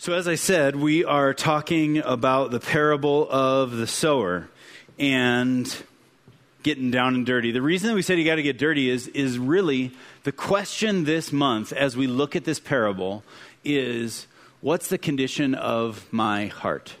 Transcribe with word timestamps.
So, 0.00 0.12
as 0.12 0.28
I 0.28 0.36
said, 0.36 0.76
we 0.76 1.04
are 1.04 1.34
talking 1.34 1.98
about 1.98 2.52
the 2.52 2.60
parable 2.60 3.28
of 3.28 3.72
the 3.72 3.88
sower 3.88 4.48
and 4.96 5.66
getting 6.62 6.92
down 6.92 7.16
and 7.16 7.26
dirty. 7.26 7.50
The 7.50 7.60
reason 7.60 7.92
we 7.96 8.02
said 8.02 8.16
you 8.16 8.24
got 8.24 8.36
to 8.36 8.44
get 8.44 8.58
dirty 8.58 8.88
is, 8.88 9.08
is 9.08 9.40
really 9.40 9.90
the 10.22 10.30
question 10.30 11.02
this 11.02 11.32
month 11.32 11.72
as 11.72 11.96
we 11.96 12.06
look 12.06 12.36
at 12.36 12.44
this 12.44 12.60
parable 12.60 13.24
is 13.64 14.28
what's 14.60 14.86
the 14.86 14.98
condition 14.98 15.56
of 15.56 16.06
my 16.12 16.46
heart? 16.46 16.94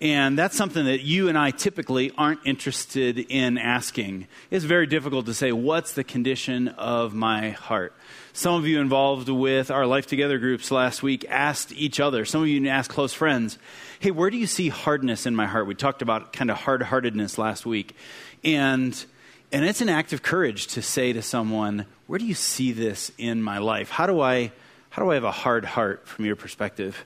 And 0.00 0.38
that's 0.38 0.56
something 0.56 0.84
that 0.84 1.00
you 1.00 1.28
and 1.28 1.38
I 1.38 1.52
typically 1.52 2.12
aren't 2.18 2.40
interested 2.44 3.18
in 3.18 3.56
asking. 3.56 4.26
It's 4.50 4.66
very 4.66 4.86
difficult 4.86 5.24
to 5.24 5.32
say, 5.32 5.52
what's 5.52 5.92
the 5.92 6.04
condition 6.04 6.68
of 6.68 7.14
my 7.14 7.50
heart? 7.50 7.94
Some 8.34 8.54
of 8.54 8.66
you 8.66 8.78
involved 8.80 9.30
with 9.30 9.70
our 9.70 9.86
Life 9.86 10.06
Together 10.06 10.38
groups 10.38 10.70
last 10.70 11.02
week 11.02 11.24
asked 11.30 11.72
each 11.72 11.98
other, 11.98 12.26
some 12.26 12.42
of 12.42 12.48
you 12.48 12.68
asked 12.68 12.90
close 12.90 13.14
friends, 13.14 13.58
hey, 13.98 14.10
where 14.10 14.28
do 14.28 14.36
you 14.36 14.46
see 14.46 14.68
hardness 14.68 15.24
in 15.24 15.34
my 15.34 15.46
heart? 15.46 15.66
We 15.66 15.74
talked 15.74 16.02
about 16.02 16.34
kind 16.34 16.50
of 16.50 16.58
hard 16.58 16.82
heartedness 16.82 17.38
last 17.38 17.64
week. 17.64 17.96
And, 18.44 19.02
and 19.50 19.64
it's 19.64 19.80
an 19.80 19.88
act 19.88 20.12
of 20.12 20.22
courage 20.22 20.66
to 20.68 20.82
say 20.82 21.14
to 21.14 21.22
someone, 21.22 21.86
where 22.06 22.18
do 22.18 22.26
you 22.26 22.34
see 22.34 22.72
this 22.72 23.10
in 23.16 23.42
my 23.42 23.56
life? 23.56 23.88
How 23.88 24.06
do 24.06 24.20
I, 24.20 24.52
how 24.90 25.02
do 25.02 25.10
I 25.10 25.14
have 25.14 25.24
a 25.24 25.32
hard 25.32 25.64
heart 25.64 26.06
from 26.06 26.26
your 26.26 26.36
perspective? 26.36 27.02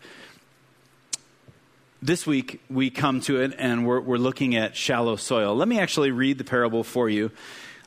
This 2.03 2.27
week, 2.27 2.63
we 2.71 2.89
come 2.89 3.21
to 3.23 3.43
it 3.43 3.55
and 3.59 3.87
we're, 3.87 4.01
we're 4.01 4.17
looking 4.17 4.57
at 4.57 4.75
shallow 4.75 5.17
soil. 5.17 5.55
Let 5.55 5.69
me 5.69 5.79
actually 5.79 6.13
read 6.13 6.39
the 6.39 6.45
parable 6.45 6.83
for 6.83 7.11
you. 7.11 7.31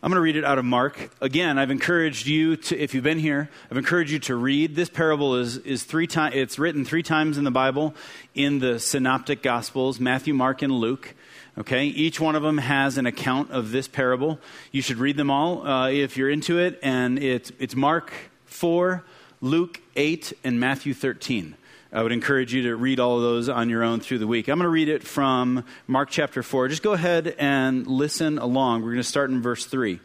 I'm 0.04 0.12
going 0.12 0.18
to 0.18 0.22
read 0.22 0.36
it 0.36 0.46
out 0.46 0.60
of 0.60 0.66
Mark. 0.66 1.10
Again, 1.20 1.58
I've 1.58 1.72
encouraged 1.72 2.28
you 2.28 2.56
to, 2.58 2.78
if 2.78 2.94
you've 2.94 3.04
been 3.04 3.18
here, 3.18 3.50
I've 3.72 3.78
encouraged 3.78 4.12
you 4.12 4.20
to 4.20 4.36
read. 4.36 4.76
This 4.76 4.88
parable 4.88 5.38
is, 5.38 5.58
is 5.58 5.84
three 5.84 6.06
times, 6.06 6.36
it's 6.36 6.60
written 6.60 6.86
three 6.86 7.02
times 7.02 7.40
in 7.40 7.44
the 7.44 7.50
Bible 7.50 7.96
in 8.36 8.60
the 8.60 8.80
synoptic 8.80 9.42
gospels, 9.42 10.00
Matthew, 10.00 10.36
Mark, 10.36 10.62
and 10.62 10.72
Luke. 10.72 11.16
Okay, 11.58 11.86
each 11.86 12.20
one 12.20 12.36
of 12.36 12.44
them 12.44 12.60
has 12.60 13.00
an 13.00 13.08
account 13.08 13.50
of 13.50 13.72
this 13.72 13.88
parable. 13.88 14.40
You 14.72 14.84
should 14.84 14.98
read 14.98 15.18
them 15.18 15.32
all 15.32 15.66
uh, 15.66 15.90
if 15.90 16.18
you're 16.18 16.30
into 16.30 16.60
it. 16.60 16.80
And 16.84 17.18
it's, 17.18 17.52
it's 17.58 17.76
Mark 17.76 18.14
4, 18.46 19.04
Luke 19.42 19.82
8, 19.96 20.34
and 20.44 20.60
Matthew 20.60 20.94
13. 20.94 21.56
I 21.96 22.02
would 22.02 22.12
encourage 22.12 22.56
you 22.56 22.64
to 22.64 22.76
read 22.76 23.00
all 23.00 23.18
of 23.18 23.22
those 23.22 23.50
on 23.50 23.70
your 23.70 23.84
own 23.84 24.00
through 24.00 24.18
the 24.18 24.26
week. 24.26 24.48
I'm 24.48 24.58
going 24.58 24.66
to 24.66 24.70
read 24.70 24.90
it 24.90 25.04
from 25.04 25.64
Mark 25.86 26.10
chapter 26.10 26.42
4. 26.42 26.70
Just 26.70 26.82
go 26.82 26.94
ahead 26.94 27.36
and 27.38 27.86
listen 27.86 28.40
along. 28.40 28.82
We're 28.82 28.94
going 28.94 28.98
to 28.98 29.04
start 29.04 29.30
in 29.30 29.44
verse 29.44 29.68
3. 29.68 30.00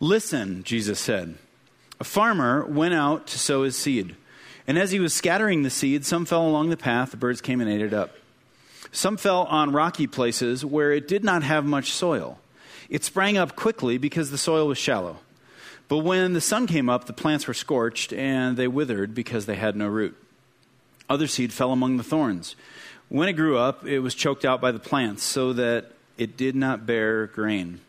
Listen, 0.00 0.62
Jesus 0.62 0.98
said. 0.98 1.36
A 2.00 2.04
farmer 2.04 2.64
went 2.64 2.94
out 2.94 3.26
to 3.26 3.38
sow 3.38 3.62
his 3.62 3.76
seed. 3.76 4.16
And 4.66 4.78
as 4.78 4.90
he 4.90 5.00
was 5.00 5.12
scattering 5.12 5.64
the 5.64 5.68
seed, 5.70 6.06
some 6.06 6.24
fell 6.24 6.46
along 6.46 6.70
the 6.70 6.78
path, 6.78 7.10
the 7.10 7.18
birds 7.18 7.42
came 7.42 7.60
and 7.60 7.68
ate 7.68 7.82
it 7.82 7.92
up. 7.92 8.16
Some 8.90 9.18
fell 9.18 9.42
on 9.42 9.70
rocky 9.70 10.06
places 10.06 10.64
where 10.64 10.92
it 10.92 11.06
did 11.06 11.24
not 11.24 11.42
have 11.42 11.66
much 11.66 11.92
soil. 11.92 12.38
It 12.88 13.04
sprang 13.04 13.36
up 13.36 13.54
quickly 13.54 13.98
because 13.98 14.30
the 14.30 14.38
soil 14.38 14.66
was 14.66 14.78
shallow. 14.78 15.18
But 15.88 15.98
when 15.98 16.32
the 16.32 16.40
sun 16.40 16.66
came 16.66 16.88
up, 16.88 17.04
the 17.04 17.12
plants 17.12 17.46
were 17.46 17.52
scorched 17.52 18.14
and 18.14 18.56
they 18.56 18.66
withered 18.66 19.14
because 19.14 19.44
they 19.44 19.56
had 19.56 19.76
no 19.76 19.88
root. 19.88 20.16
Other 21.12 21.26
seed 21.26 21.52
fell 21.52 21.72
among 21.72 21.98
the 21.98 22.02
thorns. 22.02 22.56
When 23.10 23.28
it 23.28 23.34
grew 23.34 23.58
up, 23.58 23.84
it 23.86 23.98
was 23.98 24.14
choked 24.14 24.46
out 24.46 24.62
by 24.62 24.72
the 24.72 24.78
plants, 24.78 25.22
so 25.22 25.52
that 25.52 25.92
it 26.16 26.38
did 26.38 26.56
not 26.56 26.86
bear 26.86 27.26
grain. 27.26 27.82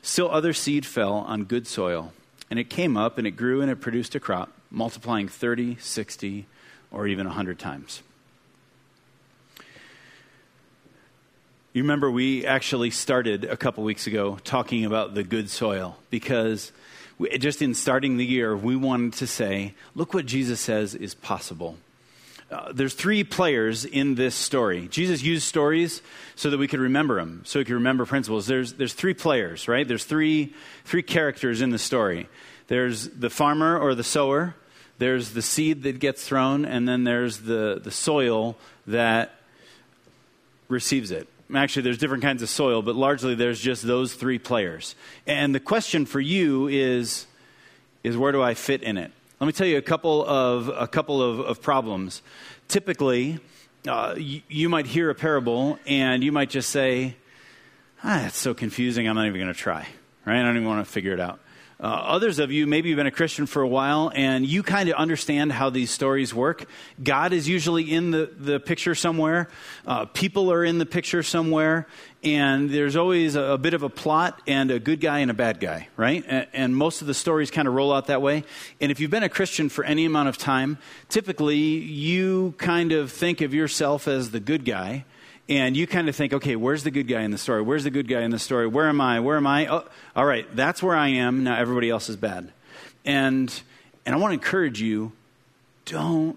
Still, 0.00 0.30
other 0.30 0.54
seed 0.54 0.86
fell 0.86 1.16
on 1.16 1.44
good 1.44 1.66
soil, 1.66 2.14
and 2.48 2.58
it 2.58 2.70
came 2.70 2.96
up, 2.96 3.18
and 3.18 3.26
it 3.26 3.32
grew, 3.32 3.60
and 3.60 3.70
it 3.70 3.82
produced 3.82 4.14
a 4.14 4.20
crop, 4.20 4.54
multiplying 4.70 5.28
30, 5.28 5.76
60, 5.78 6.46
or 6.90 7.06
even 7.06 7.26
100 7.26 7.58
times. 7.58 8.02
You 11.74 11.82
remember 11.82 12.10
we 12.10 12.46
actually 12.46 12.90
started 12.90 13.44
a 13.44 13.58
couple 13.58 13.84
weeks 13.84 14.06
ago 14.06 14.38
talking 14.44 14.86
about 14.86 15.12
the 15.12 15.24
good 15.24 15.50
soil 15.50 15.98
because 16.08 16.72
we, 17.18 17.36
just 17.36 17.60
in 17.60 17.74
starting 17.74 18.16
the 18.16 18.24
year, 18.24 18.56
we 18.56 18.76
wanted 18.76 19.12
to 19.18 19.26
say, 19.26 19.74
look 19.94 20.14
what 20.14 20.24
Jesus 20.24 20.58
says 20.58 20.94
is 20.94 21.14
possible. 21.14 21.76
Uh, 22.50 22.70
there's 22.72 22.94
three 22.94 23.24
players 23.24 23.84
in 23.84 24.14
this 24.14 24.34
story. 24.34 24.86
Jesus 24.88 25.20
used 25.20 25.42
stories 25.42 26.00
so 26.36 26.50
that 26.50 26.58
we 26.58 26.68
could 26.68 26.78
remember 26.78 27.16
them, 27.16 27.42
so 27.44 27.58
we 27.58 27.64
could 27.64 27.74
remember 27.74 28.06
principles. 28.06 28.46
There's, 28.46 28.74
there's 28.74 28.92
three 28.92 29.14
players, 29.14 29.66
right? 29.66 29.86
There's 29.86 30.04
three, 30.04 30.54
three 30.84 31.02
characters 31.02 31.60
in 31.60 31.70
the 31.70 31.78
story. 31.78 32.28
There's 32.68 33.08
the 33.08 33.30
farmer 33.30 33.76
or 33.76 33.94
the 33.96 34.04
sower, 34.04 34.54
there's 34.98 35.32
the 35.32 35.42
seed 35.42 35.82
that 35.82 35.98
gets 35.98 36.24
thrown, 36.24 36.64
and 36.64 36.88
then 36.88 37.04
there's 37.04 37.38
the, 37.38 37.80
the 37.82 37.90
soil 37.90 38.56
that 38.86 39.34
receives 40.68 41.10
it. 41.10 41.28
Actually, 41.54 41.82
there's 41.82 41.98
different 41.98 42.22
kinds 42.22 42.42
of 42.42 42.48
soil, 42.48 42.80
but 42.80 42.94
largely 42.96 43.34
there's 43.34 43.60
just 43.60 43.82
those 43.82 44.14
three 44.14 44.38
players. 44.38 44.94
And 45.26 45.54
the 45.54 45.60
question 45.60 46.06
for 46.06 46.20
you 46.20 46.68
is, 46.68 47.26
is 48.02 48.16
where 48.16 48.32
do 48.32 48.42
I 48.42 48.54
fit 48.54 48.82
in 48.82 48.98
it? 48.98 49.12
Let 49.38 49.46
me 49.46 49.52
tell 49.52 49.66
you 49.66 49.76
a 49.76 49.82
couple 49.82 50.24
of, 50.24 50.68
a 50.68 50.88
couple 50.88 51.20
of, 51.20 51.40
of 51.40 51.60
problems. 51.60 52.22
Typically, 52.68 53.38
uh, 53.86 54.14
you, 54.16 54.40
you, 54.48 54.70
might 54.70 54.86
hear 54.86 55.10
a 55.10 55.14
parable 55.14 55.78
and 55.86 56.24
you 56.24 56.32
might 56.32 56.48
just 56.48 56.70
say, 56.70 57.16
ah, 58.02 58.30
so 58.32 58.54
confusing, 58.54 59.06
I'm 59.06 59.14
not 59.14 59.26
even 59.26 59.38
going 59.38 59.52
to 59.52 59.58
try, 59.58 59.86
right? 60.24 60.38
I 60.38 60.42
don't 60.42 60.56
even 60.56 60.66
want 60.66 60.86
to 60.86 60.90
figure 60.90 61.12
it 61.12 61.20
out. 61.20 61.38
Uh, 61.78 61.88
others 61.88 62.38
of 62.38 62.50
you, 62.50 62.66
maybe 62.66 62.88
you've 62.88 62.96
been 62.96 63.06
a 63.06 63.10
Christian 63.10 63.44
for 63.44 63.60
a 63.60 63.68
while 63.68 64.10
and 64.14 64.46
you 64.46 64.62
kind 64.62 64.88
of 64.88 64.94
understand 64.94 65.52
how 65.52 65.68
these 65.68 65.90
stories 65.90 66.32
work. 66.32 66.64
God 67.02 67.34
is 67.34 67.46
usually 67.46 67.92
in 67.92 68.12
the, 68.12 68.30
the 68.34 68.58
picture 68.58 68.94
somewhere, 68.94 69.48
uh, 69.86 70.06
people 70.06 70.50
are 70.50 70.64
in 70.64 70.78
the 70.78 70.86
picture 70.86 71.22
somewhere, 71.22 71.86
and 72.24 72.70
there's 72.70 72.96
always 72.96 73.36
a, 73.36 73.42
a, 73.42 73.58
bit 73.58 73.74
of 73.74 73.82
a 73.82 73.90
plot 73.90 74.40
and 74.46 74.70
a 74.70 74.78
good 74.78 75.00
guy 75.00 75.18
and 75.18 75.30
a 75.30 75.34
bad 75.34 75.60
guy, 75.60 75.88
right? 75.98 76.24
And, 76.26 76.46
and 76.54 76.76
most 76.76 77.02
of 77.02 77.08
the 77.08 77.14
stories 77.14 77.50
kind 77.50 77.68
of 77.68 77.74
roll 77.74 77.92
out 77.92 78.06
that 78.06 78.22
way. 78.22 78.44
And 78.80 78.90
if 78.90 78.98
you've 78.98 79.10
been 79.10 79.22
a 79.22 79.28
Christian 79.28 79.68
for 79.68 79.84
any 79.84 80.06
amount 80.06 80.30
of 80.30 80.38
time, 80.38 80.78
typically 81.10 81.58
you 81.58 82.54
kind 82.56 82.92
of 82.92 83.12
think 83.12 83.42
of 83.42 83.52
yourself 83.52 84.08
as 84.08 84.30
the 84.30 84.40
good 84.40 84.64
guy 84.64 85.04
and 85.48 85.76
you 85.76 85.86
kind 85.86 86.08
of 86.08 86.16
think, 86.16 86.32
okay, 86.32 86.56
where's 86.56 86.82
the 86.82 86.90
good 86.90 87.06
guy 87.06 87.22
in 87.22 87.30
the 87.30 87.38
story? 87.38 87.62
Where's 87.62 87.84
the 87.84 87.90
good 87.90 88.08
guy 88.08 88.22
in 88.22 88.30
the 88.30 88.38
story? 88.38 88.66
Where 88.66 88.88
am 88.88 89.00
I? 89.00 89.20
Where 89.20 89.36
am 89.36 89.46
I? 89.46 89.66
Oh, 89.66 89.84
all 90.16 90.26
right, 90.26 90.46
that's 90.56 90.82
where 90.82 90.96
I 90.96 91.08
am. 91.08 91.44
Now 91.44 91.56
everybody 91.56 91.88
else 91.88 92.08
is 92.08 92.16
bad. 92.16 92.52
And, 93.04 93.52
and 94.04 94.14
I 94.14 94.18
want 94.18 94.30
to 94.30 94.34
encourage 94.34 94.80
you 94.80 95.12
don't 95.84 96.36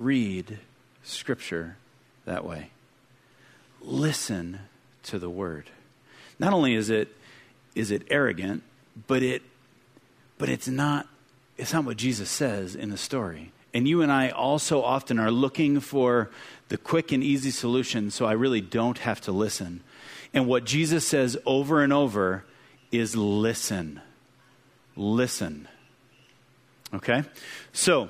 read 0.00 0.58
Scripture 1.04 1.76
that 2.24 2.44
way. 2.44 2.70
Listen 3.80 4.58
to 5.04 5.18
the 5.20 5.30
Word. 5.30 5.70
Not 6.40 6.52
only 6.52 6.74
is 6.74 6.90
it, 6.90 7.08
is 7.76 7.92
it 7.92 8.02
arrogant, 8.10 8.64
but, 9.06 9.22
it, 9.22 9.42
but 10.36 10.48
it's, 10.48 10.66
not, 10.66 11.06
it's 11.56 11.72
not 11.72 11.84
what 11.84 11.96
Jesus 11.96 12.28
says 12.28 12.74
in 12.74 12.90
the 12.90 12.96
story. 12.96 13.52
And 13.72 13.86
you 13.86 14.02
and 14.02 14.10
I 14.10 14.30
also 14.30 14.82
often 14.82 15.20
are 15.20 15.30
looking 15.30 15.78
for 15.78 16.30
the 16.68 16.78
quick 16.78 17.12
and 17.12 17.22
easy 17.22 17.50
solution 17.50 18.10
so 18.10 18.26
I 18.26 18.32
really 18.32 18.60
don't 18.60 18.98
have 18.98 19.20
to 19.22 19.32
listen. 19.32 19.82
And 20.34 20.46
what 20.46 20.64
Jesus 20.64 21.06
says 21.06 21.36
over 21.46 21.82
and 21.82 21.92
over 21.92 22.44
is 22.92 23.16
listen. 23.16 24.00
Listen. 24.96 25.68
Okay? 26.92 27.24
So, 27.72 28.08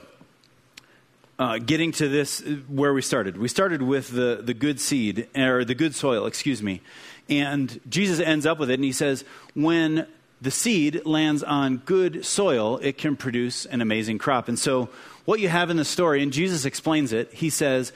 uh, 1.38 1.58
getting 1.58 1.92
to 1.92 2.08
this, 2.08 2.41
where 2.69 2.92
we 2.92 3.02
started. 3.02 3.36
We 3.36 3.48
started 3.48 3.80
with 3.82 4.10
the, 4.10 4.41
the 4.42 4.54
good 4.54 4.80
seed, 4.80 5.28
or 5.36 5.64
the 5.64 5.75
good 5.75 5.94
soil, 5.94 6.26
excuse 6.26 6.62
me. 6.62 6.80
And 7.28 7.80
Jesus 7.88 8.19
ends 8.19 8.46
up 8.46 8.58
with 8.58 8.70
it, 8.70 8.75
and 8.75 8.84
he 8.84 8.92
says, 8.92 9.25
when 9.54 10.06
the 10.40 10.50
seed 10.50 11.04
lands 11.04 11.42
on 11.42 11.78
good 11.78 12.25
soil, 12.25 12.78
it 12.78 12.98
can 12.98 13.16
produce 13.16 13.66
an 13.66 13.80
amazing 13.80 14.19
crop. 14.19 14.48
And 14.48 14.58
so, 14.58 14.88
what 15.25 15.40
you 15.40 15.48
have 15.48 15.70
in 15.70 15.76
the 15.76 15.84
story, 15.84 16.22
and 16.22 16.32
Jesus 16.32 16.64
explains 16.64 17.12
it, 17.12 17.32
he 17.34 17.50
says, 17.50 17.93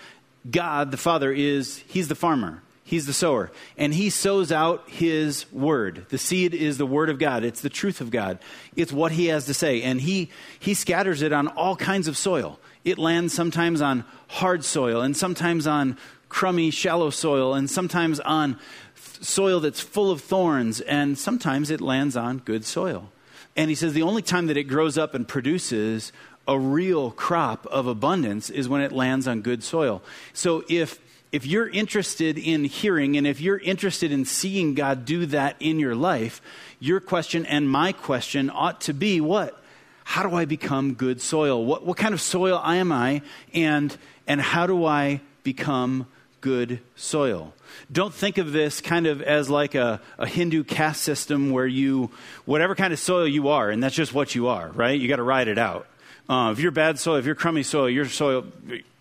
God, 0.50 0.90
the 0.90 0.96
Father, 0.96 1.32
is, 1.32 1.78
he's 1.88 2.08
the 2.08 2.14
farmer. 2.14 2.62
He's 2.84 3.06
the 3.06 3.12
sower. 3.12 3.50
And 3.78 3.94
he 3.94 4.10
sows 4.10 4.52
out 4.52 4.88
his 4.88 5.50
word. 5.52 6.06
The 6.10 6.18
seed 6.18 6.52
is 6.52 6.78
the 6.78 6.86
word 6.86 7.08
of 7.08 7.18
God. 7.18 7.44
It's 7.44 7.60
the 7.62 7.70
truth 7.70 8.00
of 8.00 8.10
God. 8.10 8.38
It's 8.76 8.92
what 8.92 9.12
he 9.12 9.26
has 9.26 9.46
to 9.46 9.54
say. 9.54 9.82
And 9.82 10.00
he, 10.00 10.30
he 10.58 10.74
scatters 10.74 11.22
it 11.22 11.32
on 11.32 11.48
all 11.48 11.76
kinds 11.76 12.08
of 12.08 12.16
soil. 12.16 12.58
It 12.84 12.98
lands 12.98 13.32
sometimes 13.32 13.80
on 13.80 14.04
hard 14.28 14.64
soil, 14.64 15.00
and 15.00 15.16
sometimes 15.16 15.66
on 15.66 15.96
crummy, 16.28 16.70
shallow 16.70 17.10
soil, 17.10 17.54
and 17.54 17.70
sometimes 17.70 18.18
on 18.20 18.58
soil 18.94 19.60
that's 19.60 19.80
full 19.80 20.10
of 20.10 20.20
thorns, 20.20 20.80
and 20.80 21.16
sometimes 21.16 21.70
it 21.70 21.80
lands 21.80 22.16
on 22.16 22.38
good 22.38 22.64
soil. 22.64 23.10
And 23.54 23.68
he 23.68 23.74
says 23.74 23.92
the 23.92 24.02
only 24.02 24.22
time 24.22 24.46
that 24.46 24.56
it 24.56 24.64
grows 24.64 24.96
up 24.98 25.14
and 25.14 25.28
produces 25.28 26.12
a 26.46 26.58
real 26.58 27.10
crop 27.10 27.66
of 27.66 27.86
abundance 27.86 28.50
is 28.50 28.68
when 28.68 28.80
it 28.80 28.92
lands 28.92 29.28
on 29.28 29.42
good 29.42 29.62
soil. 29.62 30.02
So 30.32 30.64
if 30.68 30.98
if 31.30 31.46
you're 31.46 31.68
interested 31.68 32.36
in 32.36 32.64
hearing 32.64 33.16
and 33.16 33.26
if 33.26 33.40
you're 33.40 33.58
interested 33.58 34.12
in 34.12 34.26
seeing 34.26 34.74
God 34.74 35.06
do 35.06 35.24
that 35.26 35.56
in 35.60 35.78
your 35.78 35.94
life, 35.94 36.42
your 36.78 37.00
question 37.00 37.46
and 37.46 37.70
my 37.70 37.92
question 37.92 38.50
ought 38.50 38.82
to 38.82 38.92
be 38.92 39.20
what? 39.20 39.62
how 40.04 40.28
do 40.28 40.34
I 40.34 40.44
become 40.44 40.94
good 40.94 41.20
soil? 41.20 41.64
What, 41.64 41.86
what 41.86 41.96
kind 41.96 42.14
of 42.14 42.20
soil 42.20 42.60
am 42.62 42.92
I? 42.92 43.22
And, 43.54 43.96
and 44.26 44.40
how 44.40 44.66
do 44.66 44.84
I 44.84 45.20
become 45.42 46.06
good 46.40 46.80
soil? 46.96 47.54
Don't 47.90 48.12
think 48.12 48.38
of 48.38 48.52
this 48.52 48.80
kind 48.80 49.06
of 49.06 49.22
as 49.22 49.48
like 49.48 49.74
a, 49.74 50.00
a 50.18 50.26
Hindu 50.26 50.64
caste 50.64 51.02
system 51.02 51.50
where 51.50 51.66
you, 51.66 52.10
whatever 52.44 52.74
kind 52.74 52.92
of 52.92 52.98
soil 52.98 53.26
you 53.26 53.48
are, 53.48 53.70
and 53.70 53.82
that's 53.82 53.94
just 53.94 54.12
what 54.12 54.34
you 54.34 54.48
are, 54.48 54.70
right? 54.72 54.98
You 54.98 55.08
got 55.08 55.16
to 55.16 55.22
ride 55.22 55.48
it 55.48 55.58
out. 55.58 55.86
Uh, 56.28 56.50
if 56.52 56.60
you're 56.60 56.70
bad 56.70 56.98
soil, 56.98 57.16
if 57.16 57.26
you're 57.26 57.34
crummy 57.34 57.62
soil, 57.62 57.90
your 57.90 58.06
soil, 58.06 58.46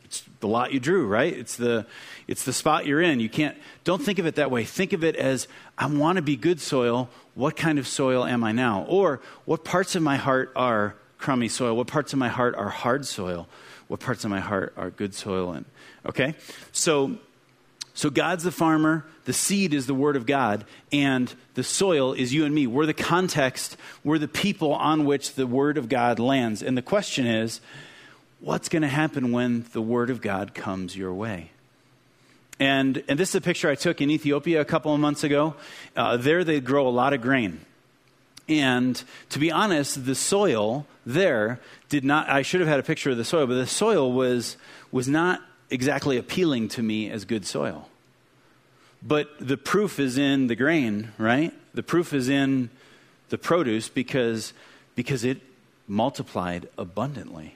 it's 0.04 0.24
the 0.40 0.48
lot 0.48 0.74
you 0.74 0.80
drew, 0.80 1.08
right? 1.08 1.32
It's 1.32 1.56
the, 1.56 1.86
it's 2.28 2.44
the 2.44 2.54
spot 2.54 2.86
you're 2.86 3.02
in. 3.02 3.20
You 3.20 3.30
can't, 3.30 3.58
don't 3.84 4.02
think 4.02 4.20
of 4.20 4.26
it 4.26 4.36
that 4.36 4.52
way. 4.52 4.66
Think 4.66 4.94
of 4.94 5.04
it 5.04 5.16
as, 5.16 5.48
I 5.78 5.86
want 5.86 6.18
to 6.18 6.22
be 6.22 6.36
good 6.36 6.60
soil. 6.60 7.10
What 7.36 7.56
kind 7.56 7.80
of 7.80 7.88
soil 7.88 8.26
am 8.26 8.44
I 8.44 8.52
now? 8.52 8.86
Or 8.90 9.22
what 9.46 9.64
parts 9.64 9.96
of 9.96 10.02
my 10.02 10.18
heart 10.18 10.52
are 10.56 10.96
crummy 11.18 11.48
soil? 11.48 11.78
What 11.78 11.88
parts 11.88 12.12
of 12.12 12.20
my 12.20 12.28
heart 12.28 12.56
are 12.56 12.70
hard 12.70 13.06
soil? 13.06 13.48
What 13.88 14.00
parts 14.00 14.26
of 14.26 14.32
my 14.32 14.40
heart 14.40 14.74
are 14.76 14.90
good 14.90 15.14
soil? 15.14 15.54
And, 15.54 15.66
okay? 16.06 16.36
So, 16.72 17.18
so 17.94 18.10
God's 18.10 18.44
the 18.44 18.52
farmer, 18.52 19.06
the 19.26 19.34
seed 19.34 19.74
is 19.74 19.86
the 19.86 19.94
word 19.94 20.16
of 20.16 20.26
God, 20.26 20.66
and 20.92 21.34
the 21.56 21.64
soil 21.64 22.14
is 22.14 22.34
you 22.34 22.46
and 22.46 22.56
me. 22.56 22.68
We're 22.68 22.86
the 22.86 22.94
context, 22.94 23.78
we're 24.04 24.18
the 24.18 24.28
people 24.28 24.74
on 24.74 25.06
which 25.06 25.36
the 25.36 25.48
word 25.48 25.78
of 25.78 25.90
God 25.90 26.20
lands. 26.20 26.64
And 26.64 26.78
the 26.78 26.82
question 26.82 27.26
is, 27.26 27.62
what's 28.40 28.70
going 28.70 28.82
to 28.82 28.88
happen 28.88 29.32
when 29.32 29.66
the 29.74 29.82
word 29.82 30.10
of 30.10 30.22
God 30.22 30.54
comes 30.54 30.96
your 30.96 31.14
way? 31.14 31.52
And, 32.60 33.04
and 33.08 33.20
this 33.20 33.30
is 33.30 33.36
a 33.36 33.42
picture 33.42 33.70
I 33.70 33.76
took 33.76 34.02
in 34.02 34.12
Ethiopia 34.12 34.62
a 34.62 34.66
couple 34.66 34.94
of 34.94 35.00
months 35.00 35.24
ago. 35.24 35.56
Uh, 35.96 36.18
there 36.18 36.44
they 36.44 36.60
grow 36.60 36.88
a 36.88 36.90
lot 36.90 37.12
of 37.12 37.22
grain. 37.22 37.60
And 38.48 39.02
to 39.30 39.40
be 39.40 39.52
honest, 39.52 40.06
the 40.06 40.16
soil 40.16 40.86
there 41.06 41.60
did 41.90 42.04
not, 42.04 42.30
I 42.30 42.42
should 42.42 42.60
have 42.60 42.70
had 42.70 42.80
a 42.80 42.84
picture 42.84 43.10
of 43.10 43.18
the 43.18 43.26
soil, 43.26 43.48
but 43.48 43.56
the 43.56 43.68
soil 43.68 44.12
was, 44.12 44.58
was 44.92 45.08
not 45.08 45.42
exactly 45.72 46.18
appealing 46.18 46.68
to 46.68 46.84
me 46.84 47.10
as 47.10 47.26
good 47.26 47.46
soil. 47.46 47.88
But 49.02 49.30
the 49.40 49.58
proof 49.58 50.00
is 50.00 50.18
in 50.18 50.48
the 50.48 50.56
grain, 50.56 51.14
right? 51.18 51.54
The 51.74 51.82
proof 51.82 52.14
is 52.14 52.30
in 52.30 52.70
the 53.30 53.38
produce 53.38 53.90
because, 53.90 54.54
because 54.94 55.24
it 55.24 55.42
multiplied 55.88 56.68
abundantly. 56.78 57.56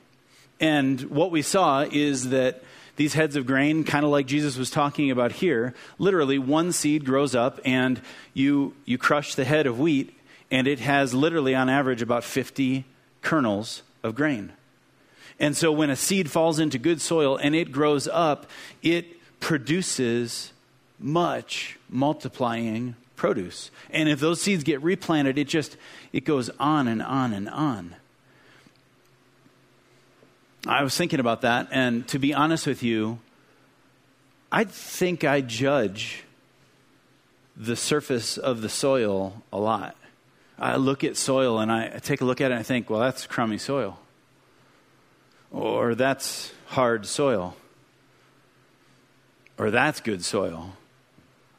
And 0.60 1.02
what 1.04 1.32
we 1.32 1.42
saw 1.42 1.82
is 1.82 2.30
that 2.30 2.64
these 2.96 3.14
heads 3.14 3.36
of 3.36 3.46
grain, 3.46 3.84
kind 3.84 4.06
of 4.06 4.12
like 4.12 4.26
Jesus 4.26 4.58
was 4.58 4.70
talking 4.70 5.12
about 5.12 5.34
here, 5.34 5.74
literally 6.00 6.40
one 6.40 6.72
seed 6.72 7.06
grows 7.06 7.36
up 7.36 7.60
and 7.66 8.02
you, 8.34 8.74
you 8.86 8.98
crush 8.98 9.36
the 9.36 9.44
head 9.44 9.68
of 9.68 9.80
wheat, 9.80 10.18
and 10.50 10.66
it 10.68 10.80
has 10.80 11.14
literally 11.14 11.54
on 11.54 11.70
average 11.70 12.02
about 12.02 12.24
50 12.24 12.86
kernels 13.22 13.84
of 14.02 14.16
grain. 14.16 14.54
And 15.40 15.56
so 15.56 15.72
when 15.72 15.90
a 15.90 15.96
seed 15.96 16.32
falls 16.32 16.60
into 16.60 16.78
good 16.78 17.02
soil 17.02 17.38
and 17.38 17.56
it 17.56 17.72
grows 17.72 18.08
up, 18.08 18.48
it 18.82 19.06
produces 19.40 20.54
much 20.98 21.78
multiplying 21.90 22.96
produce. 23.16 23.70
And 23.90 24.08
if 24.08 24.20
those 24.20 24.42
seeds 24.42 24.64
get 24.64 24.82
replanted, 24.82 25.38
it 25.38 25.48
just 25.48 25.78
it 26.14 26.24
goes 26.24 26.50
on 26.60 26.88
and 26.88 27.02
on 27.02 27.34
and 27.34 27.50
on. 27.50 27.96
I 30.68 30.84
was 30.84 30.96
thinking 30.98 31.20
about 31.20 31.42
that 31.42 31.68
and 31.72 32.08
to 32.08 32.18
be 32.18 32.34
honest 32.34 32.66
with 32.66 32.82
you, 32.82 33.20
I 34.52 34.64
think 34.64 35.24
I 35.24 35.42
judge 35.42 36.24
the 37.58 37.76
surface 37.76 38.38
of 38.38 38.62
the 38.62 38.70
soil 38.70 39.44
a 39.52 39.60
lot. 39.60 39.96
I 40.58 40.78
look 40.78 41.04
at 41.04 41.18
soil 41.18 41.60
and 41.60 41.72
I 41.72 42.00
take 42.00 42.22
a 42.22 42.26
look 42.26 42.40
at 42.40 42.52
it 42.52 42.54
and 42.54 42.60
I 42.60 42.64
think, 42.64 42.90
well, 42.90 43.02
that's 43.02 43.28
crummy 43.28 43.58
soil 43.58 44.00
or 45.56 45.96
that's 45.96 46.52
hard 46.68 47.06
soil, 47.06 47.56
or 49.58 49.72
that's 49.72 50.02
good 50.02 50.24
soil. 50.24 50.74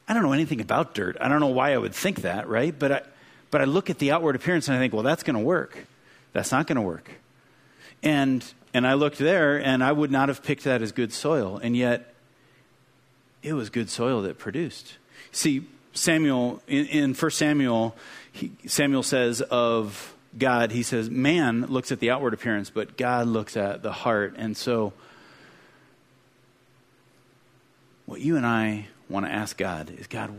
I 0.07 0.13
don't 0.13 0.23
know 0.23 0.33
anything 0.33 0.61
about 0.61 0.93
dirt. 0.93 1.17
I 1.19 1.27
don't 1.27 1.39
know 1.39 1.47
why 1.47 1.73
I 1.73 1.77
would 1.77 1.95
think 1.95 2.21
that, 2.21 2.47
right? 2.47 2.77
But 2.77 2.91
I, 2.91 3.01
but 3.49 3.61
I 3.61 3.65
look 3.65 3.89
at 3.89 3.97
the 3.97 4.11
outward 4.11 4.35
appearance 4.35 4.67
and 4.67 4.77
I 4.77 4.79
think, 4.79 4.93
well, 4.93 5.03
that's 5.03 5.23
going 5.23 5.35
to 5.35 5.43
work. 5.43 5.85
That's 6.31 6.51
not 6.51 6.67
going 6.67 6.75
to 6.75 6.81
work. 6.81 7.09
And 8.03 8.45
and 8.73 8.85
I 8.85 8.93
looked 8.93 9.17
there 9.17 9.57
and 9.57 9.83
I 9.83 9.91
would 9.91 10.11
not 10.11 10.29
have 10.29 10.43
picked 10.43 10.65
that 10.65 10.83
as 10.83 10.91
good 10.91 11.11
soil, 11.11 11.57
and 11.57 11.75
yet 11.75 12.13
it 13.41 13.53
was 13.53 13.69
good 13.71 13.89
soil 13.89 14.21
that 14.21 14.37
produced. 14.37 14.97
See, 15.31 15.67
Samuel 15.93 16.61
in, 16.67 16.85
in 16.85 17.13
1 17.15 17.31
Samuel, 17.31 17.95
he, 18.31 18.51
Samuel 18.67 19.01
says 19.01 19.41
of 19.41 20.13
God, 20.37 20.71
he 20.71 20.83
says, 20.83 21.09
man 21.09 21.65
looks 21.67 21.91
at 21.91 21.99
the 21.99 22.11
outward 22.11 22.33
appearance, 22.33 22.69
but 22.69 22.97
God 22.97 23.27
looks 23.27 23.57
at 23.57 23.81
the 23.81 23.91
heart. 23.91 24.35
And 24.37 24.55
so, 24.55 24.93
what 28.05 28.21
you 28.21 28.37
and 28.37 28.45
I 28.45 28.87
want 29.09 29.25
to 29.25 29.31
ask 29.31 29.57
God 29.57 29.89
is 29.97 30.07
God, 30.07 30.31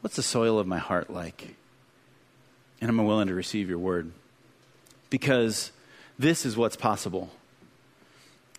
what's 0.00 0.16
the 0.16 0.22
soil 0.22 0.58
of 0.58 0.66
my 0.66 0.78
heart 0.78 1.08
like? 1.08 1.54
And 2.80 2.88
am 2.88 2.98
I'm 2.98 3.06
willing 3.06 3.28
to 3.28 3.34
receive 3.34 3.68
your 3.68 3.78
word 3.78 4.10
because 5.08 5.70
this 6.18 6.44
is 6.44 6.56
what's 6.56 6.74
possible. 6.74 7.30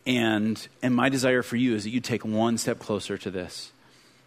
And, 0.05 0.65
and 0.81 0.95
my 0.95 1.09
desire 1.09 1.41
for 1.41 1.57
you 1.57 1.75
is 1.75 1.83
that 1.83 1.89
you 1.89 1.99
take 1.99 2.23
one 2.23 2.57
step 2.57 2.79
closer 2.79 3.17
to 3.17 3.29
this 3.29 3.72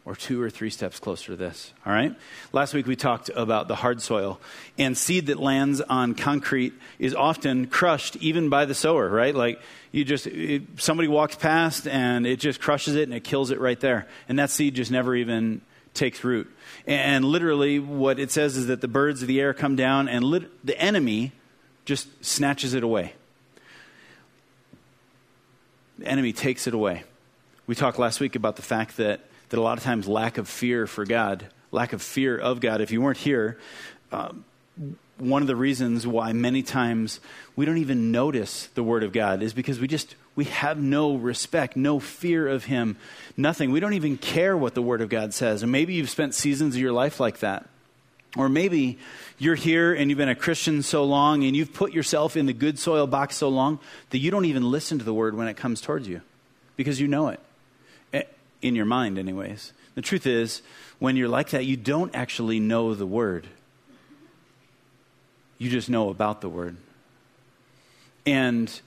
or 0.06 0.14
two 0.14 0.41
or 0.41 0.49
three 0.49 0.70
steps 0.70 1.00
closer 1.00 1.32
to 1.32 1.37
this. 1.37 1.73
All 1.85 1.93
right? 1.93 2.14
Last 2.53 2.73
week 2.73 2.87
we 2.87 2.94
talked 2.94 3.29
about 3.35 3.67
the 3.67 3.75
hard 3.75 4.00
soil. 4.00 4.41
And 4.79 4.97
seed 4.97 5.26
that 5.26 5.38
lands 5.38 5.81
on 5.81 6.14
concrete 6.14 6.75
is 7.00 7.12
often 7.12 7.67
crushed 7.67 8.14
even 8.17 8.49
by 8.49 8.67
the 8.67 8.75
sower, 8.75 9.08
right? 9.11 9.35
Like 9.35 9.61
you 9.91 10.05
just, 10.05 10.29
it, 10.29 10.62
somebody 10.76 11.08
walks 11.08 11.35
past 11.35 11.88
and 11.88 12.25
it 12.25 12.38
just 12.38 12.61
crushes 12.61 12.94
it 12.94 13.03
and 13.03 13.14
it 13.14 13.25
kills 13.25 13.50
it 13.50 13.58
right 13.58 13.79
there. 13.81 14.06
And 14.29 14.38
that 14.38 14.50
seed 14.50 14.76
just 14.76 14.93
never 14.93 15.14
even 15.17 15.61
takes 15.93 16.23
root. 16.23 16.49
And 16.87 17.25
literally 17.25 17.81
what 17.81 18.20
it 18.20 18.31
says 18.31 18.56
is 18.56 18.69
that 18.69 18.81
the 18.81 18.88
birds 18.88 19.23
of 19.23 19.29
the 19.29 19.41
air 19.41 19.53
come 19.53 19.75
down 19.75 20.08
and 20.08 20.25
lit, 20.25 20.64
the 20.64 20.81
enemy 20.81 21.32
just 21.85 22.25
snatches 22.25 22.75
it 22.75 22.85
away. 22.85 23.14
The 25.99 26.06
enemy 26.06 26.32
takes 26.32 26.69
it 26.69 26.75
away. 26.75 27.03
We 27.67 27.75
talked 27.75 27.99
last 27.99 28.20
week 28.20 28.37
about 28.37 28.55
the 28.55 28.62
fact 28.62 28.99
that 28.99 29.20
that 29.48 29.58
a 29.58 29.62
lot 29.62 29.78
of 29.78 29.84
times 29.84 30.08
lack 30.08 30.38
of 30.38 30.48
fear 30.48 30.87
for 30.87 31.04
God, 31.04 31.46
lack 31.70 31.93
of 31.93 32.02
fear 32.02 32.37
of 32.37 32.60
God, 32.60 32.81
if 32.81 32.90
you 32.90 33.00
weren't 33.00 33.19
here, 33.19 33.58
um, 34.12 34.44
one 35.19 35.43
of 35.43 35.48
the 35.48 35.56
reasons 35.56 36.06
why 36.06 36.32
many 36.32 36.62
times 36.62 37.20
we 37.54 37.64
don't 37.64 37.78
even 37.78 38.12
notice 38.12 38.66
the 38.75 38.82
word 38.82 39.02
of 39.02 39.12
God 39.12 39.43
is 39.43 39.54
because 39.54 39.81
we 39.81 39.88
just 39.88 40.14
we 40.34 40.44
have 40.44 40.78
no 40.78 41.16
respect, 41.16 41.76
no 41.76 41.98
fear 41.98 42.46
of 42.46 42.66
him, 42.66 42.98
nothing. 43.37 43.72
We 43.72 43.81
don't 43.81 43.94
even 43.94 44.19
care 44.19 44.55
what 44.55 44.74
the 44.74 44.82
word 44.82 45.00
of 45.00 45.08
God 45.08 45.32
says. 45.32 45.62
And 45.62 45.72
maybe 45.72 45.94
you've 45.94 46.10
spent 46.10 46.34
seasons 46.34 46.74
of 46.74 46.81
your 46.81 46.93
life 46.93 47.19
like 47.19 47.38
that. 47.38 47.67
Or 48.36 48.50
maybe 48.50 48.98
you're 49.38 49.55
here 49.55 49.94
and 49.94 50.10
you've 50.10 50.19
been 50.19 50.29
a 50.29 50.34
Christian 50.34 50.82
so 50.82 51.05
long 51.05 51.43
and 51.44 51.56
you've 51.56 51.72
put 51.72 51.94
yourself 51.94 52.36
in 52.36 52.44
the 52.44 52.53
good 52.53 52.79
soil 52.79 53.06
box 53.06 53.36
so 53.36 53.48
long 53.48 53.79
that 54.10 54.19
you 54.19 54.31
don't 54.31 54.44
even 54.44 54.70
listen 54.70 54.98
to 54.98 55.05
the 55.06 55.15
word 55.15 55.34
when 55.34 55.48
it 55.48 55.56
comes 55.56 55.81
towards 55.81 56.06
you 56.06 56.20
because 56.76 57.00
you 57.00 57.08
know 57.08 57.29
it 57.29 57.41
in 58.63 58.75
your 58.75 58.84
mind, 58.84 59.19
anyways. 59.19 59.72
The 59.94 60.03
truth 60.03 60.27
is, 60.27 60.63
when 60.98 61.17
you're 61.17 61.29
like 61.29 61.51
that, 61.51 61.65
you 61.65 61.77
don't 61.77 62.15
actually 62.15 62.60
know 62.60 62.94
the 62.94 63.06
word. 63.06 63.46
You 65.58 65.70
just 65.70 65.89
know 65.89 66.10
about 66.10 66.41
the 66.41 66.48
word. 66.48 66.77
And, 68.27 68.81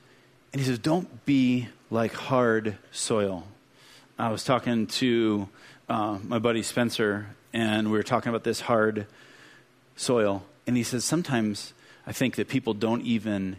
and 0.53 0.61
he 0.61 0.63
says, 0.63 0.79
don't 0.79 1.25
be 1.25 1.67
like 1.89 2.13
hard 2.13 2.77
soil. 2.91 3.47
I 4.17 4.31
was 4.31 4.43
talking 4.43 4.87
to 4.87 5.47
uh, 5.87 6.19
my 6.23 6.39
buddy 6.39 6.61
Spencer, 6.61 7.27
and 7.53 7.89
we 7.89 7.97
were 7.97 8.03
talking 8.03 8.29
about 8.29 8.43
this 8.43 8.61
hard 8.61 9.07
soil. 9.95 10.43
And 10.67 10.77
he 10.77 10.83
says, 10.83 11.05
sometimes 11.05 11.73
I 12.05 12.11
think 12.11 12.35
that 12.35 12.47
people 12.47 12.73
don't 12.73 13.01
even, 13.03 13.57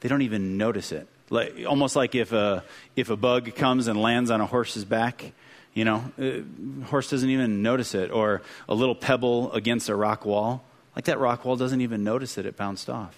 they 0.00 0.08
don't 0.08 0.22
even 0.22 0.56
notice 0.58 0.92
it 0.92 1.08
like, 1.30 1.64
almost 1.66 1.94
like 1.96 2.14
if 2.14 2.32
a, 2.32 2.64
if 2.96 3.08
a 3.08 3.16
bug 3.16 3.54
comes 3.54 3.86
and 3.86 4.00
lands 4.00 4.30
on 4.30 4.40
a 4.40 4.46
horse's 4.46 4.84
back, 4.84 5.32
you 5.72 5.84
know, 5.84 6.12
a 6.18 6.40
uh, 6.40 6.42
horse 6.86 7.08
doesn't 7.08 7.30
even 7.30 7.62
notice 7.62 7.94
it, 7.94 8.10
or 8.10 8.42
a 8.68 8.74
little 8.74 8.96
pebble 8.96 9.52
against 9.52 9.88
a 9.88 9.94
rock 9.94 10.26
wall, 10.26 10.64
like 10.96 11.04
that 11.04 11.20
rock 11.20 11.44
wall 11.44 11.56
doesn't 11.56 11.80
even 11.80 12.02
notice 12.02 12.34
that 12.34 12.46
it 12.46 12.56
bounced 12.56 12.90
off. 12.90 13.16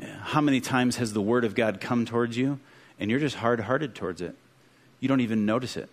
How 0.00 0.40
many 0.40 0.60
times 0.60 0.96
has 0.96 1.12
the 1.12 1.22
word 1.22 1.44
of 1.44 1.54
God 1.54 1.80
come 1.80 2.04
towards 2.04 2.36
you 2.36 2.60
and 3.00 3.10
you're 3.10 3.20
just 3.20 3.36
hard 3.36 3.60
hearted 3.60 3.94
towards 3.94 4.20
it? 4.20 4.34
You 5.00 5.08
don't 5.08 5.20
even 5.20 5.46
notice 5.46 5.76
it. 5.76 5.88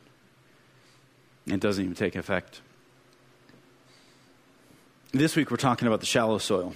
It 1.47 1.59
doesn't 1.59 1.83
even 1.83 1.95
take 1.95 2.15
effect. 2.15 2.61
This 5.11 5.35
week 5.35 5.51
we're 5.51 5.57
talking 5.57 5.87
about 5.87 5.99
the 5.99 6.05
shallow 6.05 6.39
soil. 6.39 6.73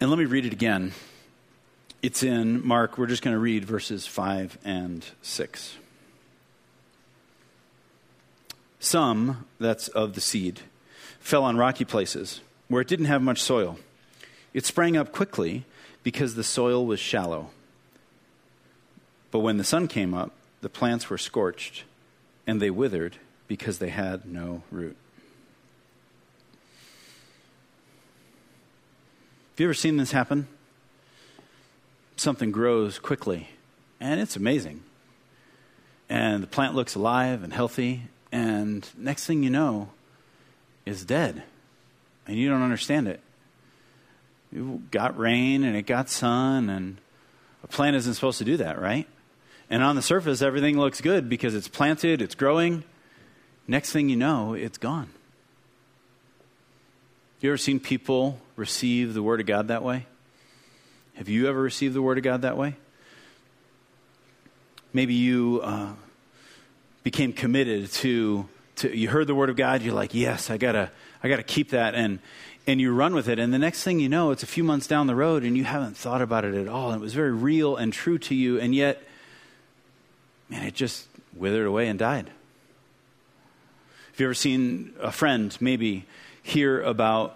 And 0.00 0.10
let 0.10 0.18
me 0.18 0.24
read 0.24 0.44
it 0.44 0.52
again 0.52 0.92
it's 2.02 2.22
in 2.22 2.66
Mark. 2.66 2.98
We're 2.98 3.06
just 3.06 3.22
going 3.22 3.34
to 3.34 3.40
read 3.40 3.64
verses 3.64 4.06
5 4.06 4.58
and 4.64 5.04
6. 5.22 5.76
Some, 8.78 9.46
that's 9.58 9.88
of 9.88 10.14
the 10.14 10.20
seed, 10.20 10.60
fell 11.18 11.42
on 11.42 11.56
rocky 11.56 11.84
places 11.84 12.40
where 12.68 12.82
it 12.82 12.88
didn't 12.88 13.06
have 13.06 13.22
much 13.22 13.40
soil. 13.40 13.78
It 14.52 14.64
sprang 14.64 14.96
up 14.96 15.12
quickly 15.12 15.64
because 16.02 16.34
the 16.34 16.44
soil 16.44 16.86
was 16.86 17.00
shallow. 17.00 17.50
But 19.30 19.40
when 19.40 19.56
the 19.56 19.64
sun 19.64 19.88
came 19.88 20.14
up, 20.14 20.32
the 20.60 20.68
plants 20.68 21.10
were 21.10 21.18
scorched, 21.18 21.84
and 22.46 22.60
they 22.60 22.70
withered 22.70 23.16
because 23.48 23.78
they 23.78 23.90
had 23.90 24.24
no 24.24 24.62
root. 24.70 24.96
Have 29.52 29.60
you 29.60 29.66
ever 29.66 29.74
seen 29.74 29.96
this 29.96 30.12
happen? 30.12 30.48
Something 32.16 32.50
grows 32.50 32.98
quickly, 32.98 33.50
and 34.00 34.20
it's 34.20 34.36
amazing. 34.36 34.82
And 36.08 36.42
the 36.42 36.46
plant 36.46 36.74
looks 36.74 36.94
alive 36.94 37.42
and 37.42 37.52
healthy, 37.52 38.02
and 38.32 38.88
next 38.96 39.26
thing 39.26 39.42
you 39.42 39.50
know, 39.50 39.90
is 40.84 41.04
dead. 41.04 41.42
And 42.26 42.36
you 42.36 42.48
don't 42.48 42.62
understand 42.62 43.08
it. 43.08 43.20
It 44.52 44.90
got 44.90 45.18
rain 45.18 45.64
and 45.64 45.76
it 45.76 45.82
got 45.82 46.08
sun, 46.08 46.70
and 46.70 46.96
a 47.62 47.66
plant 47.66 47.96
isn't 47.96 48.14
supposed 48.14 48.38
to 48.38 48.44
do 48.44 48.56
that, 48.58 48.80
right? 48.80 49.06
And 49.68 49.82
on 49.82 49.96
the 49.96 50.02
surface, 50.02 50.42
everything 50.42 50.78
looks 50.78 51.00
good 51.00 51.28
because 51.28 51.54
it's 51.54 51.68
planted, 51.68 52.22
it's 52.22 52.34
growing. 52.34 52.84
Next 53.68 53.90
thing 53.92 54.08
you 54.08 54.16
know, 54.16 54.54
it's 54.54 54.78
gone. 54.78 55.10
You 57.40 57.50
ever 57.50 57.58
seen 57.58 57.80
people 57.80 58.40
receive 58.54 59.12
the 59.12 59.22
Word 59.22 59.40
of 59.40 59.46
God 59.46 59.68
that 59.68 59.82
way? 59.82 60.06
Have 61.16 61.30
you 61.30 61.48
ever 61.48 61.60
received 61.60 61.94
the 61.94 62.02
Word 62.02 62.18
of 62.18 62.24
God 62.24 62.42
that 62.42 62.58
way? 62.58 62.76
Maybe 64.92 65.14
you 65.14 65.60
uh, 65.64 65.92
became 67.04 67.32
committed 67.32 67.90
to, 67.92 68.46
to, 68.76 68.94
you 68.94 69.08
heard 69.08 69.26
the 69.26 69.34
Word 69.34 69.48
of 69.48 69.56
God, 69.56 69.80
you're 69.80 69.94
like, 69.94 70.12
yes, 70.12 70.50
I 70.50 70.58
gotta, 70.58 70.90
I 71.22 71.28
gotta 71.30 71.42
keep 71.42 71.70
that, 71.70 71.94
and, 71.94 72.18
and 72.66 72.82
you 72.82 72.92
run 72.92 73.14
with 73.14 73.30
it. 73.30 73.38
And 73.38 73.50
the 73.50 73.58
next 73.58 73.82
thing 73.82 73.98
you 73.98 74.10
know, 74.10 74.30
it's 74.30 74.42
a 74.42 74.46
few 74.46 74.62
months 74.62 74.86
down 74.86 75.06
the 75.06 75.14
road, 75.14 75.42
and 75.42 75.56
you 75.56 75.64
haven't 75.64 75.96
thought 75.96 76.20
about 76.20 76.44
it 76.44 76.54
at 76.54 76.68
all. 76.68 76.90
And 76.90 77.00
it 77.00 77.02
was 77.02 77.14
very 77.14 77.32
real 77.32 77.76
and 77.76 77.94
true 77.94 78.18
to 78.18 78.34
you, 78.34 78.60
and 78.60 78.74
yet, 78.74 79.02
man, 80.50 80.64
it 80.64 80.74
just 80.74 81.08
withered 81.34 81.66
away 81.66 81.88
and 81.88 81.98
died. 81.98 82.30
Have 84.10 84.20
you 84.20 84.26
ever 84.26 84.34
seen 84.34 84.92
a 85.00 85.12
friend 85.12 85.56
maybe 85.60 86.04
hear 86.42 86.82
about 86.82 87.35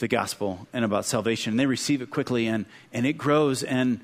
the 0.00 0.08
gospel 0.08 0.66
and 0.72 0.84
about 0.84 1.04
salvation. 1.04 1.52
And 1.52 1.60
they 1.60 1.66
receive 1.66 2.02
it 2.02 2.10
quickly 2.10 2.46
and, 2.46 2.66
and 2.92 3.06
it 3.06 3.14
grows 3.14 3.62
and 3.62 4.00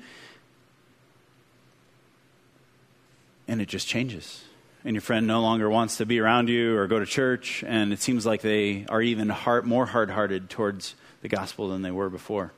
and 3.47 3.61
it 3.61 3.67
just 3.67 3.87
changes. 3.87 4.43
And 4.83 4.93
your 4.93 5.01
friend 5.01 5.25
no 5.25 5.41
longer 5.41 5.69
wants 5.69 5.97
to 5.97 6.05
be 6.05 6.19
around 6.19 6.49
you 6.49 6.77
or 6.77 6.87
go 6.87 6.99
to 6.99 7.05
church, 7.05 7.63
and 7.65 7.91
it 7.93 7.99
seems 7.99 8.25
like 8.25 8.41
they 8.41 8.85
are 8.89 9.01
even 9.01 9.29
hard, 9.29 9.65
more 9.65 9.85
hard 9.85 10.11
hearted 10.11 10.49
towards 10.49 10.95
the 11.21 11.29
gospel 11.29 11.69
than 11.69 11.81
they 11.81 11.91
were 11.91 12.09
before. 12.09 12.51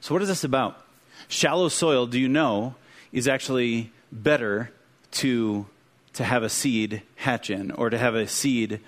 So, 0.00 0.14
what 0.14 0.22
is 0.22 0.28
this 0.28 0.44
about? 0.44 0.82
Shallow 1.28 1.68
soil, 1.68 2.06
do 2.06 2.18
you 2.18 2.28
know, 2.28 2.74
is 3.12 3.28
actually 3.28 3.92
better 4.10 4.70
to, 5.12 5.66
to 6.14 6.24
have 6.24 6.42
a 6.42 6.48
seed 6.48 7.02
hatch 7.16 7.50
in 7.50 7.70
or 7.70 7.90
to 7.90 7.98
have 7.98 8.14
a 8.14 8.26
seed 8.26 8.80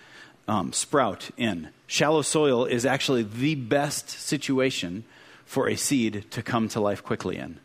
um, 0.48 0.72
sprout 0.72 1.30
in. 1.36 1.68
Shallow 1.86 2.22
soil 2.22 2.64
is 2.64 2.84
actually 2.84 3.22
the 3.22 3.54
best 3.54 4.08
situation 4.08 5.04
for 5.44 5.68
a 5.68 5.76
seed 5.76 6.24
to 6.30 6.42
come 6.42 6.68
to 6.70 6.80
life 6.80 7.04
quickly 7.04 7.36
in. 7.36 7.60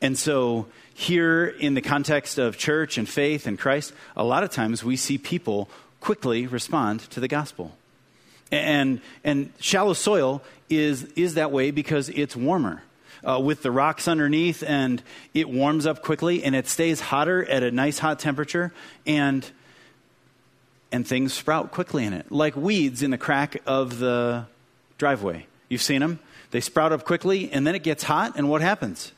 And 0.00 0.18
so, 0.18 0.66
here 0.94 1.46
in 1.46 1.74
the 1.74 1.80
context 1.80 2.38
of 2.38 2.58
church 2.58 2.98
and 2.98 3.08
faith 3.08 3.46
and 3.46 3.58
Christ, 3.58 3.92
a 4.16 4.24
lot 4.24 4.42
of 4.42 4.50
times 4.50 4.82
we 4.82 4.96
see 4.96 5.18
people 5.18 5.68
quickly 6.00 6.46
respond 6.46 7.00
to 7.10 7.20
the 7.20 7.28
gospel. 7.28 7.76
And, 8.50 9.00
and 9.24 9.52
shallow 9.60 9.94
soil 9.94 10.42
is, 10.68 11.04
is 11.16 11.34
that 11.34 11.50
way 11.50 11.70
because 11.70 12.08
it's 12.08 12.36
warmer. 12.36 12.82
Uh, 13.24 13.38
with 13.38 13.62
the 13.62 13.70
rocks 13.70 14.08
underneath, 14.08 14.64
and 14.64 15.00
it 15.32 15.48
warms 15.48 15.86
up 15.86 16.02
quickly, 16.02 16.42
and 16.42 16.56
it 16.56 16.66
stays 16.66 17.00
hotter 17.00 17.44
at 17.44 17.62
a 17.62 17.70
nice 17.70 18.00
hot 18.00 18.18
temperature. 18.18 18.72
And 19.06 19.48
and 20.92 21.06
things 21.06 21.32
sprout 21.32 21.72
quickly 21.72 22.04
in 22.04 22.12
it, 22.12 22.30
like 22.30 22.54
weeds 22.54 23.02
in 23.02 23.10
the 23.10 23.18
crack 23.18 23.60
of 23.66 23.98
the 23.98 24.44
driveway. 24.98 25.46
You've 25.68 25.82
seen 25.82 26.00
them? 26.00 26.20
They 26.50 26.60
sprout 26.60 26.92
up 26.92 27.04
quickly, 27.04 27.50
and 27.50 27.66
then 27.66 27.74
it 27.74 27.82
gets 27.82 28.04
hot, 28.04 28.34
and 28.36 28.48
what 28.48 28.60
happens? 28.60 29.12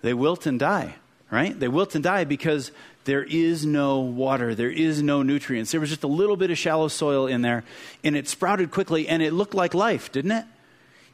They 0.00 0.14
wilt 0.14 0.46
and 0.46 0.58
die, 0.58 0.94
right? 1.30 1.58
They 1.58 1.68
wilt 1.68 1.94
and 1.94 2.02
die 2.02 2.24
because 2.24 2.72
there 3.04 3.22
is 3.22 3.66
no 3.66 4.00
water, 4.00 4.54
there 4.54 4.70
is 4.70 5.02
no 5.02 5.22
nutrients. 5.22 5.70
There 5.70 5.80
was 5.80 5.90
just 5.90 6.02
a 6.02 6.08
little 6.08 6.36
bit 6.36 6.50
of 6.50 6.56
shallow 6.56 6.88
soil 6.88 7.26
in 7.26 7.42
there, 7.42 7.62
and 8.02 8.16
it 8.16 8.26
sprouted 8.26 8.70
quickly, 8.70 9.06
and 9.06 9.22
it 9.22 9.34
looked 9.34 9.54
like 9.54 9.74
life, 9.74 10.10
didn't 10.10 10.32
it? 10.32 10.46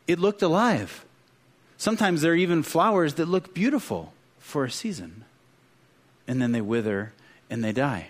It 0.07 0.21
looked 0.21 0.43
alive. 0.43 1.05
Sometimes 1.77 2.23
there 2.23 2.33
are 2.33 2.37
even 2.37 2.63
flowers 2.63 3.15
that 3.15 3.27
look 3.27 3.53
beautiful 3.53 4.13
for 4.39 4.65
a 4.65 4.71
season, 4.71 5.25
and 6.29 6.41
then 6.41 6.53
they 6.53 6.61
wither 6.61 7.13
and 7.51 7.65
they 7.65 7.73
die. 7.73 8.09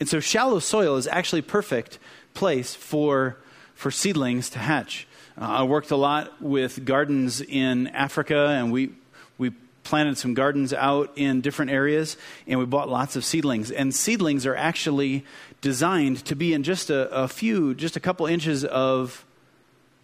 And 0.00 0.08
so 0.08 0.20
shallow 0.20 0.58
soil 0.58 0.96
is 0.96 1.06
actually 1.06 1.42
perfect 1.42 1.98
place 2.34 2.74
for, 2.74 3.36
for 3.74 3.90
seedlings 3.90 4.50
to 4.50 4.58
hatch. 4.58 5.06
Uh, 5.40 5.44
I 5.44 5.62
worked 5.62 5.90
a 5.90 5.96
lot 5.96 6.40
with 6.42 6.84
gardens 6.84 7.40
in 7.40 7.88
Africa, 7.88 8.48
and 8.48 8.72
we, 8.72 8.90
we 9.38 9.50
planted 9.82 10.18
some 10.18 10.34
gardens 10.34 10.72
out 10.72 11.12
in 11.16 11.40
different 11.40 11.70
areas, 11.70 12.16
and 12.46 12.58
we 12.58 12.66
bought 12.66 12.88
lots 12.88 13.16
of 13.16 13.24
seedlings. 13.24 13.70
And 13.70 13.94
seedlings 13.94 14.46
are 14.46 14.56
actually 14.56 15.24
designed 15.60 16.24
to 16.26 16.36
be 16.36 16.52
in 16.52 16.62
just 16.62 16.90
a, 16.90 17.08
a 17.10 17.28
few, 17.28 17.74
just 17.74 17.96
a 17.96 18.00
couple 18.00 18.26
inches 18.26 18.64
of, 18.64 19.24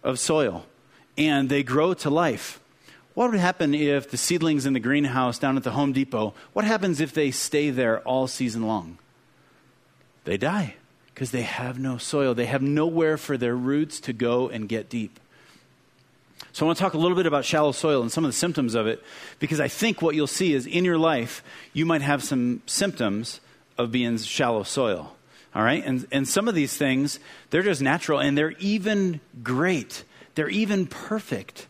of 0.03 0.19
soil, 0.19 0.65
and 1.17 1.49
they 1.49 1.63
grow 1.63 1.93
to 1.95 2.09
life. 2.09 2.59
What 3.13 3.31
would 3.31 3.39
happen 3.39 3.75
if 3.75 4.09
the 4.09 4.17
seedlings 4.17 4.65
in 4.65 4.73
the 4.73 4.79
greenhouse 4.79 5.37
down 5.37 5.57
at 5.57 5.63
the 5.63 5.71
Home 5.71 5.91
Depot, 5.91 6.33
what 6.53 6.63
happens 6.63 7.01
if 7.01 7.13
they 7.13 7.31
stay 7.31 7.69
there 7.69 7.99
all 8.01 8.27
season 8.27 8.65
long? 8.65 8.97
They 10.23 10.37
die 10.37 10.75
because 11.13 11.31
they 11.31 11.41
have 11.41 11.79
no 11.79 11.97
soil. 11.97 12.33
They 12.33 12.45
have 12.45 12.61
nowhere 12.61 13.17
for 13.17 13.37
their 13.37 13.55
roots 13.55 13.99
to 14.01 14.13
go 14.13 14.49
and 14.49 14.67
get 14.67 14.89
deep. 14.89 15.19
So, 16.53 16.65
I 16.65 16.67
want 16.67 16.77
to 16.79 16.83
talk 16.83 16.93
a 16.95 16.97
little 16.97 17.15
bit 17.15 17.27
about 17.27 17.45
shallow 17.45 17.71
soil 17.71 18.01
and 18.01 18.11
some 18.11 18.25
of 18.25 18.29
the 18.29 18.37
symptoms 18.37 18.75
of 18.75 18.87
it 18.87 19.01
because 19.39 19.59
I 19.59 19.67
think 19.67 20.01
what 20.01 20.15
you'll 20.15 20.27
see 20.27 20.53
is 20.53 20.65
in 20.65 20.83
your 20.83 20.97
life, 20.97 21.43
you 21.71 21.85
might 21.85 22.01
have 22.01 22.23
some 22.23 22.61
symptoms 22.65 23.39
of 23.77 23.91
being 23.91 24.17
shallow 24.17 24.63
soil. 24.63 25.15
All 25.53 25.63
right? 25.63 25.83
And, 25.85 26.07
and 26.11 26.27
some 26.27 26.47
of 26.47 26.55
these 26.55 26.75
things, 26.75 27.19
they're 27.49 27.61
just 27.61 27.81
natural 27.81 28.19
and 28.19 28.37
they're 28.37 28.55
even 28.59 29.19
great. 29.43 30.03
They're 30.35 30.49
even 30.49 30.87
perfect 30.87 31.67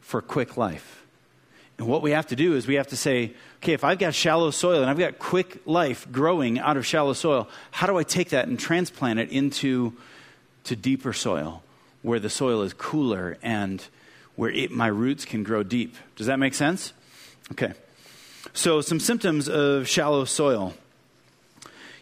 for 0.00 0.20
quick 0.20 0.56
life. 0.56 1.03
And 1.78 1.88
what 1.88 2.02
we 2.02 2.12
have 2.12 2.26
to 2.28 2.36
do 2.36 2.54
is 2.54 2.66
we 2.66 2.76
have 2.76 2.86
to 2.88 2.96
say, 2.96 3.34
okay, 3.56 3.72
if 3.72 3.82
I've 3.82 3.98
got 3.98 4.14
shallow 4.14 4.50
soil 4.50 4.80
and 4.80 4.90
I've 4.90 4.98
got 4.98 5.18
quick 5.18 5.60
life 5.66 6.10
growing 6.10 6.58
out 6.58 6.76
of 6.76 6.86
shallow 6.86 7.12
soil, 7.14 7.48
how 7.72 7.86
do 7.86 7.96
I 7.98 8.04
take 8.04 8.30
that 8.30 8.46
and 8.46 8.58
transplant 8.58 9.18
it 9.18 9.30
into 9.30 9.92
to 10.64 10.76
deeper 10.76 11.12
soil 11.12 11.62
where 12.02 12.20
the 12.20 12.30
soil 12.30 12.62
is 12.62 12.72
cooler 12.74 13.38
and 13.42 13.84
where 14.36 14.50
it, 14.50 14.70
my 14.70 14.86
roots 14.86 15.24
can 15.24 15.42
grow 15.42 15.62
deep? 15.62 15.96
Does 16.16 16.28
that 16.28 16.38
make 16.38 16.54
sense? 16.54 16.92
Okay. 17.52 17.72
So, 18.52 18.80
some 18.80 19.00
symptoms 19.00 19.48
of 19.48 19.88
shallow 19.88 20.24
soil. 20.26 20.74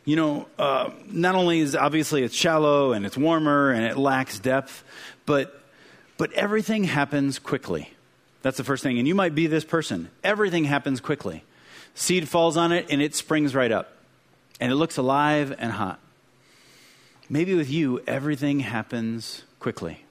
You 0.05 0.17
know, 0.17 0.49
uh, 0.59 0.91
not 1.07 1.35
only 1.35 1.61
is 1.61 1.77
obviously 1.77 2.25
it's 2.25 2.35
shallow 2.35 2.93
and 2.93 3.07
it's 3.07 3.17
warmer 3.17 3.71
and 3.71 3.85
it 3.85 3.97
lacks 3.97 4.39
depth, 4.39 4.85
but 5.25 5.63
but 6.19 6.33
everything 6.33 6.85
happens 6.85 7.39
quickly. 7.39 7.93
That's 8.43 8.57
the 8.57 8.65
first 8.65 8.83
thing. 8.83 8.99
And 8.99 9.09
you 9.09 9.15
might 9.15 9.35
be 9.35 9.47
this 9.47 9.65
person. 9.65 10.11
Everything 10.23 10.65
happens 10.65 11.01
quickly. 11.01 11.45
Seed 11.95 12.29
falls 12.29 12.57
on 12.57 12.73
it 12.73 12.87
and 12.91 13.01
it 13.01 13.15
springs 13.15 13.55
right 13.55 13.71
up. 13.71 13.93
And 14.61 14.71
it 14.71 14.77
looks 14.77 14.97
alive 14.97 15.55
and 15.59 15.73
hot. 15.73 15.99
Maybe 17.29 17.55
with 17.55 17.71
you, 17.71 18.01
everything 18.07 18.61
happens 18.61 19.43
quickly. 19.59 20.05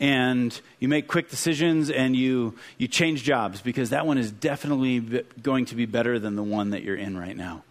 And 0.00 0.58
you 0.80 0.88
make 0.88 1.06
quick 1.06 1.28
decisions 1.28 1.90
and 1.90 2.16
you, 2.16 2.56
you 2.78 2.88
change 2.88 3.22
jobs 3.22 3.60
because 3.60 3.90
that 3.90 4.06
one 4.06 4.18
is 4.18 4.32
definitely 4.32 5.22
going 5.42 5.66
to 5.66 5.74
be 5.74 5.86
better 5.86 6.18
than 6.18 6.34
the 6.36 6.42
one 6.42 6.70
that 6.70 6.82
you're 6.82 6.96
in 6.96 7.16
right 7.16 7.36
now. 7.36 7.62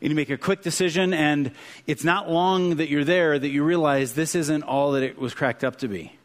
And 0.00 0.10
you 0.10 0.16
make 0.16 0.30
a 0.30 0.38
quick 0.38 0.62
decision, 0.62 1.12
and 1.12 1.50
it's 1.88 2.04
not 2.04 2.30
long 2.30 2.76
that 2.76 2.88
you're 2.88 3.04
there 3.04 3.36
that 3.36 3.48
you 3.48 3.64
realize 3.64 4.14
this 4.14 4.36
isn't 4.36 4.62
all 4.62 4.92
that 4.92 5.02
it 5.02 5.18
was 5.18 5.34
cracked 5.34 5.64
up 5.64 5.76
to 5.78 5.88
be 5.88 6.17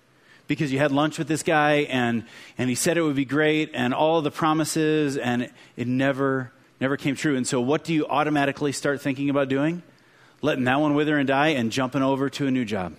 because 0.48 0.72
you 0.72 0.80
had 0.80 0.92
lunch 0.92 1.18
with 1.18 1.28
this 1.28 1.44
guy 1.44 1.88
and, 1.90 2.26
and 2.58 2.70
he 2.70 2.76
said 2.76 2.98
it 2.98 3.02
would 3.02 3.16
be 3.16 3.26
great 3.26 3.72
and 3.74 3.94
all 3.94 4.22
the 4.22 4.32
promises 4.32 5.18
and 5.18 5.44
it, 5.44 5.52
it 5.78 5.88
never, 5.88 6.52
never 6.80 6.98
came 6.98 7.16
true. 7.16 7.36
And 7.36 7.48
so, 7.48 7.62
what 7.62 7.84
do 7.84 7.94
you 7.94 8.06
automatically 8.08 8.72
start 8.72 9.02
thinking 9.02 9.30
about 9.30 9.50
doing? 9.50 9.84
Letting 10.42 10.66
that 10.66 10.80
one 10.80 10.94
wither 10.94 11.18
and 11.18 11.28
die 11.28 11.50
and 11.50 11.72
jumping 11.72 12.02
over 12.02 12.30
to 12.32 12.48
a 12.48 12.52
new 12.52 12.66
job, 12.66 12.96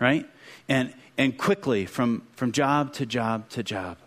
right? 0.00 0.26
And, 0.68 0.94
and 1.18 1.36
quickly 1.36 1.84
from, 1.84 2.22
from 2.34 2.52
job 2.52 2.94
to 2.94 3.06
job 3.06 3.48
to 3.50 3.62
job. 3.62 3.98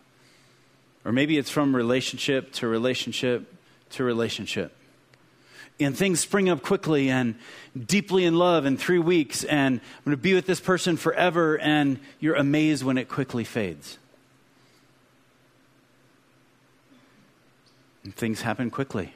Or 1.06 1.12
maybe 1.12 1.38
it's 1.38 1.50
from 1.50 1.76
relationship 1.76 2.52
to 2.54 2.68
relationship 2.68 3.54
to 3.92 4.04
relationship 4.04 4.76
and 5.80 5.98
things 5.98 6.20
spring 6.20 6.50
up 6.50 6.62
quickly 6.62 7.10
and 7.10 7.36
deeply 7.86 8.26
in 8.26 8.36
love 8.36 8.66
in 8.66 8.78
three 8.78 9.00
weeks 9.00 9.44
and 9.44 9.80
I'm 9.80 10.04
going 10.06 10.18
to 10.18 10.22
be 10.22 10.34
with 10.34 10.46
this 10.46 10.60
person 10.60 10.98
forever 10.98 11.58
and 11.58 12.00
you're 12.20 12.36
amazed 12.36 12.84
when 12.84 12.98
it 12.98 13.10
quickly 13.10 13.44
fades. 13.44 13.98
And 18.04 18.16
things 18.16 18.42
happen 18.42 18.70
quickly. 18.70 19.14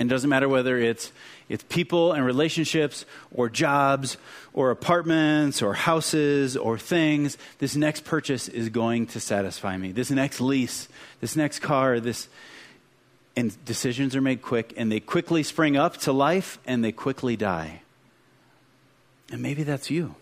And 0.00 0.10
it 0.10 0.14
doesn't 0.14 0.30
matter 0.30 0.48
whether 0.48 0.78
it's, 0.78 1.12
it's 1.50 1.62
people 1.68 2.12
and 2.12 2.24
relationships 2.24 3.04
or 3.34 3.50
jobs 3.50 4.16
or 4.54 4.70
apartments 4.70 5.60
or 5.60 5.74
houses 5.74 6.56
or 6.56 6.78
things, 6.78 7.36
this 7.58 7.76
next 7.76 8.06
purchase 8.06 8.48
is 8.48 8.70
going 8.70 9.08
to 9.08 9.20
satisfy 9.20 9.76
me. 9.76 9.92
This 9.92 10.10
next 10.10 10.40
lease, 10.40 10.88
this 11.20 11.36
next 11.36 11.58
car, 11.58 12.00
this, 12.00 12.28
and 13.36 13.64
decisions 13.64 14.16
are 14.16 14.20
made 14.20 14.42
quick 14.42 14.74
and 14.76 14.90
they 14.90 15.00
quickly 15.00 15.42
spring 15.42 15.76
up 15.76 15.96
to 15.98 16.12
life 16.12 16.58
and 16.66 16.84
they 16.84 16.92
quickly 16.92 17.36
die. 17.36 17.82
And 19.30 19.40
maybe 19.40 19.62
that's 19.62 19.90
you. 19.90 20.16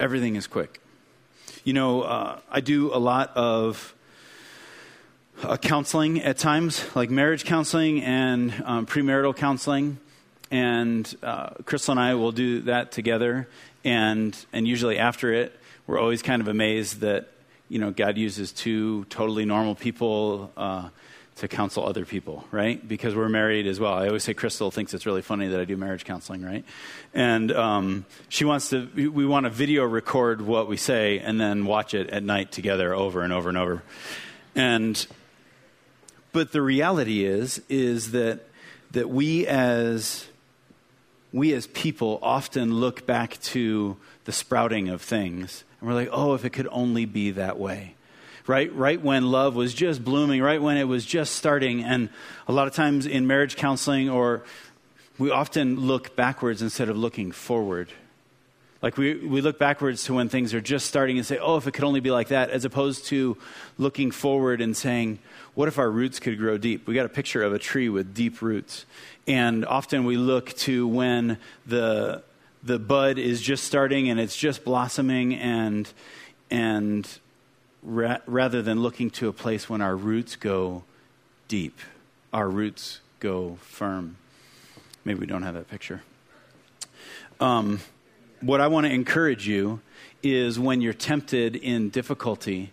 Everything 0.00 0.36
is 0.36 0.46
quick. 0.46 0.80
You 1.62 1.72
know, 1.72 2.02
uh, 2.02 2.40
I 2.50 2.60
do 2.60 2.92
a 2.92 2.98
lot 2.98 3.36
of 3.36 3.94
uh, 5.42 5.56
counseling 5.56 6.20
at 6.22 6.38
times, 6.38 6.84
like 6.96 7.10
marriage 7.10 7.44
counseling 7.44 8.02
and 8.02 8.52
um, 8.64 8.86
premarital 8.86 9.36
counseling. 9.36 9.98
And 10.50 11.14
uh, 11.22 11.50
Crystal 11.64 11.92
and 11.92 12.00
I 12.00 12.14
will 12.14 12.32
do 12.32 12.62
that 12.62 12.92
together. 12.92 13.48
And, 13.84 14.36
and 14.52 14.66
usually 14.66 14.98
after 14.98 15.32
it, 15.32 15.58
we're 15.86 15.98
always 15.98 16.22
kind 16.22 16.40
of 16.40 16.48
amazed 16.48 17.00
that, 17.00 17.28
you 17.74 17.80
know, 17.80 17.90
God 17.90 18.16
uses 18.16 18.52
two 18.52 19.04
totally 19.06 19.44
normal 19.44 19.74
people 19.74 20.52
uh, 20.56 20.90
to 21.34 21.48
counsel 21.48 21.84
other 21.84 22.04
people, 22.04 22.44
right? 22.52 22.86
Because 22.86 23.16
we're 23.16 23.28
married 23.28 23.66
as 23.66 23.80
well. 23.80 23.94
I 23.94 24.06
always 24.06 24.22
say 24.22 24.32
Crystal 24.32 24.70
thinks 24.70 24.94
it's 24.94 25.06
really 25.06 25.22
funny 25.22 25.48
that 25.48 25.58
I 25.58 25.64
do 25.64 25.76
marriage 25.76 26.04
counseling, 26.04 26.44
right? 26.44 26.64
And 27.14 27.50
um, 27.50 28.06
she 28.28 28.44
wants 28.44 28.68
to, 28.68 28.88
we 28.94 29.26
want 29.26 29.46
to 29.46 29.50
video 29.50 29.82
record 29.82 30.40
what 30.40 30.68
we 30.68 30.76
say 30.76 31.18
and 31.18 31.40
then 31.40 31.66
watch 31.66 31.94
it 31.94 32.10
at 32.10 32.22
night 32.22 32.52
together 32.52 32.94
over 32.94 33.22
and 33.22 33.32
over 33.32 33.48
and 33.48 33.58
over. 33.58 33.82
And 34.54 35.04
but 36.30 36.52
the 36.52 36.62
reality 36.62 37.24
is, 37.24 37.60
is 37.68 38.12
that, 38.12 38.38
that 38.92 39.10
we 39.10 39.48
as, 39.48 40.28
we 41.32 41.52
as 41.52 41.66
people 41.66 42.20
often 42.22 42.72
look 42.74 43.04
back 43.04 43.40
to 43.40 43.96
the 44.24 44.32
sprouting 44.32 44.88
of 44.88 45.02
things. 45.02 45.64
And 45.80 45.88
we're 45.88 45.94
like, 45.94 46.08
oh, 46.12 46.34
if 46.34 46.44
it 46.44 46.50
could 46.50 46.68
only 46.70 47.04
be 47.04 47.32
that 47.32 47.58
way. 47.58 47.94
Right, 48.46 48.74
right 48.74 49.00
when 49.00 49.30
love 49.30 49.54
was 49.54 49.72
just 49.72 50.04
blooming, 50.04 50.42
right 50.42 50.60
when 50.60 50.76
it 50.76 50.84
was 50.84 51.06
just 51.06 51.34
starting. 51.34 51.82
And 51.82 52.10
a 52.46 52.52
lot 52.52 52.66
of 52.66 52.74
times 52.74 53.06
in 53.06 53.26
marriage 53.26 53.56
counseling, 53.56 54.10
or 54.10 54.44
we 55.18 55.30
often 55.30 55.80
look 55.80 56.14
backwards 56.14 56.60
instead 56.60 56.90
of 56.90 56.96
looking 56.96 57.32
forward. 57.32 57.90
Like 58.82 58.98
we, 58.98 59.14
we 59.14 59.40
look 59.40 59.58
backwards 59.58 60.04
to 60.04 60.14
when 60.14 60.28
things 60.28 60.52
are 60.52 60.60
just 60.60 60.86
starting 60.86 61.16
and 61.16 61.24
say, 61.24 61.38
oh, 61.38 61.56
if 61.56 61.66
it 61.66 61.72
could 61.72 61.84
only 61.84 62.00
be 62.00 62.10
like 62.10 62.28
that, 62.28 62.50
as 62.50 62.66
opposed 62.66 63.06
to 63.06 63.38
looking 63.78 64.10
forward 64.10 64.60
and 64.60 64.76
saying, 64.76 65.20
what 65.54 65.68
if 65.68 65.78
our 65.78 65.90
roots 65.90 66.20
could 66.20 66.36
grow 66.36 66.58
deep? 66.58 66.86
We 66.86 66.94
got 66.94 67.06
a 67.06 67.08
picture 67.08 67.42
of 67.42 67.54
a 67.54 67.58
tree 67.58 67.88
with 67.88 68.12
deep 68.12 68.42
roots. 68.42 68.84
And 69.26 69.64
often 69.64 70.04
we 70.04 70.18
look 70.18 70.52
to 70.58 70.86
when 70.86 71.38
the, 71.64 72.22
the 72.64 72.78
bud 72.78 73.18
is 73.18 73.42
just 73.42 73.64
starting 73.64 74.08
and 74.08 74.18
it's 74.18 74.36
just 74.36 74.64
blossoming, 74.64 75.34
and, 75.34 75.88
and 76.50 77.08
ra- 77.82 78.18
rather 78.26 78.62
than 78.62 78.80
looking 78.80 79.10
to 79.10 79.28
a 79.28 79.32
place 79.32 79.68
when 79.68 79.80
our 79.80 79.94
roots 79.96 80.36
go 80.36 80.84
deep, 81.48 81.78
our 82.32 82.48
roots 82.48 83.00
go 83.20 83.56
firm. 83.60 84.16
Maybe 85.04 85.20
we 85.20 85.26
don't 85.26 85.42
have 85.42 85.54
that 85.54 85.68
picture. 85.68 86.02
Um, 87.40 87.80
what 88.40 88.60
I 88.60 88.68
want 88.68 88.86
to 88.86 88.92
encourage 88.92 89.46
you 89.46 89.80
is 90.22 90.58
when 90.58 90.80
you're 90.80 90.94
tempted 90.94 91.56
in 91.56 91.90
difficulty 91.90 92.72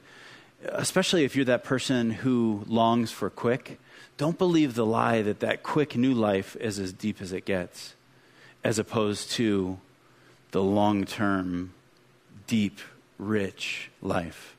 especially 0.65 1.24
if 1.24 1.36
you're 1.36 1.45
that 1.45 1.63
person 1.63 2.12
who 2.12 2.63
longs 2.67 3.12
for 3.12 3.29
quick, 3.29 3.79
don't 4.17 4.38
believe 4.38 4.75
the 4.75 4.86
lie 4.86 5.21
that 5.21 5.39
that 5.39 5.63
quick 5.63 5.95
new 5.95 6.13
life 6.13 6.56
is 6.58 6.80
as 6.80 6.93
deep 6.93 7.21
as 7.21 7.32
it 7.32 7.45
gets, 7.45 7.95
as 8.63 8.80
opposed 8.80 9.32
to 9.32 9.80
the 10.52 10.62
long 10.62 11.06
term, 11.06 11.74
deep, 12.47 12.80
rich 13.17 13.89
life. 14.02 14.56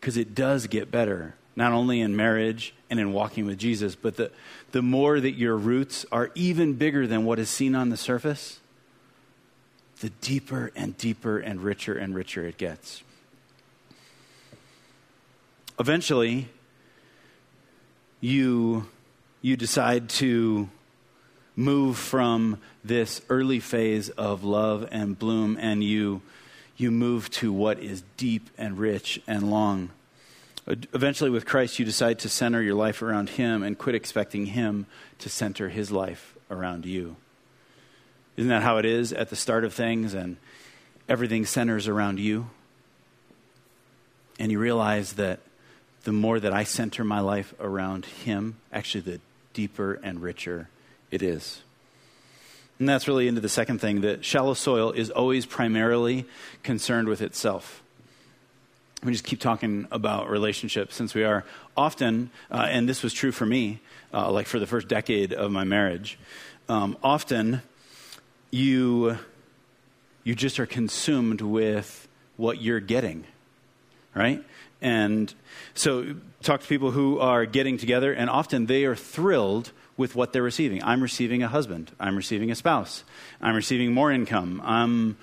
Because 0.00 0.16
it 0.16 0.34
does 0.34 0.66
get 0.66 0.90
better, 0.90 1.34
not 1.56 1.72
only 1.72 2.00
in 2.00 2.16
marriage 2.16 2.74
and 2.88 2.98
in 2.98 3.12
walking 3.12 3.44
with 3.44 3.58
Jesus, 3.58 3.94
but 3.94 4.16
the, 4.16 4.30
the 4.72 4.82
more 4.82 5.20
that 5.20 5.32
your 5.32 5.56
roots 5.56 6.06
are 6.10 6.30
even 6.34 6.74
bigger 6.74 7.06
than 7.06 7.24
what 7.24 7.38
is 7.38 7.50
seen 7.50 7.74
on 7.74 7.90
the 7.90 7.96
surface, 7.96 8.60
the 10.00 10.10
deeper 10.20 10.72
and 10.74 10.96
deeper 10.96 11.38
and 11.38 11.62
richer 11.62 11.94
and 11.94 12.14
richer 12.14 12.46
it 12.46 12.56
gets 12.56 13.02
eventually, 15.80 16.46
you, 18.20 18.86
you 19.40 19.56
decide 19.56 20.10
to 20.10 20.68
move 21.60 21.98
from 21.98 22.58
this 22.82 23.20
early 23.28 23.60
phase 23.60 24.08
of 24.10 24.42
love 24.42 24.88
and 24.90 25.18
bloom 25.18 25.58
and 25.60 25.84
you, 25.84 26.22
you 26.76 26.90
move 26.90 27.30
to 27.30 27.52
what 27.52 27.78
is 27.78 28.02
deep 28.16 28.48
and 28.56 28.78
rich 28.78 29.20
and 29.26 29.50
long. 29.50 29.90
Eventually, 30.66 31.30
with 31.30 31.46
Christ, 31.46 31.78
you 31.78 31.84
decide 31.84 32.18
to 32.20 32.28
center 32.28 32.62
your 32.62 32.74
life 32.74 33.02
around 33.02 33.30
Him 33.30 33.62
and 33.62 33.76
quit 33.76 33.94
expecting 33.94 34.46
Him 34.46 34.86
to 35.18 35.28
center 35.28 35.68
His 35.68 35.90
life 35.90 36.34
around 36.50 36.86
you. 36.86 37.16
Isn't 38.36 38.48
that 38.48 38.62
how 38.62 38.78
it 38.78 38.84
is 38.84 39.12
at 39.12 39.28
the 39.28 39.36
start 39.36 39.64
of 39.64 39.74
things 39.74 40.14
and 40.14 40.36
everything 41.08 41.44
centers 41.44 41.88
around 41.88 42.20
you? 42.20 42.48
And 44.38 44.50
you 44.50 44.58
realize 44.58 45.14
that 45.14 45.40
the 46.04 46.12
more 46.12 46.40
that 46.40 46.52
I 46.52 46.64
center 46.64 47.04
my 47.04 47.20
life 47.20 47.52
around 47.60 48.06
Him, 48.06 48.56
actually, 48.72 49.02
the 49.02 49.20
deeper 49.52 49.94
and 50.02 50.22
richer 50.22 50.68
it 51.10 51.22
is. 51.22 51.62
And 52.78 52.88
that's 52.88 53.06
really 53.06 53.28
into 53.28 53.42
the 53.42 53.48
second 53.48 53.80
thing 53.80 54.00
that 54.00 54.24
shallow 54.24 54.54
soil 54.54 54.90
is 54.92 55.10
always 55.10 55.44
primarily 55.44 56.24
concerned 56.62 57.08
with 57.08 57.20
itself. 57.20 57.82
We 59.04 59.12
just 59.12 59.24
keep 59.24 59.40
talking 59.40 59.86
about 59.90 60.30
relationships 60.30 60.94
since 60.94 61.14
we 61.14 61.24
are 61.24 61.44
often, 61.76 62.30
uh, 62.50 62.66
and 62.70 62.88
this 62.88 63.02
was 63.02 63.12
true 63.12 63.32
for 63.32 63.44
me, 63.44 63.80
uh, 64.12 64.30
like 64.30 64.46
for 64.46 64.58
the 64.58 64.66
first 64.66 64.88
decade 64.88 65.32
of 65.32 65.50
my 65.50 65.64
marriage, 65.64 66.18
um, 66.68 66.96
often 67.02 67.62
you, 68.50 69.18
you 70.24 70.34
just 70.34 70.58
are 70.58 70.66
consumed 70.66 71.40
with 71.40 72.08
what 72.36 72.62
you're 72.62 72.80
getting, 72.80 73.24
right? 74.14 74.42
And 74.80 75.32
so, 75.74 76.16
talk 76.42 76.62
to 76.62 76.66
people 76.66 76.90
who 76.90 77.18
are 77.20 77.44
getting 77.44 77.76
together, 77.76 78.12
and 78.12 78.30
often 78.30 78.66
they 78.66 78.84
are 78.84 78.96
thrilled 78.96 79.72
with 80.00 80.14
what 80.14 80.32
they're 80.32 80.42
receiving. 80.42 80.82
I'm 80.82 81.02
receiving 81.02 81.42
a 81.42 81.48
husband. 81.48 81.92
I'm 82.00 82.16
receiving 82.16 82.50
a 82.50 82.54
spouse. 82.54 83.04
I'm 83.38 83.54
receiving 83.54 83.92
more 83.92 84.10
income. 84.10 84.62
I'm 84.64 85.18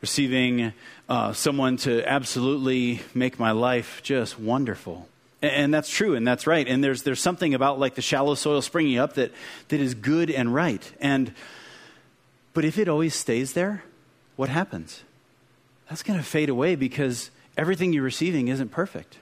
receiving 0.00 0.72
uh, 1.08 1.32
someone 1.32 1.76
to 1.78 2.08
absolutely 2.08 3.02
make 3.12 3.40
my 3.40 3.50
life 3.50 4.00
just 4.04 4.38
wonderful. 4.38 5.08
And, 5.42 5.50
and 5.52 5.74
that's 5.74 5.90
true, 5.90 6.14
and 6.14 6.24
that's 6.24 6.46
right. 6.46 6.66
And 6.66 6.82
there's, 6.82 7.02
there's 7.02 7.20
something 7.20 7.54
about 7.54 7.80
like 7.80 7.96
the 7.96 8.02
shallow 8.02 8.36
soil 8.36 8.62
springing 8.62 8.98
up 8.98 9.14
that, 9.14 9.32
that 9.66 9.80
is 9.80 9.94
good 9.94 10.30
and 10.30 10.54
right. 10.54 10.92
And, 11.00 11.34
but 12.54 12.64
if 12.64 12.78
it 12.78 12.88
always 12.88 13.16
stays 13.16 13.54
there, 13.54 13.82
what 14.36 14.48
happens? 14.48 15.02
That's 15.88 16.04
going 16.04 16.20
to 16.20 16.24
fade 16.24 16.50
away 16.50 16.76
because 16.76 17.32
everything 17.58 17.92
you're 17.92 18.04
receiving 18.04 18.46
isn't 18.46 18.68
perfect. 18.68 19.18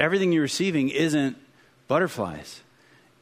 Everything 0.00 0.32
you're 0.32 0.40
receiving 0.40 0.88
isn't 0.88 1.36
butterflies. 1.86 2.62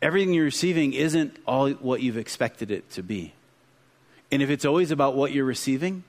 Everything 0.03 0.33
you're 0.33 0.45
receiving 0.45 0.93
isn't 0.93 1.37
all 1.47 1.71
what 1.71 2.01
you've 2.01 2.17
expected 2.17 2.71
it 2.71 2.91
to 2.93 3.03
be. 3.03 3.35
And 4.33 4.43
if 4.43 4.51
it's 4.51 4.65
always 4.65 4.91
about 4.91 5.15
what 5.15 5.33
you're 5.33 5.45
receiving, 5.45 6.05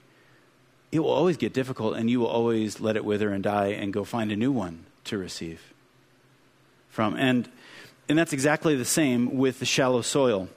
it 0.92 1.00
will 1.00 1.10
always 1.10 1.38
get 1.38 1.54
difficult 1.54 1.96
and 1.96 2.10
you 2.10 2.20
will 2.20 2.28
always 2.28 2.80
let 2.80 2.96
it 2.96 3.04
wither 3.04 3.32
and 3.32 3.44
die 3.44 3.68
and 3.68 3.92
go 3.92 4.04
find 4.04 4.32
a 4.32 4.36
new 4.36 4.52
one 4.52 4.86
to 5.06 5.18
receive 5.18 5.74
from. 6.90 7.16
And, 7.16 7.50
and 8.08 8.18
that's 8.18 8.34
exactly 8.34 8.76
the 8.76 8.86
same 8.86 9.38
with 9.38 9.60
the 9.60 9.66
shallow 9.66 10.02
soil 10.02 10.50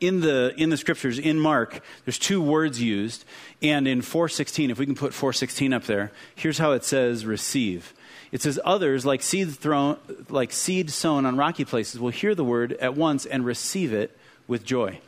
in 0.00 0.20
the 0.20 0.52
in 0.56 0.70
the 0.70 0.76
scriptures 0.76 1.18
in 1.18 1.38
mark 1.38 1.80
there's 2.04 2.18
two 2.18 2.42
words 2.42 2.82
used 2.82 3.24
and 3.62 3.86
in 3.86 4.02
416 4.02 4.70
if 4.70 4.78
we 4.78 4.86
can 4.86 4.96
put 4.96 5.14
416 5.14 5.72
up 5.72 5.84
there 5.84 6.10
here's 6.34 6.58
how 6.58 6.72
it 6.72 6.84
says 6.84 7.24
receive 7.24 7.94
it 8.34 8.42
says 8.42 8.60
others 8.66 9.06
like 9.06 9.22
seed 9.22 9.50
thrown 9.54 9.96
like 10.28 10.52
seed 10.52 10.90
sown 10.90 11.24
on 11.24 11.38
rocky 11.38 11.64
places 11.64 11.98
will 11.98 12.10
hear 12.10 12.34
the 12.34 12.44
word 12.44 12.72
at 12.74 12.94
once 12.94 13.24
and 13.24 13.46
receive 13.46 13.94
it 13.94 14.14
with 14.46 14.64
joy 14.64 14.98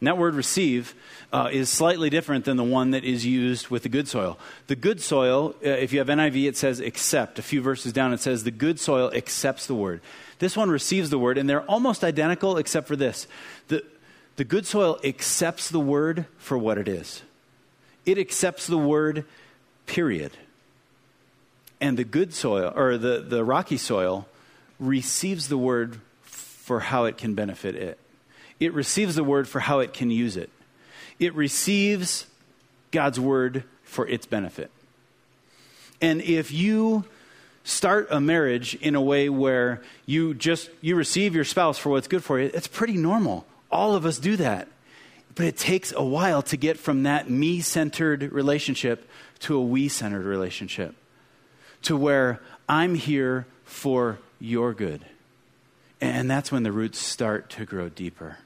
and 0.00 0.06
that 0.06 0.18
word 0.18 0.34
receive 0.34 0.94
uh, 1.32 1.48
is 1.50 1.70
slightly 1.70 2.10
different 2.10 2.44
than 2.44 2.56
the 2.56 2.64
one 2.64 2.90
that 2.90 3.02
is 3.02 3.24
used 3.24 3.68
with 3.68 3.82
the 3.82 3.88
good 3.88 4.06
soil. 4.06 4.38
The 4.66 4.76
good 4.76 5.00
soil, 5.00 5.54
uh, 5.64 5.70
if 5.70 5.92
you 5.92 6.00
have 6.00 6.08
NIV, 6.08 6.48
it 6.48 6.56
says 6.56 6.80
accept. 6.80 7.38
A 7.38 7.42
few 7.42 7.62
verses 7.62 7.92
down, 7.92 8.12
it 8.12 8.20
says 8.20 8.44
the 8.44 8.50
good 8.50 8.78
soil 8.78 9.10
accepts 9.14 9.66
the 9.66 9.74
word. 9.74 10.02
This 10.38 10.56
one 10.56 10.68
receives 10.68 11.08
the 11.08 11.18
word, 11.18 11.38
and 11.38 11.48
they're 11.48 11.62
almost 11.62 12.04
identical 12.04 12.58
except 12.58 12.86
for 12.86 12.96
this. 12.96 13.26
The, 13.68 13.82
the 14.36 14.44
good 14.44 14.66
soil 14.66 15.00
accepts 15.02 15.70
the 15.70 15.80
word 15.80 16.26
for 16.36 16.58
what 16.58 16.76
it 16.76 16.88
is, 16.88 17.22
it 18.04 18.18
accepts 18.18 18.66
the 18.66 18.78
word, 18.78 19.24
period. 19.86 20.32
And 21.80 21.98
the 21.98 22.04
good 22.04 22.32
soil, 22.32 22.72
or 22.74 22.96
the, 22.96 23.20
the 23.20 23.44
rocky 23.44 23.76
soil, 23.76 24.26
receives 24.80 25.48
the 25.48 25.58
word 25.58 26.00
for 26.22 26.80
how 26.80 27.04
it 27.04 27.16
can 27.18 27.34
benefit 27.34 27.74
it. 27.74 27.98
It 28.58 28.72
receives 28.72 29.14
the 29.14 29.24
word 29.24 29.46
for 29.46 29.60
how 29.60 29.80
it 29.80 29.92
can 29.92 30.10
use 30.10 30.36
it. 30.36 30.50
It 31.18 31.34
receives 31.34 32.26
God's 32.90 33.20
word 33.20 33.64
for 33.84 34.06
its 34.06 34.26
benefit. 34.26 34.70
And 36.00 36.20
if 36.22 36.50
you 36.52 37.04
start 37.64 38.08
a 38.10 38.20
marriage 38.20 38.74
in 38.76 38.94
a 38.94 39.00
way 39.00 39.28
where 39.28 39.82
you 40.06 40.34
just 40.34 40.70
you 40.80 40.94
receive 40.96 41.34
your 41.34 41.44
spouse 41.44 41.78
for 41.78 41.90
what's 41.90 42.08
good 42.08 42.24
for 42.24 42.38
you, 42.38 42.50
it's 42.52 42.68
pretty 42.68 42.96
normal. 42.96 43.44
All 43.70 43.94
of 43.94 44.06
us 44.06 44.18
do 44.18 44.36
that. 44.36 44.68
But 45.34 45.46
it 45.46 45.58
takes 45.58 45.92
a 45.92 46.02
while 46.02 46.40
to 46.42 46.56
get 46.56 46.78
from 46.78 47.02
that 47.02 47.28
me-centered 47.28 48.32
relationship 48.32 49.08
to 49.40 49.56
a 49.56 49.60
we-centered 49.60 50.24
relationship. 50.24 50.94
To 51.86 51.96
where 51.96 52.40
I'm 52.68 52.96
here 52.96 53.46
for 53.64 54.18
your 54.40 54.74
good. 54.74 55.04
And 56.00 56.28
that's 56.28 56.50
when 56.50 56.64
the 56.64 56.72
roots 56.72 56.98
start 56.98 57.48
to 57.50 57.64
grow 57.64 57.88
deeper. 57.88 58.38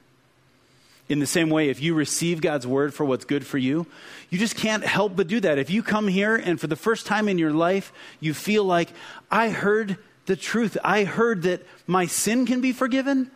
In 1.09 1.17
the 1.17 1.25
same 1.25 1.49
way, 1.49 1.69
if 1.69 1.81
you 1.81 1.95
receive 1.95 2.39
God's 2.39 2.67
word 2.67 2.93
for 2.93 3.03
what's 3.03 3.25
good 3.25 3.43
for 3.43 3.57
you, 3.57 3.87
you 4.29 4.37
just 4.37 4.55
can't 4.55 4.83
help 4.83 5.15
but 5.15 5.25
do 5.27 5.39
that. 5.39 5.57
If 5.57 5.71
you 5.71 5.81
come 5.81 6.07
here 6.07 6.35
and 6.35 6.61
for 6.61 6.67
the 6.67 6.75
first 6.75 7.07
time 7.07 7.27
in 7.27 7.39
your 7.39 7.51
life, 7.51 7.91
you 8.19 8.35
feel 8.35 8.63
like, 8.63 8.89
I 9.31 9.49
heard 9.49 9.97
the 10.27 10.35
truth, 10.35 10.77
I 10.83 11.03
heard 11.03 11.41
that 11.41 11.65
my 11.87 12.05
sin 12.05 12.45
can 12.45 12.61
be 12.61 12.71
forgiven, 12.71 13.31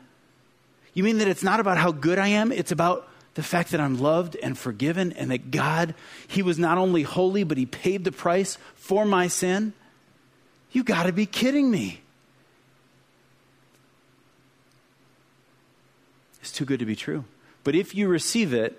you 0.94 1.04
mean 1.04 1.18
that 1.18 1.28
it's 1.28 1.44
not 1.44 1.60
about 1.60 1.80
how 1.80 1.91
good 1.91 2.20
I 2.20 2.28
am, 2.28 2.52
it's 2.52 2.72
about 2.72 3.10
the 3.34 3.41
fact 3.41 3.72
that 3.72 3.82
I'm 3.82 4.00
loved 4.00 4.38
and 4.41 4.56
forgiven 4.56 5.13
and 5.13 5.32
that 5.32 5.50
God, 5.50 5.96
He 6.28 6.44
was 6.44 6.60
not 6.60 6.78
only 6.78 7.02
holy, 7.02 7.44
but 7.44 7.58
He 7.58 7.65
paid 7.65 8.04
the 8.04 8.12
price 8.12 8.60
for 8.76 9.04
my 9.04 9.28
sin? 9.28 9.74
You 10.76 10.84
got 10.84 11.04
to 11.04 11.14
be 11.14 11.26
kidding 11.26 11.72
me. 11.72 12.02
It's 16.42 16.52
too 16.52 16.66
good 16.66 16.80
to 16.80 16.86
be 16.86 16.98
true. 16.98 17.24
But 17.64 17.76
if 17.76 17.96
you 17.96 18.10
receive 18.10 18.52
it, 18.52 18.78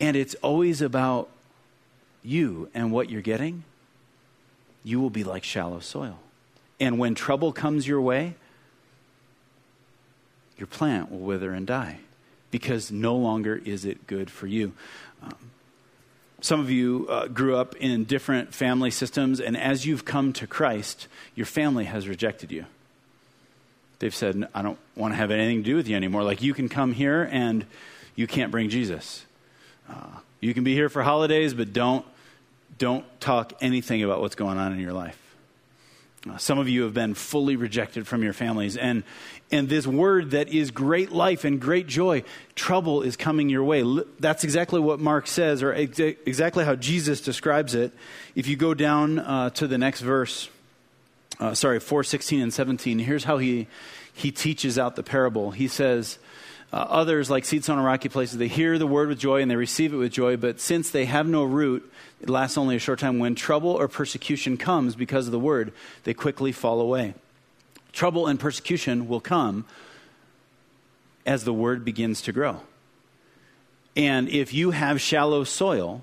and 0.00 0.16
it's 0.16 0.36
always 0.36 0.80
about 0.80 1.28
you 2.22 2.70
and 2.74 2.92
what 2.92 3.10
you're 3.10 3.22
getting, 3.22 3.64
you 4.84 5.00
will 5.00 5.10
be 5.10 5.24
like 5.24 5.42
shallow 5.42 5.80
soil. 5.80 6.20
And 6.78 6.96
when 6.96 7.16
trouble 7.16 7.52
comes 7.52 7.88
your 7.88 8.00
way, 8.00 8.36
your 10.56 10.68
plant 10.68 11.10
will 11.10 11.18
wither 11.18 11.52
and 11.54 11.66
die 11.66 11.98
because 12.52 12.92
no 12.92 13.16
longer 13.16 13.60
is 13.64 13.84
it 13.84 14.06
good 14.06 14.30
for 14.30 14.46
you. 14.46 14.74
Um, 15.24 15.50
some 16.46 16.60
of 16.60 16.70
you 16.70 17.06
uh, 17.08 17.26
grew 17.28 17.56
up 17.56 17.76
in 17.76 18.04
different 18.04 18.54
family 18.54 18.90
systems, 18.90 19.40
and 19.40 19.56
as 19.56 19.84
you've 19.84 20.04
come 20.04 20.32
to 20.34 20.46
Christ, 20.46 21.08
your 21.34 21.46
family 21.46 21.84
has 21.84 22.08
rejected 22.08 22.52
you 22.52 22.66
they've 23.98 24.14
said, 24.14 24.48
I 24.54 24.62
don't 24.62 24.78
want 24.94 25.12
to 25.12 25.16
have 25.16 25.30
anything 25.30 25.62
to 25.62 25.70
do 25.70 25.76
with 25.76 25.88
you 25.88 25.96
anymore. 25.96 26.22
Like, 26.22 26.42
you 26.42 26.54
can 26.54 26.68
come 26.68 26.92
here 26.92 27.28
and 27.30 27.64
you 28.14 28.26
can't 28.26 28.50
bring 28.50 28.68
Jesus. 28.68 29.24
Uh, 29.88 30.18
you 30.40 30.54
can 30.54 30.64
be 30.64 30.74
here 30.74 30.88
for 30.88 31.02
holidays, 31.02 31.54
but 31.54 31.72
don't, 31.72 32.04
don't 32.78 33.04
talk 33.20 33.52
anything 33.60 34.02
about 34.02 34.20
what's 34.20 34.34
going 34.34 34.58
on 34.58 34.72
in 34.72 34.80
your 34.80 34.92
life. 34.92 35.20
Some 36.38 36.58
of 36.58 36.68
you 36.68 36.82
have 36.82 36.94
been 36.94 37.14
fully 37.14 37.56
rejected 37.56 38.06
from 38.06 38.22
your 38.22 38.32
families, 38.32 38.76
and, 38.76 39.04
and 39.50 39.68
this 39.68 39.86
word 39.86 40.32
that 40.32 40.48
is 40.48 40.70
great 40.70 41.12
life 41.12 41.44
and 41.44 41.60
great 41.60 41.86
joy, 41.86 42.24
trouble 42.54 43.02
is 43.02 43.16
coming 43.16 43.48
your 43.48 43.62
way. 43.62 43.84
That's 44.18 44.44
exactly 44.44 44.80
what 44.80 44.98
Mark 44.98 45.26
says, 45.26 45.62
or 45.62 45.72
ex- 45.72 45.98
exactly 45.98 46.64
how 46.64 46.74
Jesus 46.74 47.20
describes 47.20 47.74
it. 47.74 47.92
If 48.34 48.48
you 48.48 48.56
go 48.56 48.74
down 48.74 49.18
uh, 49.18 49.50
to 49.50 49.66
the 49.66 49.78
next 49.78 50.00
verse, 50.00 50.48
uh, 51.38 51.54
sorry, 51.54 51.80
416 51.80 52.40
and 52.40 52.52
17, 52.52 52.98
here's 52.98 53.24
how 53.24 53.38
he, 53.38 53.68
he 54.12 54.32
teaches 54.32 54.78
out 54.78 54.96
the 54.96 55.02
parable. 55.02 55.52
He 55.52 55.68
says, 55.68 56.18
uh, 56.72 56.76
Others, 56.76 57.30
like 57.30 57.44
seeds 57.44 57.68
on 57.68 57.78
a 57.78 57.82
rocky 57.82 58.08
places, 58.08 58.38
they 58.38 58.48
hear 58.48 58.78
the 58.78 58.86
word 58.86 59.08
with 59.08 59.18
joy 59.18 59.40
and 59.40 59.50
they 59.50 59.56
receive 59.56 59.92
it 59.92 59.96
with 59.96 60.12
joy, 60.12 60.36
but 60.36 60.60
since 60.60 60.90
they 60.90 61.04
have 61.04 61.26
no 61.26 61.44
root, 61.44 61.90
it 62.20 62.28
lasts 62.28 62.58
only 62.58 62.76
a 62.76 62.78
short 62.78 62.98
time. 62.98 63.18
When 63.18 63.34
trouble 63.34 63.70
or 63.70 63.88
persecution 63.88 64.56
comes 64.56 64.96
because 64.96 65.26
of 65.26 65.32
the 65.32 65.38
word, 65.38 65.72
they 66.04 66.14
quickly 66.14 66.52
fall 66.52 66.80
away. 66.80 67.14
Trouble 67.92 68.26
and 68.26 68.38
persecution 68.38 69.08
will 69.08 69.20
come 69.20 69.64
as 71.24 71.44
the 71.44 71.52
word 71.52 71.84
begins 71.84 72.20
to 72.22 72.32
grow. 72.32 72.60
And 73.96 74.28
if 74.28 74.52
you 74.52 74.72
have 74.72 75.00
shallow 75.00 75.44
soil, 75.44 76.02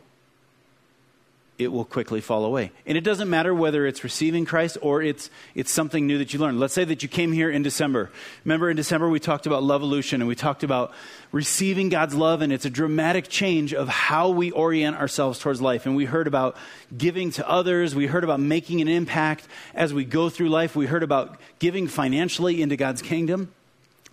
it 1.60 1.72
will 1.72 1.86
quickly 1.86 2.20
fall 2.20 2.46
away. 2.46 2.72
And 2.86 2.98
it 2.98 3.04
doesn't 3.04 3.30
matter 3.30 3.54
whether 3.54 3.86
it's 3.86 4.04
receiving 4.04 4.44
Christ 4.44 4.78
or 4.82 5.04
it's, 5.04 5.30
it's 5.54 5.72
something 5.72 6.08
new 6.08 6.18
that 6.18 6.34
you 6.34 6.40
learned. 6.40 6.60
Let's 6.60 6.74
say 6.74 6.84
that 6.84 7.04
you 7.04 7.10
came 7.10 7.32
here 7.32 7.50
in 7.52 7.62
December. 7.62 8.10
Remember 8.44 8.70
in 8.70 8.76
December 8.76 9.08
we 9.08 9.20
talked 9.20 9.46
about 9.46 9.62
Lovolution 9.62 10.14
and 10.14 10.28
we 10.28 10.36
talked 10.36 10.64
about 10.64 10.94
receiving 11.32 11.90
God's 11.90 12.16
love 12.16 12.42
and 12.42 12.52
it's 12.52 12.66
a 12.66 12.72
dramatic 12.72 13.30
change 13.30 13.74
of 13.74 13.88
how 13.88 14.30
we 14.30 14.50
orient 14.52 14.98
ourselves 14.98 15.38
towards 15.38 15.62
life. 15.62 15.86
And 15.86 15.96
we 15.96 16.06
heard 16.06 16.28
about 16.28 16.58
giving 16.98 17.30
to 17.32 17.48
others. 17.48 17.94
We 17.94 18.08
heard 18.08 18.24
about 18.24 18.40
making 18.40 18.82
an 18.82 18.88
impact 18.88 19.48
as 19.76 19.94
we 19.94 20.06
go 20.06 20.30
through 20.30 20.50
life. 20.50 20.76
We 20.76 20.88
heard 20.88 21.04
about 21.04 21.40
giving 21.60 21.88
financially 21.88 22.64
into 22.64 22.76
God's 22.76 23.04
kingdom. 23.04 23.54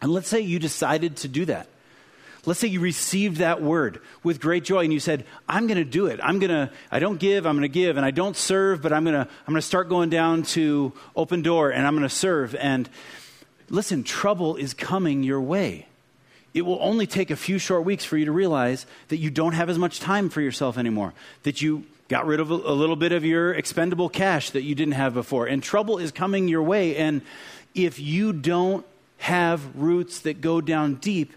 And 0.02 0.12
let's 0.12 0.28
say 0.28 0.40
you 0.40 0.58
decided 0.58 1.16
to 1.18 1.28
do 1.28 1.46
that. 1.46 1.68
Let's 2.46 2.60
say 2.60 2.68
you 2.68 2.80
received 2.80 3.36
that 3.38 3.60
word 3.60 4.00
with 4.22 4.40
great 4.40 4.64
joy 4.64 4.84
and 4.84 4.92
you 4.92 5.00
said, 5.00 5.26
I'm 5.48 5.66
going 5.66 5.76
to 5.76 5.84
do 5.84 6.06
it. 6.06 6.20
I'm 6.22 6.38
going 6.38 6.50
to, 6.50 6.70
I 6.90 6.98
don't 6.98 7.18
give, 7.18 7.46
I'm 7.46 7.54
going 7.54 7.62
to 7.62 7.68
give, 7.68 7.96
and 7.98 8.06
I 8.06 8.10
don't 8.10 8.36
serve, 8.36 8.80
but 8.80 8.92
I'm 8.92 9.04
going 9.04 9.14
to, 9.14 9.20
I'm 9.20 9.52
going 9.52 9.56
to 9.56 9.62
start 9.62 9.88
going 9.90 10.08
down 10.08 10.44
to 10.44 10.92
open 11.14 11.42
door 11.42 11.70
and 11.70 11.86
I'm 11.86 11.94
going 11.94 12.08
to 12.08 12.14
serve. 12.14 12.54
And 12.54 12.88
listen, 13.68 14.04
trouble 14.04 14.56
is 14.56 14.72
coming 14.72 15.22
your 15.22 15.40
way. 15.40 15.86
It 16.54 16.62
will 16.62 16.78
only 16.80 17.06
take 17.06 17.30
a 17.30 17.36
few 17.36 17.58
short 17.58 17.84
weeks 17.84 18.04
for 18.04 18.16
you 18.16 18.24
to 18.24 18.32
realize 18.32 18.86
that 19.08 19.18
you 19.18 19.30
don't 19.30 19.52
have 19.52 19.68
as 19.68 19.78
much 19.78 20.00
time 20.00 20.30
for 20.30 20.40
yourself 20.40 20.78
anymore, 20.78 21.12
that 21.42 21.62
you 21.62 21.84
got 22.08 22.26
rid 22.26 22.40
of 22.40 22.50
a, 22.50 22.54
little 22.54 22.96
bit 22.96 23.12
of 23.12 23.24
your 23.24 23.52
expendable 23.54 24.08
cash 24.08 24.50
that 24.50 24.62
you 24.62 24.74
didn't 24.74 24.94
have 24.94 25.14
before. 25.14 25.46
And 25.46 25.62
trouble 25.62 25.98
is 25.98 26.10
coming 26.10 26.48
your 26.48 26.62
way. 26.62 26.96
And 26.96 27.22
if 27.72 28.00
you 28.00 28.32
don't 28.32 28.84
have 29.18 29.76
roots 29.76 30.20
that 30.20 30.40
go 30.40 30.60
down 30.60 30.96
deep, 30.96 31.34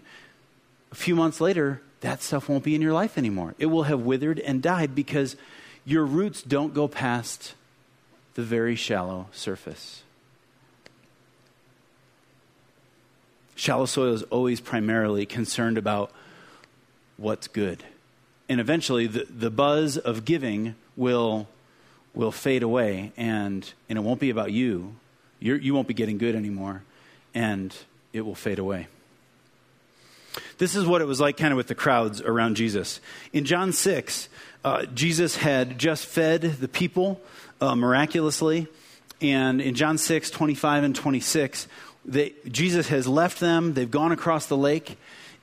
a 0.94 0.96
few 0.96 1.16
months 1.16 1.40
later, 1.40 1.80
that 2.02 2.22
stuff 2.22 2.48
won't 2.48 2.62
be 2.62 2.76
in 2.76 2.80
your 2.80 2.92
life 2.92 3.18
anymore. 3.18 3.56
It 3.58 3.66
will 3.66 3.82
have 3.82 4.02
withered 4.02 4.38
and 4.38 4.62
died 4.62 4.94
because 4.94 5.34
your 5.84 6.04
roots 6.04 6.40
don't 6.40 6.72
go 6.72 6.86
past 6.86 7.54
the 8.34 8.44
very 8.44 8.76
shallow 8.76 9.26
surface. 9.32 10.04
Shallow 13.56 13.86
soil 13.86 14.14
is 14.14 14.22
always 14.24 14.60
primarily 14.60 15.26
concerned 15.26 15.78
about 15.78 16.12
what's 17.16 17.48
good. 17.48 17.82
And 18.48 18.60
eventually, 18.60 19.08
the, 19.08 19.26
the 19.28 19.50
buzz 19.50 19.98
of 19.98 20.24
giving 20.24 20.76
will, 20.96 21.48
will 22.14 22.30
fade 22.30 22.62
away, 22.62 23.10
and, 23.16 23.68
and 23.88 23.98
it 23.98 24.02
won't 24.02 24.20
be 24.20 24.30
about 24.30 24.52
you. 24.52 24.94
You're, 25.40 25.56
you 25.56 25.74
won't 25.74 25.88
be 25.88 25.94
getting 25.94 26.18
good 26.18 26.36
anymore, 26.36 26.84
and 27.34 27.76
it 28.12 28.20
will 28.20 28.36
fade 28.36 28.60
away. 28.60 28.86
This 30.58 30.74
is 30.74 30.86
what 30.86 31.00
it 31.00 31.06
was 31.06 31.20
like 31.20 31.36
kind 31.36 31.52
of 31.52 31.56
with 31.56 31.68
the 31.68 31.74
crowds 31.74 32.20
around 32.20 32.56
Jesus. 32.56 33.00
In 33.32 33.44
John 33.44 33.72
6, 33.72 34.28
uh, 34.64 34.86
Jesus 34.86 35.36
had 35.36 35.78
just 35.78 36.06
fed 36.06 36.42
the 36.42 36.68
people 36.68 37.20
uh, 37.60 37.74
miraculously. 37.74 38.66
And 39.20 39.60
in 39.60 39.74
John 39.74 39.98
6, 39.98 40.30
25 40.30 40.84
and 40.84 40.94
26, 40.94 41.68
they, 42.04 42.34
Jesus 42.48 42.88
has 42.88 43.06
left 43.06 43.40
them. 43.40 43.74
They've 43.74 43.90
gone 43.90 44.12
across 44.12 44.46
the 44.46 44.56
lake. 44.56 44.98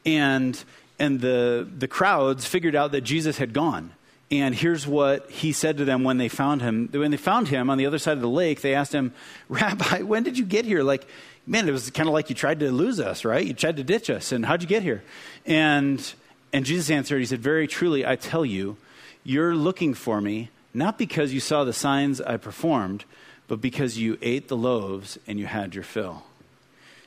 And, 0.05 0.61
and 0.99 1.21
the, 1.21 1.67
the 1.77 1.87
crowds 1.87 2.45
figured 2.45 2.75
out 2.75 2.91
that 2.91 3.01
Jesus 3.01 3.37
had 3.37 3.53
gone. 3.53 3.91
And 4.31 4.55
here's 4.55 4.87
what 4.87 5.29
he 5.29 5.51
said 5.51 5.77
to 5.77 5.85
them 5.85 6.05
when 6.05 6.17
they 6.17 6.29
found 6.29 6.61
him. 6.61 6.87
When 6.91 7.11
they 7.11 7.17
found 7.17 7.49
him 7.49 7.69
on 7.69 7.77
the 7.77 7.85
other 7.85 7.99
side 7.99 8.13
of 8.13 8.21
the 8.21 8.29
lake, 8.29 8.61
they 8.61 8.73
asked 8.73 8.93
him, 8.93 9.13
Rabbi, 9.49 10.01
when 10.03 10.23
did 10.23 10.37
you 10.37 10.45
get 10.45 10.63
here? 10.63 10.83
Like, 10.83 11.05
man, 11.45 11.67
it 11.67 11.71
was 11.71 11.89
kind 11.91 12.07
of 12.07 12.13
like 12.13 12.29
you 12.29 12.35
tried 12.35 12.61
to 12.61 12.71
lose 12.71 12.99
us, 12.99 13.25
right? 13.25 13.45
You 13.45 13.53
tried 13.53 13.77
to 13.77 13.83
ditch 13.83 14.09
us. 14.09 14.31
And 14.31 14.45
how'd 14.45 14.61
you 14.61 14.69
get 14.69 14.83
here? 14.83 15.03
And, 15.45 16.13
and 16.53 16.65
Jesus 16.65 16.89
answered, 16.89 17.19
He 17.19 17.25
said, 17.25 17.41
Very 17.41 17.67
truly, 17.67 18.05
I 18.05 18.15
tell 18.15 18.45
you, 18.45 18.77
you're 19.23 19.53
looking 19.53 19.93
for 19.93 20.21
me 20.21 20.49
not 20.73 20.97
because 20.97 21.33
you 21.33 21.39
saw 21.39 21.63
the 21.63 21.73
signs 21.73 22.21
I 22.21 22.37
performed, 22.37 23.03
but 23.47 23.59
because 23.59 23.97
you 23.97 24.17
ate 24.21 24.47
the 24.47 24.55
loaves 24.55 25.19
and 25.27 25.39
you 25.39 25.45
had 25.45 25.75
your 25.75 25.83
fill. 25.83 26.23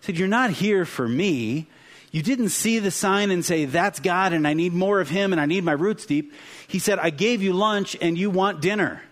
He 0.00 0.06
said, 0.06 0.18
You're 0.18 0.28
not 0.28 0.50
here 0.50 0.84
for 0.84 1.08
me. 1.08 1.66
You 2.14 2.22
didn't 2.22 2.50
see 2.50 2.78
the 2.78 2.92
sign 2.92 3.32
and 3.32 3.44
say, 3.44 3.64
That's 3.64 3.98
God 3.98 4.32
and 4.32 4.46
I 4.46 4.54
need 4.54 4.72
more 4.72 5.00
of 5.00 5.08
Him 5.08 5.32
and 5.32 5.40
I 5.40 5.46
need 5.46 5.64
my 5.64 5.72
roots 5.72 6.06
deep. 6.06 6.32
He 6.68 6.78
said, 6.78 7.00
I 7.00 7.10
gave 7.10 7.42
you 7.42 7.52
lunch 7.52 7.96
and 8.00 8.16
you 8.16 8.30
want 8.30 8.60
dinner. 8.60 9.02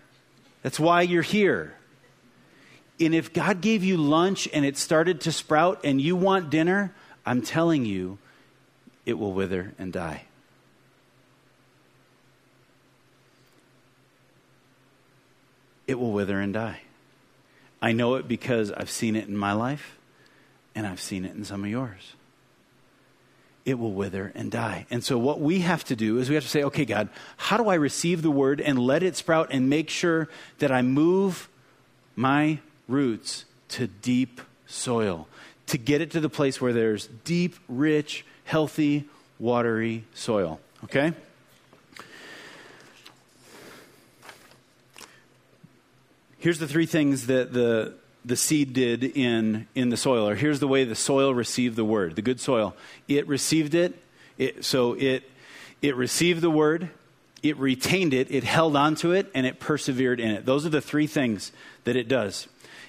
That's 0.61 0.79
why 0.79 1.01
you're 1.01 1.21
here. 1.21 1.73
And 3.01 3.13
if 3.13 3.33
God 3.33 3.59
gave 3.59 3.83
you 3.83 3.97
lunch 3.97 4.47
and 4.53 4.63
it 4.63 4.77
started 4.77 5.19
to 5.21 5.33
sprout 5.33 5.81
and 5.83 5.99
you 5.99 6.15
want 6.15 6.49
dinner, 6.49 6.95
I'm 7.25 7.41
telling 7.41 7.83
you, 7.83 8.19
it 9.05 9.19
will 9.19 9.33
wither 9.33 9.73
and 9.77 9.91
die. 9.91 10.23
it 15.87 15.99
will 15.99 16.11
wither 16.11 16.39
and 16.39 16.53
die. 16.53 16.81
I 17.81 17.91
know 17.91 18.15
it 18.15 18.27
because 18.27 18.71
I've 18.71 18.89
seen 18.89 19.15
it 19.15 19.27
in 19.27 19.35
my 19.35 19.53
life 19.53 19.97
and 20.73 20.87
I've 20.87 21.01
seen 21.01 21.25
it 21.25 21.35
in 21.35 21.43
some 21.43 21.63
of 21.63 21.69
yours. 21.69 22.13
It 23.65 23.79
will 23.79 23.93
wither 23.93 24.31
and 24.35 24.51
die. 24.51 24.85
And 24.89 25.03
so, 25.03 25.17
what 25.17 25.39
we 25.39 25.59
have 25.59 25.85
to 25.85 25.95
do 25.95 26.17
is 26.17 26.27
we 26.27 26.35
have 26.35 26.43
to 26.43 26.49
say, 26.49 26.63
okay, 26.63 26.83
God, 26.83 27.09
how 27.37 27.55
do 27.55 27.69
I 27.69 27.75
receive 27.75 28.21
the 28.21 28.31
word 28.31 28.59
and 28.59 28.77
let 28.77 29.03
it 29.03 29.15
sprout 29.15 29.49
and 29.51 29.69
make 29.69 29.89
sure 29.89 30.27
that 30.59 30.71
I 30.71 30.81
move 30.81 31.47
my 32.15 32.59
roots 32.89 33.45
to 33.69 33.87
deep 33.87 34.41
soil, 34.67 35.27
to 35.67 35.77
get 35.77 36.01
it 36.01 36.11
to 36.11 36.19
the 36.19 36.29
place 36.29 36.59
where 36.59 36.73
there's 36.73 37.07
deep, 37.23 37.55
rich, 37.69 38.25
healthy, 38.43 39.05
watery 39.39 40.03
soil? 40.13 40.59
Okay? 40.83 41.13
Here's 46.37 46.59
the 46.59 46.67
three 46.67 46.85
things 46.85 47.27
that 47.27 47.53
the, 47.53 47.93
the 48.25 48.35
seed 48.35 48.73
did 48.73 49.03
in, 49.03 49.67
in 49.75 49.89
the 49.89 49.97
soil, 49.97 50.27
or 50.27 50.35
here's 50.35 50.59
the 50.59 50.67
way 50.67 50.83
the 50.83 50.95
soil 50.95 51.33
received 51.33 51.75
the 51.75 51.85
word, 51.85 52.15
the 52.15 52.21
good 52.21 52.39
soil. 52.39 52.75
It 53.07 53.27
received 53.27 53.75
it, 53.75 54.01
it 54.37 54.63
so 54.63 54.93
it, 54.93 55.29
it 55.81 55.95
received 55.95 56.41
the 56.41 56.49
word, 56.49 56.89
it 57.41 57.57
retained 57.57 58.13
it, 58.13 58.31
it 58.31 58.43
held 58.43 58.75
onto 58.75 59.11
it, 59.11 59.29
and 59.35 59.45
it 59.45 59.59
persevered 59.59 60.19
in 60.19 60.31
it. 60.31 60.45
Those 60.45 60.65
are 60.65 60.69
the 60.69 60.81
three 60.81 61.07
things 61.07 61.51
that 61.83 61.95
it 61.95 62.07
does. 62.07 62.47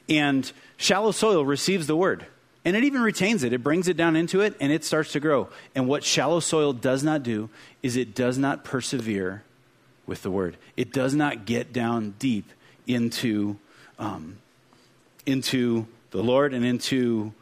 And 0.09 0.51
shallow 0.77 1.11
soil 1.11 1.45
receives 1.45 1.87
the 1.87 1.97
word, 1.97 2.27
and 2.65 2.77
it 2.77 2.85
even 2.85 3.03
retains 3.03 3.43
it. 3.43 3.53
It 3.53 3.65
brings 3.65 3.89
it 3.89 3.97
down 3.97 4.15
into 4.15 4.41
it, 4.41 4.57
and 4.61 4.71
it 4.71 4.85
starts 4.85 5.13
to 5.13 5.21
grow. 5.21 5.49
And 5.75 5.89
what 5.89 6.05
shallow 6.05 6.41
soil 6.41 6.73
does 6.73 7.03
not 7.03 7.25
do 7.25 7.51
is 7.83 7.97
it 7.97 8.15
does 8.15 8.39
not 8.39 8.65
persevere 8.65 9.43
with 10.07 10.23
the 10.23 10.31
word, 10.31 10.57
it 10.77 10.93
does 10.93 11.15
not 11.15 11.47
get 11.47 11.73
down 11.73 12.15
deep 12.19 12.51
into, 12.87 13.57
um, 13.99 14.37
into 15.27 15.87
the 16.11 16.23
Lord 16.23 16.55
and 16.55 16.65
into 16.65 17.33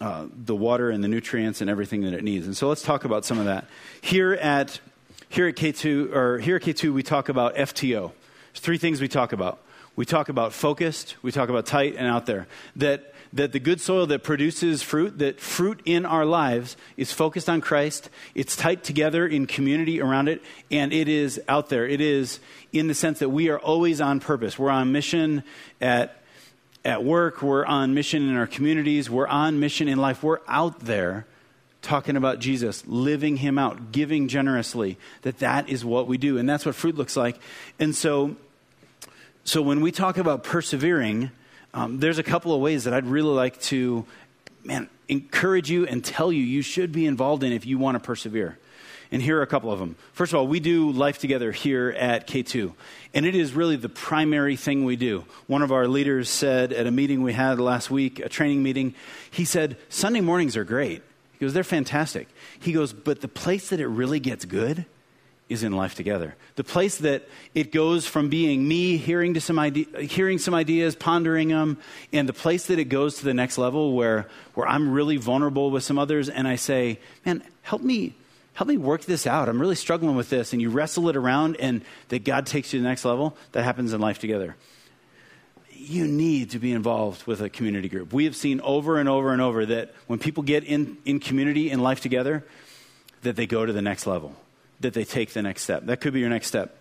uh, 0.00 0.26
the 0.44 0.54
water 0.54 0.90
and 0.90 1.02
the 1.02 1.08
nutrients 1.08 1.60
and 1.60 1.68
everything 1.68 2.02
that 2.02 2.12
it 2.12 2.22
needs. 2.22 2.46
And 2.46 2.56
so 2.56 2.68
let's 2.68 2.82
talk 2.82 3.04
about 3.04 3.24
some 3.24 3.38
of 3.38 3.46
that. 3.46 3.66
Here 4.00 4.34
at 4.34 4.80
here 5.28 5.46
at 5.46 5.56
K2 5.56 6.14
or 6.14 6.38
here 6.38 6.56
at 6.56 6.62
K2 6.62 6.92
we 6.92 7.02
talk 7.02 7.28
about 7.28 7.56
FTO. 7.56 8.12
There's 8.52 8.60
three 8.60 8.78
things 8.78 9.00
we 9.00 9.08
talk 9.08 9.32
about. 9.32 9.60
We 9.96 10.04
talk 10.04 10.28
about 10.28 10.52
focused, 10.52 11.16
we 11.22 11.32
talk 11.32 11.48
about 11.48 11.66
tight 11.66 11.96
and 11.96 12.06
out 12.06 12.26
there. 12.26 12.46
That 12.76 13.12
that 13.32 13.52
the 13.52 13.58
good 13.58 13.80
soil 13.80 14.06
that 14.06 14.22
produces 14.22 14.82
fruit, 14.82 15.18
that 15.18 15.40
fruit 15.40 15.82
in 15.84 16.06
our 16.06 16.24
lives 16.24 16.76
is 16.96 17.12
focused 17.12 17.48
on 17.48 17.60
Christ, 17.60 18.08
it's 18.34 18.56
tight 18.56 18.84
together 18.84 19.26
in 19.26 19.46
community 19.46 20.00
around 20.00 20.28
it, 20.28 20.42
and 20.70 20.92
it 20.92 21.08
is 21.08 21.40
out 21.48 21.68
there. 21.68 21.86
It 21.86 22.00
is 22.00 22.40
in 22.72 22.86
the 22.86 22.94
sense 22.94 23.18
that 23.18 23.28
we 23.28 23.48
are 23.50 23.58
always 23.58 24.00
on 24.00 24.20
purpose. 24.20 24.58
We're 24.58 24.70
on 24.70 24.92
mission 24.92 25.42
at 25.80 26.22
at 26.84 27.04
work, 27.04 27.42
we're 27.42 27.64
on 27.64 27.94
mission 27.94 28.28
in 28.28 28.36
our 28.36 28.46
communities, 28.46 29.10
we're 29.10 29.26
on 29.26 29.60
mission 29.60 29.88
in 29.88 29.98
life. 29.98 30.22
We're 30.22 30.40
out 30.46 30.80
there 30.80 31.26
talking 31.82 32.16
about 32.16 32.38
Jesus, 32.38 32.86
living 32.86 33.36
him 33.36 33.58
out, 33.58 33.92
giving 33.92 34.28
generously. 34.28 34.98
That 35.22 35.38
that 35.38 35.68
is 35.68 35.84
what 35.84 36.06
we 36.06 36.18
do, 36.18 36.38
and 36.38 36.48
that's 36.48 36.66
what 36.66 36.74
fruit 36.74 36.96
looks 36.96 37.16
like. 37.16 37.38
And 37.78 37.94
so 37.94 38.36
so 39.48 39.62
when 39.62 39.80
we 39.80 39.92
talk 39.92 40.18
about 40.18 40.44
persevering, 40.44 41.30
um, 41.72 42.00
there's 42.00 42.18
a 42.18 42.22
couple 42.22 42.54
of 42.54 42.60
ways 42.60 42.84
that 42.84 42.92
I'd 42.92 43.06
really 43.06 43.34
like 43.34 43.58
to, 43.62 44.04
man, 44.62 44.90
encourage 45.08 45.70
you 45.70 45.86
and 45.86 46.04
tell 46.04 46.30
you 46.30 46.42
you 46.42 46.60
should 46.60 46.92
be 46.92 47.06
involved 47.06 47.42
in 47.42 47.52
if 47.52 47.64
you 47.64 47.78
want 47.78 47.94
to 47.94 48.00
persevere. 48.00 48.58
And 49.10 49.22
here 49.22 49.38
are 49.38 49.42
a 49.42 49.46
couple 49.46 49.72
of 49.72 49.78
them. 49.78 49.96
First 50.12 50.32
of 50.32 50.38
all, 50.38 50.46
we 50.46 50.60
do 50.60 50.90
life 50.90 51.18
together 51.18 51.50
here 51.50 51.94
at 51.96 52.26
K2. 52.26 52.74
And 53.14 53.24
it 53.24 53.34
is 53.34 53.54
really 53.54 53.76
the 53.76 53.88
primary 53.88 54.56
thing 54.56 54.84
we 54.84 54.96
do. 54.96 55.24
One 55.46 55.62
of 55.62 55.72
our 55.72 55.88
leaders 55.88 56.28
said 56.28 56.72
at 56.72 56.86
a 56.86 56.90
meeting 56.90 57.22
we 57.22 57.32
had 57.32 57.58
last 57.58 57.90
week, 57.90 58.20
a 58.20 58.28
training 58.28 58.62
meeting, 58.62 58.94
he 59.30 59.44
said, 59.44 59.76
Sunday 59.88 60.20
mornings 60.20 60.56
are 60.56 60.64
great. 60.64 61.02
He 61.32 61.44
goes, 61.44 61.54
they're 61.54 61.64
fantastic. 61.64 62.28
He 62.60 62.72
goes, 62.72 62.92
but 62.92 63.20
the 63.20 63.28
place 63.28 63.70
that 63.70 63.80
it 63.80 63.86
really 63.86 64.20
gets 64.20 64.44
good 64.44 64.84
is 65.48 65.62
in 65.62 65.72
life 65.72 65.94
together. 65.94 66.34
The 66.56 66.64
place 66.64 66.98
that 66.98 67.26
it 67.54 67.72
goes 67.72 68.06
from 68.06 68.28
being 68.28 68.68
me 68.68 68.98
hearing 68.98 69.34
to 69.34 69.40
some 69.40 69.58
idea, 69.58 69.86
hearing 70.02 70.38
some 70.38 70.54
ideas, 70.54 70.94
pondering 70.94 71.48
them, 71.48 71.78
and 72.12 72.28
the 72.28 72.34
place 72.34 72.66
that 72.66 72.78
it 72.78 72.86
goes 72.86 73.16
to 73.16 73.24
the 73.24 73.32
next 73.32 73.56
level 73.56 73.94
where 73.94 74.28
where 74.54 74.68
I'm 74.68 74.90
really 74.90 75.16
vulnerable 75.16 75.70
with 75.70 75.84
some 75.84 75.98
others 75.98 76.28
and 76.28 76.46
I 76.46 76.56
say, 76.56 77.00
"Man, 77.24 77.42
help 77.62 77.80
me 77.80 78.14
help 78.58 78.68
me 78.68 78.76
work 78.76 79.04
this 79.04 79.26
out. 79.26 79.48
I'm 79.48 79.60
really 79.60 79.74
struggling 79.74 80.16
with 80.16 80.30
this." 80.30 80.52
And 80.52 80.60
you 80.60 80.70
wrestle 80.70 81.08
it 81.08 81.16
around 81.16 81.56
and 81.58 81.82
that 82.08 82.24
God 82.24 82.46
takes 82.46 82.72
you 82.72 82.80
to 82.80 82.82
the 82.82 82.88
next 82.88 83.04
level. 83.04 83.36
That 83.52 83.62
happens 83.62 83.92
in 83.92 84.00
life 84.00 84.18
together. 84.18 84.56
You 85.72 86.06
need 86.06 86.50
to 86.50 86.58
be 86.58 86.72
involved 86.72 87.26
with 87.26 87.40
a 87.40 87.48
community 87.48 87.88
group. 87.88 88.12
We 88.12 88.24
have 88.24 88.36
seen 88.36 88.60
over 88.62 88.98
and 88.98 89.08
over 89.08 89.32
and 89.32 89.40
over 89.40 89.64
that 89.66 89.94
when 90.08 90.18
people 90.18 90.42
get 90.42 90.64
in, 90.64 90.98
in 91.04 91.20
community 91.20 91.70
in 91.70 91.80
life 91.80 92.00
together, 92.00 92.44
that 93.22 93.36
they 93.36 93.46
go 93.46 93.64
to 93.64 93.72
the 93.72 93.80
next 93.80 94.06
level 94.06 94.34
that 94.80 94.94
they 94.94 95.04
take 95.04 95.32
the 95.32 95.42
next 95.42 95.62
step. 95.62 95.86
That 95.86 96.00
could 96.00 96.12
be 96.12 96.20
your 96.20 96.28
next 96.28 96.46
step. 96.46 96.76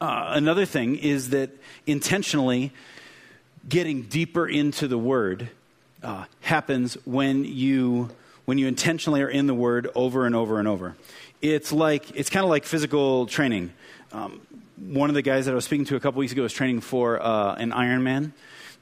Uh, 0.00 0.32
another 0.34 0.66
thing 0.66 0.96
is 0.96 1.30
that 1.30 1.50
intentionally 1.86 2.72
getting 3.68 4.02
deeper 4.02 4.46
into 4.46 4.88
the 4.88 4.98
Word 4.98 5.48
uh, 6.02 6.24
happens 6.40 6.94
when 7.04 7.44
you 7.44 8.10
when 8.46 8.58
you 8.58 8.66
intentionally 8.66 9.20
are 9.20 9.28
in 9.28 9.46
the 9.46 9.54
Word 9.54 9.88
over 9.94 10.24
and 10.24 10.34
over 10.34 10.58
and 10.58 10.66
over. 10.66 10.96
It's 11.42 11.70
like 11.70 12.10
it's 12.16 12.30
kind 12.30 12.44
of 12.44 12.50
like 12.50 12.64
physical 12.64 13.26
training. 13.26 13.72
Um, 14.12 14.40
one 14.76 15.10
of 15.10 15.14
the 15.14 15.22
guys 15.22 15.44
that 15.44 15.52
I 15.52 15.54
was 15.54 15.64
speaking 15.64 15.84
to 15.86 15.96
a 15.96 16.00
couple 16.00 16.20
weeks 16.20 16.32
ago 16.32 16.42
was 16.42 16.52
training 16.52 16.80
for 16.80 17.22
uh, 17.22 17.54
an 17.54 17.72
Ironman. 17.72 18.32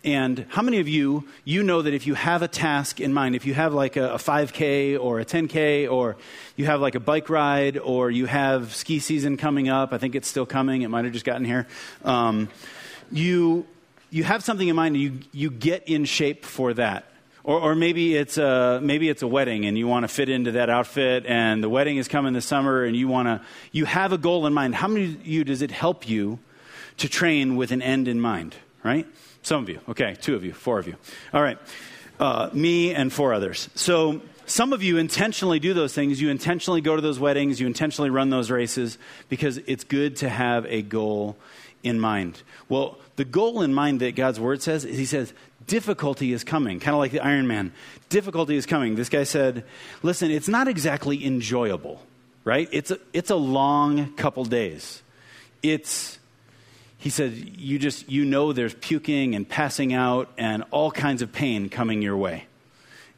And 0.04 0.44
how 0.50 0.60
many 0.60 0.80
of 0.80 0.88
you, 0.88 1.26
you 1.44 1.62
know 1.62 1.80
that 1.80 1.94
if 1.94 2.06
you 2.06 2.12
have 2.12 2.42
a 2.42 2.48
task 2.48 3.00
in 3.00 3.14
mind, 3.14 3.34
if 3.34 3.46
you 3.46 3.54
have 3.54 3.72
like 3.72 3.96
a, 3.96 4.14
a 4.14 4.18
5K 4.18 5.00
or 5.00 5.18
a 5.18 5.24
10K, 5.24 5.90
or 5.90 6.16
you 6.56 6.66
have 6.66 6.82
like 6.82 6.94
a 6.94 7.00
bike 7.00 7.30
ride, 7.30 7.78
or 7.78 8.10
you 8.10 8.26
have 8.26 8.74
ski 8.74 8.98
season 8.98 9.38
coming 9.38 9.70
up, 9.70 9.94
I 9.94 9.98
think 9.98 10.14
it's 10.14 10.28
still 10.28 10.44
coming, 10.44 10.82
it 10.82 10.88
might 10.88 11.04
have 11.04 11.14
just 11.14 11.24
gotten 11.24 11.46
here. 11.46 11.66
Um, 12.04 12.50
you, 13.10 13.66
you 14.10 14.24
have 14.24 14.44
something 14.44 14.68
in 14.68 14.76
mind, 14.76 14.94
and 14.94 15.02
you, 15.02 15.20
you 15.32 15.50
get 15.50 15.88
in 15.88 16.04
shape 16.04 16.44
for 16.44 16.74
that. 16.74 17.06
Or, 17.46 17.60
or, 17.60 17.74
maybe 17.74 18.16
it's 18.16 18.38
a 18.38 18.80
maybe 18.82 19.10
it's 19.10 19.20
a 19.20 19.26
wedding 19.26 19.66
and 19.66 19.76
you 19.76 19.86
want 19.86 20.04
to 20.04 20.08
fit 20.08 20.30
into 20.30 20.52
that 20.52 20.70
outfit 20.70 21.26
and 21.26 21.62
the 21.62 21.68
wedding 21.68 21.98
is 21.98 22.08
coming 22.08 22.32
this 22.32 22.46
summer 22.46 22.84
and 22.84 22.96
you 22.96 23.06
want 23.06 23.28
to 23.28 23.42
you 23.70 23.84
have 23.84 24.14
a 24.14 24.18
goal 24.18 24.46
in 24.46 24.54
mind 24.54 24.74
how 24.74 24.88
many 24.88 25.04
of 25.04 25.26
you 25.26 25.44
does 25.44 25.60
it 25.60 25.70
help 25.70 26.08
you 26.08 26.38
to 26.96 27.06
train 27.06 27.54
with 27.54 27.70
an 27.70 27.82
end 27.82 28.08
in 28.08 28.18
mind 28.18 28.54
right 28.82 29.06
some 29.44 29.62
of 29.62 29.68
you. 29.68 29.78
Okay, 29.90 30.16
two 30.20 30.34
of 30.34 30.44
you, 30.44 30.54
four 30.54 30.78
of 30.78 30.86
you. 30.86 30.96
All 31.32 31.42
right. 31.42 31.58
Uh, 32.18 32.48
me 32.54 32.94
and 32.94 33.12
four 33.12 33.34
others. 33.34 33.68
So 33.74 34.22
some 34.46 34.72
of 34.72 34.82
you 34.82 34.96
intentionally 34.96 35.58
do 35.58 35.74
those 35.74 35.92
things. 35.92 36.20
You 36.20 36.30
intentionally 36.30 36.80
go 36.80 36.96
to 36.96 37.02
those 37.02 37.18
weddings. 37.18 37.60
You 37.60 37.66
intentionally 37.66 38.08
run 38.08 38.30
those 38.30 38.50
races 38.50 38.96
because 39.28 39.58
it's 39.66 39.84
good 39.84 40.16
to 40.16 40.30
have 40.30 40.64
a 40.66 40.80
goal 40.80 41.36
in 41.82 42.00
mind. 42.00 42.42
Well, 42.70 42.98
the 43.16 43.26
goal 43.26 43.60
in 43.60 43.74
mind 43.74 44.00
that 44.00 44.16
God's 44.16 44.40
word 44.40 44.62
says 44.62 44.86
is 44.86 44.96
He 44.96 45.04
says, 45.04 45.34
difficulty 45.66 46.32
is 46.32 46.44
coming, 46.44 46.80
kind 46.80 46.94
of 46.94 46.98
like 46.98 47.12
the 47.12 47.18
Ironman. 47.18 47.70
Difficulty 48.08 48.56
is 48.56 48.66
coming. 48.66 48.94
This 48.94 49.08
guy 49.08 49.24
said, 49.24 49.64
listen, 50.02 50.30
it's 50.30 50.48
not 50.48 50.68
exactly 50.68 51.24
enjoyable, 51.24 52.00
right? 52.44 52.68
It's 52.72 52.90
a, 52.90 52.98
it's 53.12 53.30
a 53.30 53.36
long 53.36 54.14
couple 54.14 54.44
days. 54.44 55.02
It's 55.62 56.18
he 57.04 57.10
said, 57.10 57.32
you 57.58 57.78
just, 57.78 58.10
you 58.10 58.24
know, 58.24 58.54
there's 58.54 58.72
puking 58.72 59.34
and 59.34 59.46
passing 59.46 59.92
out 59.92 60.32
and 60.38 60.64
all 60.70 60.90
kinds 60.90 61.20
of 61.20 61.32
pain 61.32 61.68
coming 61.68 62.00
your 62.00 62.16
way. 62.16 62.46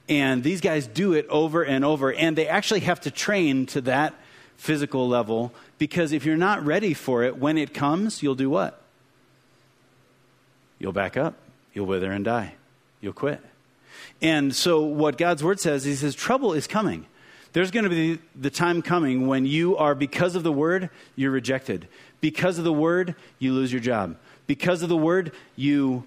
And 0.09 0.42
these 0.42 0.61
guys 0.61 0.88
do 0.88 1.12
it 1.12 1.24
over 1.28 1.62
and 1.62 1.85
over, 1.85 2.12
and 2.12 2.37
they 2.37 2.48
actually 2.48 2.80
have 2.80 3.00
to 3.02 3.12
train 3.12 3.66
to 3.66 3.80
that 3.82 4.12
physical 4.56 5.09
level 5.09 5.54
because 5.78 6.11
if 6.11 6.24
you're 6.24 6.37
not 6.37 6.66
ready 6.66 6.94
for 6.94 7.22
it, 7.22 7.37
when 7.37 7.56
it 7.56 7.74
comes, 7.74 8.24
you'll 8.24 8.35
do 8.35 8.50
what? 8.50 8.80
You'll 10.80 10.92
back 10.92 11.16
up, 11.16 11.35
you'll 11.76 11.86
wither 11.86 12.10
and 12.10 12.24
die, 12.24 12.54
you'll 13.02 13.12
quit. 13.12 13.40
And 14.22 14.56
so, 14.56 14.80
what 14.82 15.18
God's 15.18 15.44
word 15.44 15.60
says, 15.60 15.84
He 15.84 15.94
says, 15.94 16.14
trouble 16.14 16.54
is 16.54 16.66
coming. 16.66 17.06
There's 17.52 17.70
going 17.70 17.84
to 17.84 17.90
be 17.90 18.18
the 18.34 18.50
time 18.50 18.82
coming 18.82 19.26
when 19.26 19.46
you 19.46 19.76
are, 19.76 19.94
because 19.94 20.34
of 20.34 20.42
the 20.42 20.52
word, 20.52 20.90
you're 21.14 21.30
rejected. 21.30 21.86
Because 22.20 22.58
of 22.58 22.64
the 22.64 22.72
word, 22.72 23.14
you 23.38 23.52
lose 23.52 23.72
your 23.72 23.80
job. 23.80 24.16
Because 24.46 24.82
of 24.82 24.88
the 24.88 24.96
word, 24.96 25.32
you, 25.54 26.04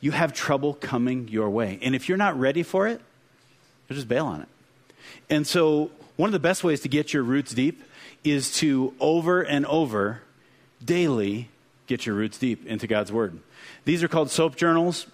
you 0.00 0.12
have 0.12 0.32
trouble 0.32 0.74
coming 0.74 1.28
your 1.28 1.50
way. 1.50 1.78
And 1.82 1.94
if 1.94 2.08
you're 2.08 2.18
not 2.18 2.38
ready 2.38 2.62
for 2.62 2.86
it, 2.86 3.00
you 3.88 3.96
just 3.96 4.08
bail 4.08 4.26
on 4.26 4.42
it. 4.42 4.48
And 5.28 5.46
so, 5.46 5.90
one 6.16 6.28
of 6.28 6.32
the 6.32 6.38
best 6.38 6.62
ways 6.62 6.80
to 6.80 6.88
get 6.88 7.12
your 7.12 7.24
roots 7.24 7.52
deep 7.52 7.82
is 8.22 8.52
to 8.58 8.94
over 9.00 9.42
and 9.42 9.66
over, 9.66 10.22
daily, 10.84 11.48
get 11.90 12.06
your 12.06 12.14
roots 12.14 12.38
deep 12.38 12.66
into 12.66 12.86
God's 12.86 13.12
Word. 13.12 13.38
These 13.84 14.02
are 14.02 14.08
called 14.08 14.30
soap 14.30 14.56
journals. 14.56 15.06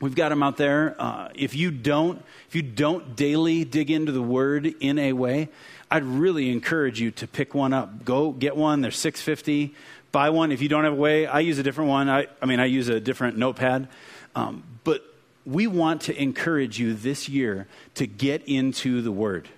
We've 0.00 0.14
got 0.14 0.30
them 0.30 0.42
out 0.42 0.56
there. 0.56 0.96
Uh, 0.98 1.28
if 1.34 1.54
you 1.54 1.70
don't, 1.70 2.22
if 2.48 2.54
you 2.54 2.62
don't 2.62 3.16
daily 3.16 3.64
dig 3.64 3.90
into 3.90 4.12
the 4.12 4.22
Word 4.22 4.66
in 4.80 4.98
a 4.98 5.12
way, 5.12 5.48
I'd 5.90 6.04
really 6.04 6.50
encourage 6.50 7.00
you 7.00 7.10
to 7.12 7.26
pick 7.26 7.54
one 7.54 7.72
up. 7.72 8.04
Go 8.04 8.32
get 8.32 8.56
one. 8.56 8.80
They're 8.80 8.90
650 8.90 9.74
buy 10.14 10.30
one. 10.30 10.52
If 10.52 10.62
you 10.62 10.68
don't 10.68 10.84
have 10.84 10.92
a 10.92 10.96
way, 10.96 11.26
I 11.26 11.40
use 11.40 11.58
a 11.58 11.64
different 11.64 11.90
one. 11.90 12.08
I, 12.08 12.28
I 12.40 12.46
mean, 12.46 12.60
I 12.60 12.66
use 12.66 12.88
a 12.88 13.00
different 13.00 13.36
notepad. 13.36 13.88
Um, 14.36 14.62
but 14.84 15.02
we 15.44 15.66
want 15.66 16.02
to 16.02 16.22
encourage 16.22 16.78
you 16.78 16.94
this 16.94 17.28
year 17.28 17.66
to 17.96 18.06
get 18.06 18.46
into 18.48 19.02
the 19.02 19.10
Word. 19.10 19.48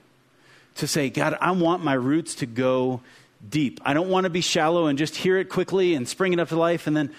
To 0.77 0.87
say, 0.87 1.11
God, 1.11 1.37
I 1.43 1.51
want 1.53 1.85
my 1.85 1.93
roots 1.93 2.37
to 2.37 2.47
go 2.47 3.03
deep. 3.49 3.81
I 3.85 3.95
don't 3.95 4.09
want 4.09 4.25
to 4.25 4.31
be 4.31 4.41
shallow 4.41 4.87
and 4.87 4.99
just 4.99 5.17
hear 5.17 5.39
it 5.39 5.49
quickly 5.49 5.95
and 5.95 6.09
spring 6.09 6.33
it 6.33 6.41
up 6.41 6.49
to 6.49 6.57
life 6.57 6.87
and 6.87 6.97
then 6.97 7.15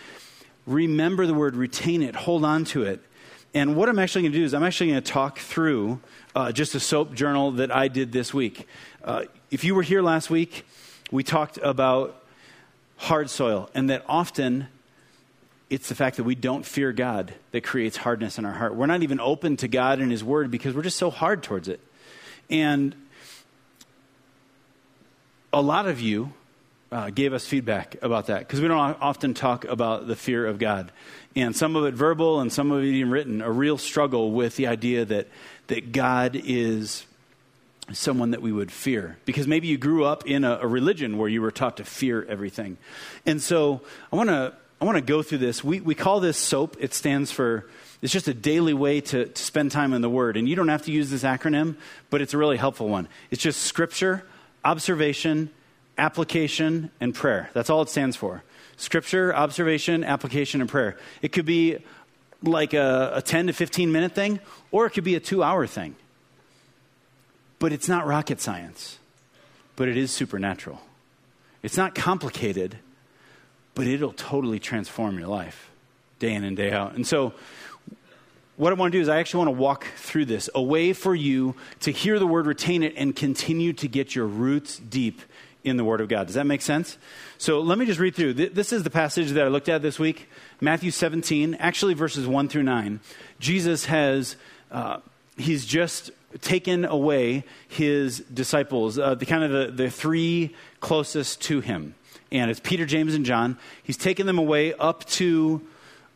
remember 0.65 1.25
the 1.25 1.33
Word, 1.33 1.55
retain 1.55 2.01
it, 2.01 2.15
hold 2.15 2.43
on 2.43 2.65
to 2.65 2.83
it. 2.83 3.01
And 3.53 3.75
what 3.75 3.89
I'm 3.89 3.97
actually 3.97 4.23
going 4.23 4.33
to 4.33 4.37
do 4.39 4.43
is 4.43 4.53
I'm 4.53 4.63
actually 4.63 4.91
going 4.91 5.01
to 5.01 5.11
talk 5.11 5.39
through 5.39 6.01
uh, 6.35 6.51
just 6.51 6.75
a 6.75 6.79
soap 6.79 7.13
journal 7.13 7.51
that 7.53 7.75
I 7.75 7.87
did 7.87 8.11
this 8.11 8.33
week. 8.33 8.67
Uh, 9.03 9.23
if 9.49 9.63
you 9.63 9.73
were 9.73 9.83
here 9.83 10.01
last 10.01 10.29
week, 10.29 10.65
we 11.11 11.23
talked 11.23 11.57
about 11.63 12.23
hard 12.97 13.29
soil 13.29 13.69
and 13.73 13.89
that 13.89 14.03
often 14.07 14.67
it's 15.69 15.89
the 15.89 15.95
fact 15.95 16.17
that 16.17 16.23
we 16.23 16.35
don't 16.35 16.65
fear 16.65 16.93
God 16.93 17.33
that 17.51 17.63
creates 17.63 17.97
hardness 17.97 18.37
in 18.37 18.45
our 18.45 18.53
heart. 18.53 18.75
We're 18.75 18.85
not 18.85 19.03
even 19.03 19.19
open 19.19 19.57
to 19.57 19.67
God 19.67 19.99
and 19.99 20.11
His 20.11 20.23
Word 20.23 20.49
because 20.49 20.73
we're 20.73 20.83
just 20.83 20.97
so 20.97 21.09
hard 21.09 21.43
towards 21.43 21.67
it. 21.67 21.79
And 22.49 22.95
a 25.53 25.61
lot 25.61 25.87
of 25.87 25.99
you 25.99 26.33
uh, 26.91 27.09
gave 27.09 27.33
us 27.33 27.45
feedback 27.45 27.95
about 28.01 28.27
that 28.27 28.39
because 28.39 28.61
we 28.61 28.67
don't 28.67 28.77
often 28.77 29.33
talk 29.33 29.65
about 29.65 30.07
the 30.07 30.15
fear 30.15 30.45
of 30.45 30.59
God. 30.59 30.91
And 31.35 31.55
some 31.55 31.75
of 31.75 31.85
it 31.85 31.93
verbal 31.93 32.39
and 32.39 32.51
some 32.51 32.71
of 32.71 32.83
it 32.83 32.87
even 32.87 33.11
written, 33.11 33.41
a 33.41 33.51
real 33.51 33.77
struggle 33.77 34.31
with 34.31 34.55
the 34.55 34.67
idea 34.67 35.05
that 35.05 35.27
that 35.67 35.91
God 35.91 36.35
is 36.35 37.05
someone 37.93 38.31
that 38.31 38.41
we 38.41 38.51
would 38.51 38.71
fear. 38.71 39.17
Because 39.25 39.47
maybe 39.47 39.67
you 39.67 39.77
grew 39.77 40.03
up 40.05 40.25
in 40.25 40.43
a, 40.43 40.59
a 40.61 40.67
religion 40.67 41.17
where 41.17 41.29
you 41.29 41.41
were 41.41 41.51
taught 41.51 41.77
to 41.77 41.83
fear 41.83 42.25
everything. 42.27 42.77
And 43.25 43.41
so 43.41 43.81
I 44.11 44.15
want 44.15 44.29
to 44.29 44.53
I 44.79 44.85
want 44.85 44.97
to 44.97 45.01
go 45.01 45.23
through 45.23 45.39
this. 45.39 45.63
We, 45.63 45.79
we 45.79 45.95
call 45.95 46.19
this 46.19 46.37
SOAP. 46.37 46.77
It 46.79 46.93
stands 46.93 47.31
for, 47.31 47.65
it's 48.01 48.13
just 48.13 48.27
a 48.27 48.33
daily 48.33 48.75
way 48.75 49.01
to, 49.01 49.25
to 49.25 49.41
spend 49.41 49.71
time 49.71 49.93
in 49.93 50.01
the 50.01 50.09
Word. 50.09 50.37
And 50.37 50.47
you 50.47 50.55
don't 50.55 50.67
have 50.67 50.83
to 50.83 50.91
use 50.91 51.09
this 51.09 51.23
acronym, 51.23 51.77
but 52.11 52.21
it's 52.21 52.35
a 52.35 52.37
really 52.37 52.57
helpful 52.57 52.87
one. 52.87 53.07
It's 53.31 53.41
just 53.41 53.63
scripture, 53.63 54.23
observation, 54.67 55.49
application, 55.97 56.91
and 56.99 57.15
prayer. 57.15 57.49
That's 57.53 57.69
all 57.69 57.81
it 57.81 57.89
stands 57.89 58.17
for. 58.17 58.43
Scripture, 58.75 59.33
observation, 59.33 60.03
application, 60.03 60.59
and 60.59 60.69
prayer. 60.69 60.97
It 61.21 61.31
could 61.31 61.45
be 61.45 61.77
like 62.43 62.73
a, 62.73 63.13
a 63.15 63.21
10 63.21 63.47
to 63.47 63.53
15 63.53 63.91
minute 63.93 64.13
thing, 64.13 64.41
or 64.69 64.85
it 64.85 64.89
could 64.89 65.05
be 65.05 65.15
a 65.15 65.21
two 65.21 65.41
hour 65.41 65.65
thing. 65.65 65.95
But 67.59 67.71
it's 67.71 67.87
not 67.87 68.05
rocket 68.05 68.41
science, 68.41 68.99
but 69.77 69.87
it 69.87 69.95
is 69.95 70.11
supernatural. 70.11 70.81
It's 71.63 71.77
not 71.77 71.95
complicated, 71.95 72.77
but 73.73 73.87
it'll 73.87 74.11
totally 74.11 74.59
transform 74.59 75.17
your 75.17 75.29
life 75.29 75.71
day 76.19 76.33
in 76.33 76.43
and 76.43 76.57
day 76.57 76.71
out. 76.71 76.93
And 76.93 77.07
so, 77.07 77.33
what 78.57 78.73
I 78.73 78.75
want 78.75 78.91
to 78.91 78.97
do 78.97 79.01
is, 79.01 79.07
I 79.07 79.19
actually 79.19 79.45
want 79.45 79.57
to 79.57 79.61
walk 79.61 79.85
through 79.97 80.25
this 80.25 80.49
a 80.53 80.61
way 80.61 80.91
for 80.91 81.13
you 81.13 81.55
to 81.81 81.91
hear 81.91 82.17
the 82.17 82.27
word, 82.27 82.47
retain 82.47 82.81
it, 82.81 82.95
and 82.97 83.15
continue 83.15 83.71
to 83.73 83.87
get 83.87 84.15
your 84.15 84.25
roots 84.25 84.77
deep 84.79 85.21
in 85.63 85.77
the 85.77 85.83
Word 85.83 86.01
of 86.01 86.07
God. 86.07 86.25
Does 86.25 86.35
that 86.35 86.45
make 86.45 86.63
sense? 86.63 86.97
So 87.37 87.59
let 87.59 87.77
me 87.77 87.85
just 87.85 87.99
read 87.99 88.15
through. 88.15 88.33
This 88.33 88.73
is 88.73 88.81
the 88.81 88.89
passage 88.89 89.31
that 89.31 89.45
I 89.45 89.47
looked 89.49 89.69
at 89.69 89.81
this 89.81 89.99
week 89.99 90.27
Matthew 90.59 90.89
17, 90.89 91.55
actually 91.55 91.93
verses 91.93 92.25
1 92.25 92.49
through 92.49 92.63
9. 92.63 92.99
Jesus 93.39 93.85
has, 93.85 94.37
uh, 94.71 95.01
he's 95.37 95.63
just 95.65 96.09
taken 96.41 96.83
away 96.83 97.43
his 97.67 98.21
disciples, 98.21 98.97
uh, 98.97 99.13
the 99.13 99.27
kind 99.27 99.43
of 99.43 99.51
the, 99.51 99.83
the 99.83 99.91
three 99.91 100.55
closest 100.79 101.41
to 101.43 101.59
him. 101.59 101.93
And 102.31 102.49
it's 102.49 102.59
Peter, 102.59 102.87
James, 102.87 103.13
and 103.13 103.23
John. 103.23 103.57
He's 103.83 103.97
taken 103.97 104.25
them 104.25 104.39
away 104.39 104.73
up 104.73 105.05
to 105.05 105.61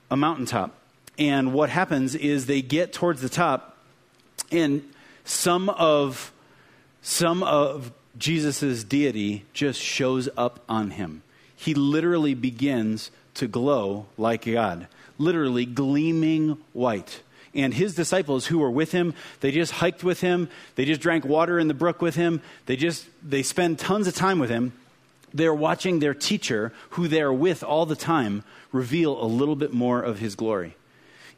a 0.10 0.18
mountaintop. 0.18 0.76
And 1.22 1.54
what 1.54 1.70
happens 1.70 2.16
is 2.16 2.48
they 2.48 2.64
get 2.64 2.94
towards 2.94 3.22
the 3.22 3.30
top, 3.30 3.78
and 4.52 4.84
some 5.24 5.70
of 5.70 6.34
some 7.04 7.44
of 7.44 7.92
Jesus' 8.18 8.84
deity 8.84 9.46
just 9.54 9.80
shows 9.80 10.28
up 10.36 10.62
on 10.68 10.90
him. 10.90 11.22
He 11.56 11.76
literally 11.76 12.34
begins 12.34 13.12
to 13.36 13.48
glow 13.48 14.08
like 14.18 14.46
God, 14.46 14.88
literally 15.20 15.64
gleaming 15.64 16.58
white. 16.74 17.22
And 17.54 17.72
his 17.72 17.94
disciples 17.94 18.48
who 18.48 18.58
were 18.58 18.72
with 18.72 18.92
him, 18.92 19.14
they 19.42 19.52
just 19.52 19.74
hiked 19.74 20.04
with 20.04 20.22
him, 20.22 20.50
they 20.74 20.86
just 20.86 21.02
drank 21.02 21.24
water 21.24 21.60
in 21.60 21.68
the 21.68 21.76
brook 21.76 22.02
with 22.02 22.16
him, 22.16 22.42
they 22.66 22.76
just 22.76 23.06
they 23.22 23.44
spend 23.44 23.78
tons 23.78 24.08
of 24.08 24.16
time 24.16 24.40
with 24.40 24.50
him. 24.50 24.74
They're 25.36 25.54
watching 25.54 26.00
their 26.00 26.16
teacher, 26.16 26.74
who 26.92 27.08
they're 27.08 27.32
with 27.32 27.64
all 27.64 27.86
the 27.86 27.96
time, 27.96 28.44
reveal 28.72 29.24
a 29.24 29.30
little 29.30 29.56
bit 29.56 29.72
more 29.72 30.02
of 30.02 30.18
his 30.18 30.34
glory. 30.34 30.76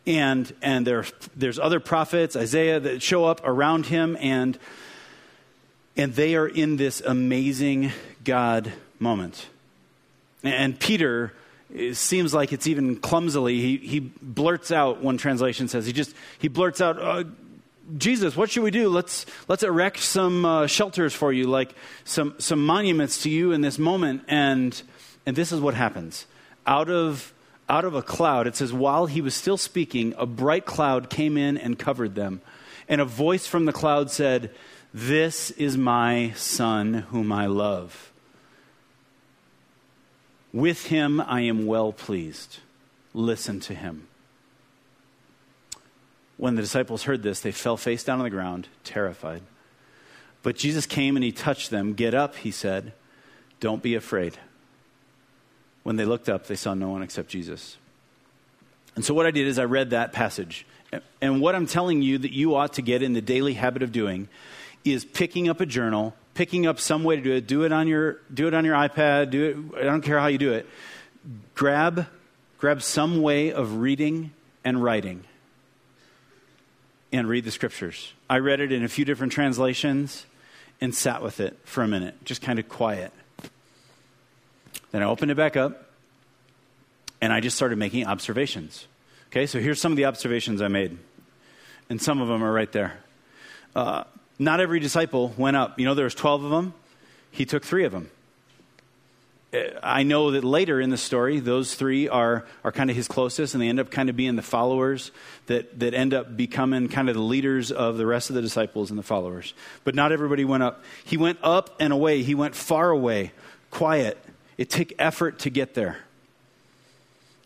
And 0.06 0.54
and 0.62 0.86
there, 0.86 1.06
there's 1.36 1.60
other 1.60 1.80
prophets, 1.80 2.36
Isaiah, 2.36 2.80
that 2.80 3.02
show 3.02 3.26
up 3.26 3.42
around 3.44 3.86
him 3.86 4.18
and 4.20 4.58
and 5.96 6.14
they 6.14 6.36
are 6.36 6.48
in 6.48 6.76
this 6.76 7.02
amazing 7.02 7.92
God 8.24 8.74
moment. 9.00 9.48
And 10.44 10.80
Peter 10.80 11.34
it 11.74 11.96
seems 11.96 12.34
like 12.34 12.54
it's 12.54 12.68
even 12.68 12.98
clumsily 12.98 13.60
he, 13.60 13.78
he 13.78 14.00
blurts 14.00 14.72
out 14.72 15.02
one 15.02 15.18
translation 15.18 15.68
says 15.68 15.88
he 15.88 15.94
just 15.94 16.14
he 16.38 16.48
blurts 16.48 16.82
out 16.82 17.02
uh, 17.02 17.24
jesus 17.98 18.36
what 18.36 18.50
should 18.50 18.64
we 18.64 18.72
do? 18.72 18.90
Let's 18.90 19.26
let's 19.48 19.64
erect 19.64 20.00
some 20.00 20.46
uh, 20.46 20.68
shelters 20.68 21.14
for 21.14 21.34
you 21.34 21.48
like 21.48 21.74
some 22.06 22.36
some 22.40 22.66
monuments 22.66 23.24
to 23.24 23.30
you 23.30 23.52
in 23.52 23.62
this 23.62 23.78
moment. 23.78 24.24
And 24.28 24.82
and 25.26 25.36
this 25.36 25.52
is 25.52 25.60
what 25.60 25.74
happens. 25.74 26.26
Out 26.66 26.90
of 26.90 27.34
out 27.70 27.86
of 27.86 27.96
a 27.96 28.02
cloud 28.02 28.48
it 28.48 28.56
says 28.56 28.74
while 28.74 29.06
he 29.06 29.22
was 29.22 29.34
still 29.34 29.58
speaking 29.58 30.14
a 30.18 30.26
bright 30.26 30.66
cloud 30.66 31.10
came 31.10 31.38
in 31.38 31.58
and 31.58 31.80
covered 31.80 32.16
them 32.16 32.42
and 32.88 33.00
a 33.00 33.06
voice 33.06 33.48
from 33.48 33.66
the 33.66 33.74
cloud 33.74 34.12
said 34.12 34.54
this 34.94 35.50
is 35.52 35.76
my 35.76 36.34
son 36.36 36.94
whom 36.94 37.32
I 37.32 37.48
love. 37.48 38.12
With 40.52 40.88
him 40.88 41.20
I 41.20 41.42
am 41.42 41.66
well 41.66 41.92
pleased. 41.92 42.60
Listen 43.14 43.60
to 43.62 43.74
him. 43.74 44.08
When 46.38 46.56
the 46.56 46.62
disciples 46.62 47.04
heard 47.04 47.24
this, 47.24 47.40
they 47.40 47.52
fell 47.52 47.78
face 47.78 48.04
down 48.04 48.20
on 48.20 48.24
the 48.24 48.30
ground, 48.30 48.68
terrified. 48.84 49.42
But 50.44 50.58
Jesus 50.58 50.86
came 50.86 51.16
and 51.16 51.24
he 51.24 51.32
touched 51.32 51.72
them. 51.72 51.94
Get 51.94 52.14
up, 52.14 52.36
he 52.36 52.52
said. 52.52 52.94
Don't 53.60 53.82
be 53.82 53.96
afraid. 53.96 54.38
When 55.84 55.98
they 55.98 56.06
looked 56.06 56.30
up, 56.30 56.48
they 56.48 56.56
saw 56.56 56.74
no 56.74 56.90
one 56.90 57.04
except 57.04 57.30
Jesus. 57.30 57.78
And 58.96 59.04
so, 59.04 59.14
what 59.14 59.26
I 59.26 59.32
did 59.32 59.48
is 59.48 59.60
I 59.60 59.66
read 59.66 59.92
that 59.92 60.14
passage. 60.14 60.66
And 61.22 61.42
what 61.42 61.56
I'm 61.56 61.66
telling 61.66 62.02
you 62.02 62.18
that 62.20 62.32
you 62.32 62.56
ought 62.56 62.74
to 62.74 62.82
get 62.82 63.02
in 63.02 63.14
the 63.14 63.22
daily 63.22 63.54
habit 63.54 63.82
of 63.82 63.92
doing 63.92 64.30
is 64.86 65.04
picking 65.04 65.50
up 65.50 65.60
a 65.60 65.66
journal, 65.66 66.16
picking 66.36 66.68
up 66.68 66.80
some 66.80 67.04
way 67.04 67.16
to 67.16 67.22
do 67.22 67.34
it. 67.34 67.48
Do 67.48 67.64
it 67.64 67.72
on 67.72 67.88
your, 67.88 68.20
do 68.34 68.48
it 68.48 68.54
on 68.54 68.64
your 68.66 68.76
iPad. 68.76 69.32
Do 69.32 69.72
it. 69.74 69.80
I 69.80 69.84
don't 69.84 70.02
care 70.02 70.20
how 70.20 70.28
you 70.28 70.38
do 70.38 70.54
it. 70.54 70.68
Grab, 71.56 72.08
grab 72.60 72.82
some 72.82 73.22
way 73.22 73.52
of 73.52 73.78
reading 73.78 74.32
and 74.64 74.84
writing, 74.84 75.24
and 77.12 77.28
read 77.28 77.44
the 77.46 77.52
scriptures. 77.52 78.14
I 78.30 78.38
read 78.38 78.60
it 78.60 78.72
in 78.72 78.84
a 78.84 78.88
few 78.88 79.06
different 79.06 79.34
translations 79.34 80.26
and 80.80 80.94
sat 80.94 81.22
with 81.22 81.40
it 81.40 81.58
for 81.64 81.84
a 81.84 81.88
minute, 81.88 82.24
just 82.26 82.42
kind 82.42 82.60
of 82.60 82.70
quiet. 82.70 83.12
Then 84.94 85.02
I 85.02 85.06
opened 85.06 85.32
it 85.32 85.36
back 85.36 85.58
up, 85.58 85.90
and 87.20 87.34
I 87.34 87.40
just 87.40 87.58
started 87.58 87.80
making 87.80 88.06
observations. 88.06 88.88
Okay, 89.30 89.48
so 89.48 89.60
here's 89.60 89.82
some 89.82 89.92
of 89.92 89.96
the 89.98 90.06
observations 90.06 90.62
I 90.62 90.68
made, 90.68 90.96
and 91.90 92.00
some 92.00 92.22
of 92.22 92.28
them 92.28 92.44
are 92.44 92.54
right 92.54 92.72
there. 92.72 93.00
Uh, 93.76 94.04
not 94.38 94.60
every 94.60 94.80
disciple 94.80 95.34
went 95.36 95.58
up. 95.58 95.80
You 95.80 95.86
know, 95.86 95.96
there 95.96 96.04
was 96.06 96.14
12 96.14 96.44
of 96.44 96.52
them. 96.52 96.76
He 97.32 97.44
took 97.44 97.66
three 97.66 97.86
of 97.86 97.92
them. 97.92 98.12
I 99.82 100.04
know 100.04 100.32
that 100.32 100.44
later 100.44 100.80
in 100.80 100.92
the 100.92 100.98
story, 100.98 101.40
those 101.40 101.74
three 101.74 102.08
are, 102.08 102.46
are 102.64 102.72
kind 102.72 102.92
of 102.92 102.96
his 102.96 103.08
closest, 103.08 103.56
and 103.56 103.64
they 103.64 103.70
end 103.70 103.80
up 103.80 103.90
kind 103.90 104.10
of 104.12 104.16
being 104.16 104.36
the 104.36 104.44
followers 104.44 105.12
that, 105.48 105.80
that 105.80 105.96
end 105.96 106.14
up 106.14 106.38
becoming 106.38 106.88
kind 106.88 107.10
of 107.10 107.16
the 107.16 107.22
leaders 107.22 107.72
of 107.72 107.98
the 107.98 108.06
rest 108.06 108.30
of 108.30 108.36
the 108.36 108.44
disciples 108.44 108.92
and 108.92 109.00
the 109.00 109.04
followers. 109.04 109.56
But 109.84 109.96
not 109.96 110.12
everybody 110.12 110.46
went 110.46 110.62
up. 110.62 110.84
He 111.04 111.18
went 111.18 111.40
up 111.42 111.72
and 111.80 111.92
away, 111.92 112.22
he 112.22 112.36
went 112.36 112.54
far 112.54 112.92
away, 112.92 113.32
quiet. 113.72 114.24
It 114.58 114.70
took 114.70 114.94
effort 115.00 115.40
to 115.40 115.50
get 115.50 115.74
there. 115.74 115.98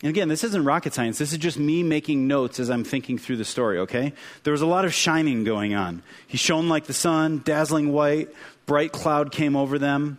And 0.02 0.10
again, 0.10 0.28
this 0.28 0.44
isn't 0.44 0.64
rocket 0.64 0.94
science. 0.94 1.18
This 1.18 1.32
is 1.32 1.38
just 1.38 1.58
me 1.58 1.82
making 1.82 2.28
notes 2.28 2.60
as 2.60 2.70
I'm 2.70 2.84
thinking 2.84 3.18
through 3.18 3.38
the 3.38 3.44
story, 3.44 3.78
okay? 3.80 4.12
There 4.44 4.52
was 4.52 4.62
a 4.62 4.66
lot 4.66 4.84
of 4.84 4.94
shining 4.94 5.42
going 5.42 5.74
on. 5.74 6.02
He 6.28 6.36
shone 6.36 6.68
like 6.68 6.86
the 6.86 6.92
sun, 6.92 7.42
dazzling 7.44 7.92
white, 7.92 8.28
bright 8.66 8.92
cloud 8.92 9.32
came 9.32 9.56
over 9.56 9.76
them. 9.76 10.18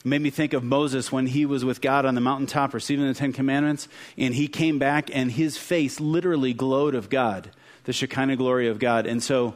It 0.00 0.08
made 0.08 0.20
me 0.20 0.30
think 0.30 0.52
of 0.52 0.64
Moses 0.64 1.12
when 1.12 1.26
he 1.26 1.46
was 1.46 1.64
with 1.64 1.80
God 1.80 2.04
on 2.04 2.16
the 2.16 2.20
mountaintop 2.20 2.74
receiving 2.74 3.06
the 3.06 3.14
Ten 3.14 3.32
Commandments, 3.32 3.86
and 4.18 4.34
he 4.34 4.48
came 4.48 4.80
back 4.80 5.10
and 5.14 5.30
his 5.30 5.56
face 5.56 6.00
literally 6.00 6.52
glowed 6.52 6.96
of 6.96 7.08
God, 7.08 7.50
the 7.84 7.92
Shekinah 7.92 8.36
glory 8.36 8.66
of 8.66 8.80
God. 8.80 9.06
And 9.06 9.22
so, 9.22 9.54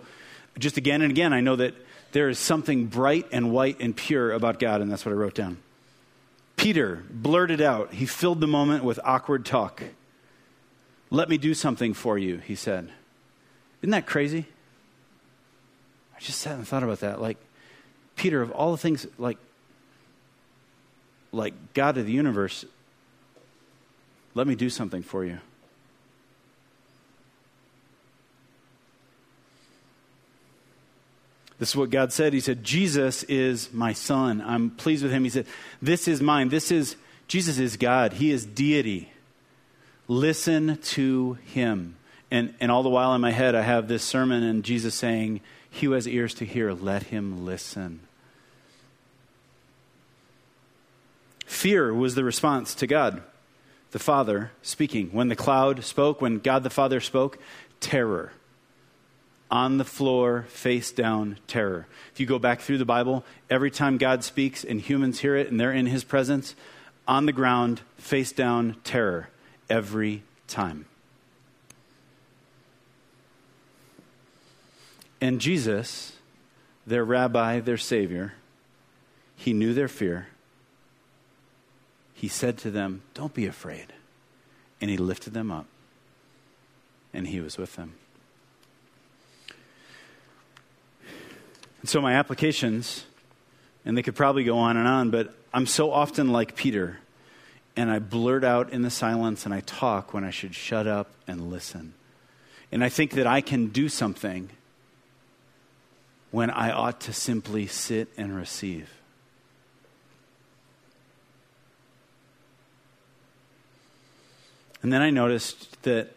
just 0.57 0.77
again 0.77 1.03
and 1.03 1.11
again, 1.11 1.33
I 1.33 1.41
know 1.41 1.57
that 1.57 1.75
there 2.13 2.29
is 2.29 2.39
something 2.39 2.87
bright 2.87 3.27
and 3.33 3.51
white 3.51 3.81
and 3.81 3.95
pure 3.95 4.31
about 4.31 4.61
God, 4.61 4.81
and 4.81 4.91
that's 4.91 5.05
what 5.05 5.13
I 5.13 5.17
wrote 5.17 5.35
down. 5.35 5.59
Peter 6.59 7.05
blurted 7.09 7.61
out, 7.61 7.95
he 7.95 8.05
filled 8.05 8.41
the 8.41 8.47
moment 8.49 8.83
with 8.83 8.99
awkward 9.05 9.47
talk. 9.47 9.83
Let 11.09 11.29
me 11.29 11.39
do 11.39 11.55
something 11.55 11.95
for 11.95 12.19
you, 12.19 12.39
he 12.39 12.57
said. 12.57 12.91
Isn't 13.81 13.93
that 13.93 14.07
crazy? 14.07 14.45
I 16.17 16.21
just 16.21 16.41
sat 16.41 16.57
and 16.57 16.67
thought 16.67 16.83
about 16.83 16.99
that. 17.01 17.23
Like, 17.23 17.39
Peter, 18.17 18.43
of 18.43 18.51
all 18.51 18.73
the 18.73 18.77
things, 18.77 19.07
like, 19.19 19.39
like 21.31 21.55
God 21.75 21.97
of 21.97 22.07
the 22.07 22.13
universe, 22.13 22.65
let 24.35 24.49
me 24.49 24.57
do 24.57 24.69
something 24.69 25.03
for 25.03 25.25
you. 25.25 25.39
This 31.59 31.71
is 31.71 31.77
what 31.77 31.91
God 31.91 32.13
said. 32.13 32.33
He 32.33 32.41
said, 32.41 32.63
Jesus 32.63 33.25
is 33.25 33.73
my 33.73 33.93
son. 33.93 34.41
I'm 34.41 34.71
pleased 34.71 35.03
with 35.03 35.13
him. 35.13 35.25
He 35.25 35.31
said, 35.31 35.47
This 35.83 36.07
is 36.07 36.21
mine. 36.21 36.51
This 36.51 36.71
is, 36.71 36.97
Jesus 37.27 37.59
is 37.59 37.77
God. 37.77 38.15
He 38.15 38.31
is 38.31 38.47
deity. 38.47 39.11
Listen 40.07 40.79
to 40.79 41.35
him. 41.47 41.97
And, 42.31 42.55
and 42.61 42.71
all 42.71 42.83
the 42.83 42.89
while 42.89 43.15
in 43.15 43.21
my 43.21 43.33
head, 43.33 43.55
I 43.55 43.63
have 43.63 43.89
this 43.89 44.05
sermon 44.05 44.43
and 44.43 44.63
Jesus 44.63 44.95
saying, 44.95 45.41
He 45.69 45.87
who 45.87 45.93
has 45.93 46.07
ears 46.07 46.35
to 46.35 46.45
hear, 46.45 46.73
let 46.73 47.05
him 47.05 47.45
listen. 47.45 48.01
Fear 51.45 51.93
was 51.95 52.15
the 52.15 52.25
response 52.25 52.75
to 52.77 52.87
God, 52.87 53.23
the 53.91 53.99
Father 53.99 54.53
speaking. 54.63 55.09
When 55.09 55.29
the 55.29 55.35
cloud 55.35 55.83
spoke, 55.83 56.21
when 56.21 56.39
God 56.39 56.63
the 56.63 56.71
Father 56.71 57.01
spoke, 57.01 57.39
terror 57.81 58.33
on 59.51 59.79
the 59.79 59.85
floor, 59.85 60.47
face 60.49 60.93
down 60.93 61.39
terror. 61.47 61.87
If 62.13 62.21
you 62.21 62.27
go 62.27 62.39
back 62.39 62.61
through 62.61 62.79
the 62.79 62.85
Bible, 62.85 63.25
every 63.49 63.71
time 63.71 63.97
God 63.97 64.23
speaks 64.25 64.65
and 64.65 64.81
humans 64.81 65.21
hear 65.21 65.37
it 65.37 65.51
and 65.51 65.59
they're 65.59 65.73
in 65.73 65.87
his 65.87 66.05
presence, 66.05 66.55
on 67.07 67.25
the 67.25 67.33
ground, 67.33 67.81
face 67.97 68.33
down 68.33 68.77
terror. 68.85 69.31
Every 69.71 70.23
time. 70.47 70.87
And 75.21 75.41
Jesus, 75.41 76.17
their 76.87 77.05
rabbi, 77.05 77.61
their 77.61 77.77
savior, 77.77 78.35
he 79.37 79.53
knew 79.53 79.75
their 79.75 79.89
fear. 79.89 80.29
He 82.15 82.29
said 82.29 82.57
to 82.59 82.71
them, 82.71 83.03
Don't 83.15 83.35
be 83.35 83.47
afraid. 83.47 83.93
And 84.81 84.91
he 84.91 84.97
lifted 84.97 85.35
them 85.35 85.51
up, 85.51 85.67
and 87.13 87.27
he 87.27 87.41
was 87.41 87.59
with 87.59 87.77
them. 87.77 87.95
And 91.81 91.89
so, 91.89 92.01
my 92.01 92.15
applications, 92.15 93.05
and 93.85 93.97
they 93.97 94.03
could 94.03 94.17
probably 94.17 94.45
go 94.45 94.59
on 94.59 94.77
and 94.77 94.87
on, 94.87 95.11
but 95.11 95.35
I'm 95.53 95.67
so 95.67 95.91
often 95.93 96.31
like 96.31 96.57
Peter, 96.57 96.99
and 97.77 97.91
I 97.91 98.01
blurt 98.01 98.43
out 98.43 98.71
in 98.71 98.83
the 98.83 98.91
silence 98.91 99.45
and 99.45 99.55
I 99.55 99.61
talk 99.61 100.13
when 100.13 100.25
I 100.25 100.31
should 100.31 100.55
shut 100.55 100.89
up 100.89 101.13
and 101.29 101.49
listen. 101.51 101.95
And 102.73 102.83
I 102.83 102.89
think 102.89 103.13
that 103.13 103.27
I 103.27 103.41
can 103.41 103.69
do 103.69 103.89
something 103.89 104.51
when 106.31 106.51
I 106.51 106.73
ought 106.73 107.01
to 107.03 107.13
simply 107.13 107.67
sit 107.67 108.09
and 108.17 108.37
receive. 108.37 108.91
And 114.83 114.93
then 114.93 115.01
I 115.01 115.11
noticed 115.11 115.83
that, 115.85 116.15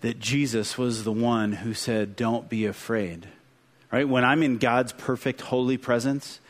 that 0.00 0.18
Jesus 0.18 0.76
was 0.76 1.04
the 1.04 1.12
one 1.12 1.52
who 1.52 1.74
said, 1.74 2.16
Don't 2.16 2.48
be 2.48 2.66
afraid. 2.66 3.28
Right? 3.92 4.08
When 4.08 4.24
I'm 4.24 4.42
in 4.42 4.56
God's 4.56 4.92
perfect, 4.92 5.42
holy 5.42 5.76
presence, 5.76 6.40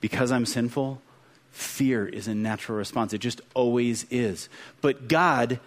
because 0.00 0.30
I'm 0.30 0.46
sinful, 0.46 1.02
fear 1.50 2.06
is 2.06 2.28
a 2.28 2.34
natural 2.34 2.78
response. 2.78 3.12
It 3.12 3.18
just 3.18 3.40
always 3.52 4.06
is. 4.10 4.48
But 4.80 5.08
God, 5.08 5.58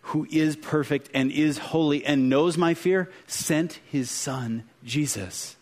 who 0.00 0.26
is 0.30 0.56
perfect 0.56 1.10
and 1.12 1.30
is 1.30 1.58
holy 1.58 2.06
and 2.06 2.30
knows 2.30 2.56
my 2.56 2.72
fear, 2.72 3.10
sent 3.26 3.80
his 3.84 4.10
son, 4.10 4.64
Jesus, 4.82 5.56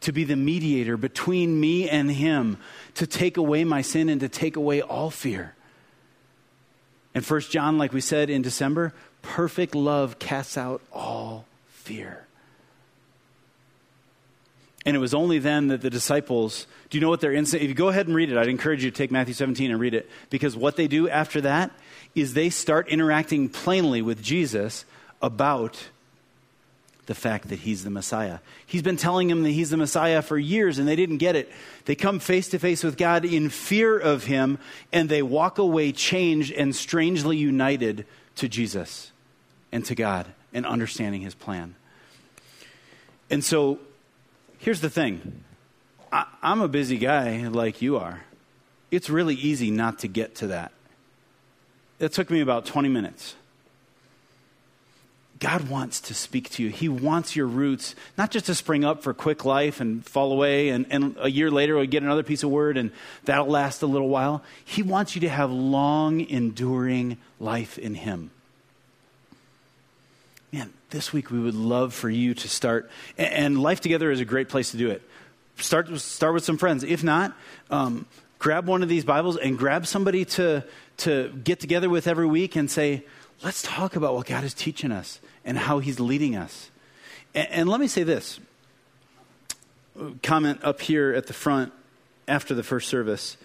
to 0.00 0.10
be 0.10 0.24
the 0.24 0.36
mediator 0.36 0.96
between 0.96 1.60
me 1.60 1.88
and 1.88 2.10
him, 2.10 2.58
to 2.94 3.06
take 3.06 3.36
away 3.36 3.62
my 3.62 3.82
sin 3.82 4.08
and 4.08 4.20
to 4.20 4.28
take 4.28 4.56
away 4.56 4.82
all 4.82 5.10
fear. 5.10 5.54
And 7.14 7.24
First 7.24 7.52
John, 7.52 7.78
like 7.78 7.92
we 7.92 8.00
said 8.00 8.30
in 8.30 8.42
December, 8.42 8.92
perfect 9.22 9.76
love 9.76 10.18
casts 10.18 10.58
out 10.58 10.82
all 10.92 11.44
fear. 11.68 12.25
And 14.86 14.94
it 14.94 15.00
was 15.00 15.14
only 15.14 15.40
then 15.40 15.66
that 15.68 15.80
the 15.80 15.90
disciples, 15.90 16.68
do 16.90 16.96
you 16.96 17.02
know 17.02 17.08
what 17.08 17.20
their 17.20 17.32
instinct? 17.32 17.64
If 17.64 17.68
you 17.68 17.74
go 17.74 17.88
ahead 17.88 18.06
and 18.06 18.14
read 18.14 18.30
it, 18.30 18.38
I'd 18.38 18.46
encourage 18.46 18.84
you 18.84 18.90
to 18.90 18.96
take 18.96 19.10
Matthew 19.10 19.34
17 19.34 19.72
and 19.72 19.80
read 19.80 19.94
it. 19.94 20.08
Because 20.30 20.56
what 20.56 20.76
they 20.76 20.86
do 20.86 21.08
after 21.08 21.40
that 21.40 21.72
is 22.14 22.34
they 22.34 22.50
start 22.50 22.88
interacting 22.88 23.48
plainly 23.48 24.00
with 24.00 24.22
Jesus 24.22 24.84
about 25.20 25.88
the 27.06 27.16
fact 27.16 27.48
that 27.48 27.60
he's 27.60 27.82
the 27.82 27.90
Messiah. 27.90 28.38
He's 28.64 28.82
been 28.82 28.96
telling 28.96 29.26
them 29.26 29.42
that 29.42 29.50
he's 29.50 29.70
the 29.70 29.76
Messiah 29.76 30.22
for 30.22 30.38
years 30.38 30.78
and 30.78 30.86
they 30.86 30.96
didn't 30.96 31.18
get 31.18 31.34
it. 31.34 31.50
They 31.84 31.96
come 31.96 32.20
face 32.20 32.48
to 32.50 32.58
face 32.60 32.84
with 32.84 32.96
God 32.96 33.24
in 33.24 33.48
fear 33.48 33.98
of 33.98 34.24
him 34.24 34.58
and 34.92 35.08
they 35.08 35.22
walk 35.22 35.58
away 35.58 35.90
changed 35.90 36.52
and 36.52 36.74
strangely 36.74 37.36
united 37.36 38.06
to 38.36 38.48
Jesus 38.48 39.10
and 39.72 39.84
to 39.86 39.96
God 39.96 40.26
and 40.52 40.64
understanding 40.64 41.22
his 41.22 41.34
plan. 41.34 41.74
And 43.30 43.44
so 43.44 43.80
Here's 44.66 44.80
the 44.80 44.90
thing 44.90 45.44
I, 46.10 46.26
I'm 46.42 46.60
a 46.60 46.66
busy 46.66 46.98
guy 46.98 47.46
like 47.46 47.82
you 47.82 47.98
are. 47.98 48.24
It's 48.90 49.08
really 49.08 49.36
easy 49.36 49.70
not 49.70 50.00
to 50.00 50.08
get 50.08 50.34
to 50.36 50.48
that. 50.48 50.72
It 52.00 52.12
took 52.12 52.30
me 52.32 52.40
about 52.40 52.66
20 52.66 52.88
minutes. 52.88 53.36
God 55.38 55.68
wants 55.68 56.00
to 56.00 56.14
speak 56.14 56.50
to 56.50 56.64
you. 56.64 56.70
He 56.70 56.88
wants 56.88 57.36
your 57.36 57.46
roots 57.46 57.94
not 58.18 58.32
just 58.32 58.46
to 58.46 58.56
spring 58.56 58.84
up 58.84 59.04
for 59.04 59.14
quick 59.14 59.44
life 59.44 59.80
and 59.80 60.04
fall 60.04 60.32
away, 60.32 60.70
and, 60.70 60.84
and 60.90 61.16
a 61.20 61.30
year 61.30 61.48
later 61.48 61.78
we 61.78 61.86
get 61.86 62.02
another 62.02 62.24
piece 62.24 62.42
of 62.42 62.50
word 62.50 62.76
and 62.76 62.90
that'll 63.22 63.46
last 63.46 63.82
a 63.82 63.86
little 63.86 64.08
while. 64.08 64.42
He 64.64 64.82
wants 64.82 65.14
you 65.14 65.20
to 65.20 65.28
have 65.28 65.52
long, 65.52 66.20
enduring 66.22 67.18
life 67.38 67.78
in 67.78 67.94
Him 67.94 68.32
man, 70.52 70.72
this 70.90 71.12
week 71.12 71.30
we 71.30 71.38
would 71.38 71.54
love 71.54 71.94
for 71.94 72.08
you 72.08 72.34
to 72.34 72.48
start. 72.48 72.90
And 73.18 73.60
Life 73.60 73.80
Together 73.80 74.10
is 74.10 74.20
a 74.20 74.24
great 74.24 74.48
place 74.48 74.70
to 74.70 74.76
do 74.76 74.90
it. 74.90 75.02
Start, 75.58 75.88
start 75.98 76.34
with 76.34 76.44
some 76.44 76.58
friends. 76.58 76.84
If 76.84 77.02
not, 77.02 77.34
um, 77.70 78.06
grab 78.38 78.66
one 78.66 78.82
of 78.82 78.88
these 78.88 79.04
Bibles 79.04 79.36
and 79.36 79.58
grab 79.58 79.86
somebody 79.86 80.24
to, 80.24 80.64
to 80.98 81.28
get 81.42 81.60
together 81.60 81.88
with 81.88 82.06
every 82.06 82.26
week 82.26 82.56
and 82.56 82.70
say, 82.70 83.04
let's 83.42 83.62
talk 83.62 83.96
about 83.96 84.14
what 84.14 84.26
God 84.26 84.44
is 84.44 84.54
teaching 84.54 84.92
us 84.92 85.20
and 85.44 85.56
how 85.58 85.78
He's 85.78 85.98
leading 85.98 86.36
us. 86.36 86.70
And, 87.34 87.48
and 87.50 87.68
let 87.68 87.80
me 87.80 87.88
say 87.88 88.02
this 88.02 88.40
comment 90.22 90.60
up 90.62 90.82
here 90.82 91.14
at 91.14 91.26
the 91.26 91.32
front 91.32 91.72
after 92.28 92.54
the 92.54 92.62
first 92.62 92.88
service. 92.88 93.38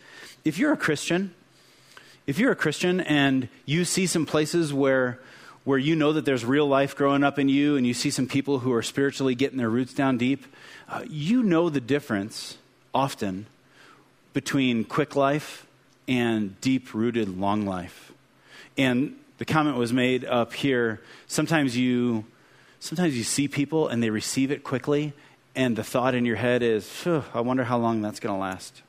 If 0.43 0.60
you're 0.60 0.74
a 0.74 0.78
Christian, 0.78 1.34
if 2.28 2.39
you're 2.39 2.52
a 2.52 2.58
Christian 2.58 2.99
and 2.99 3.47
you 3.66 3.86
see 3.86 4.06
some 4.06 4.26
places 4.26 4.74
where 4.74 5.20
where 5.64 5.78
you 5.78 5.95
know 5.95 6.14
that 6.14 6.26
there's 6.26 6.43
real 6.43 6.68
life 6.68 6.95
growing 6.95 7.24
up 7.24 7.38
in 7.38 7.47
you 7.47 7.76
and 7.76 7.86
you 7.86 7.93
see 7.93 8.09
some 8.09 8.28
people 8.28 8.59
who 8.59 8.74
are 8.74 8.82
spiritually 8.82 9.36
getting 9.36 9.57
their 9.57 9.70
roots 9.70 9.93
down 9.93 10.18
deep, 10.18 10.45
uh, 10.89 11.03
you 11.07 11.43
know 11.43 11.70
the 11.70 11.82
difference 11.82 12.57
often 12.93 13.45
between 14.34 14.84
quick 14.84 15.16
life 15.16 15.66
and 16.07 16.59
deep 16.62 16.93
rooted 16.93 17.39
long 17.39 17.66
life. 17.66 18.12
And 18.78 19.16
the 19.41 19.45
comment 19.45 19.76
was 19.76 19.91
made 19.91 20.24
up 20.24 20.53
here 20.53 21.01
sometimes 21.26 21.76
you 21.76 22.24
sometimes 22.80 23.18
you 23.18 23.24
see 23.24 23.47
people 23.47 23.88
and 23.88 24.03
they 24.03 24.12
receive 24.12 24.51
it 24.51 24.64
quickly 24.64 25.14
and 25.55 25.76
the 25.76 25.84
thought 25.84 26.14
in 26.14 26.26
your 26.26 26.36
head 26.36 26.62
is 26.62 27.07
i 27.34 27.41
wonder 27.41 27.64
how 27.64 27.76
long 27.76 28.03
that's 28.03 28.20
going 28.20 28.36
to 28.36 28.39
last 28.39 28.84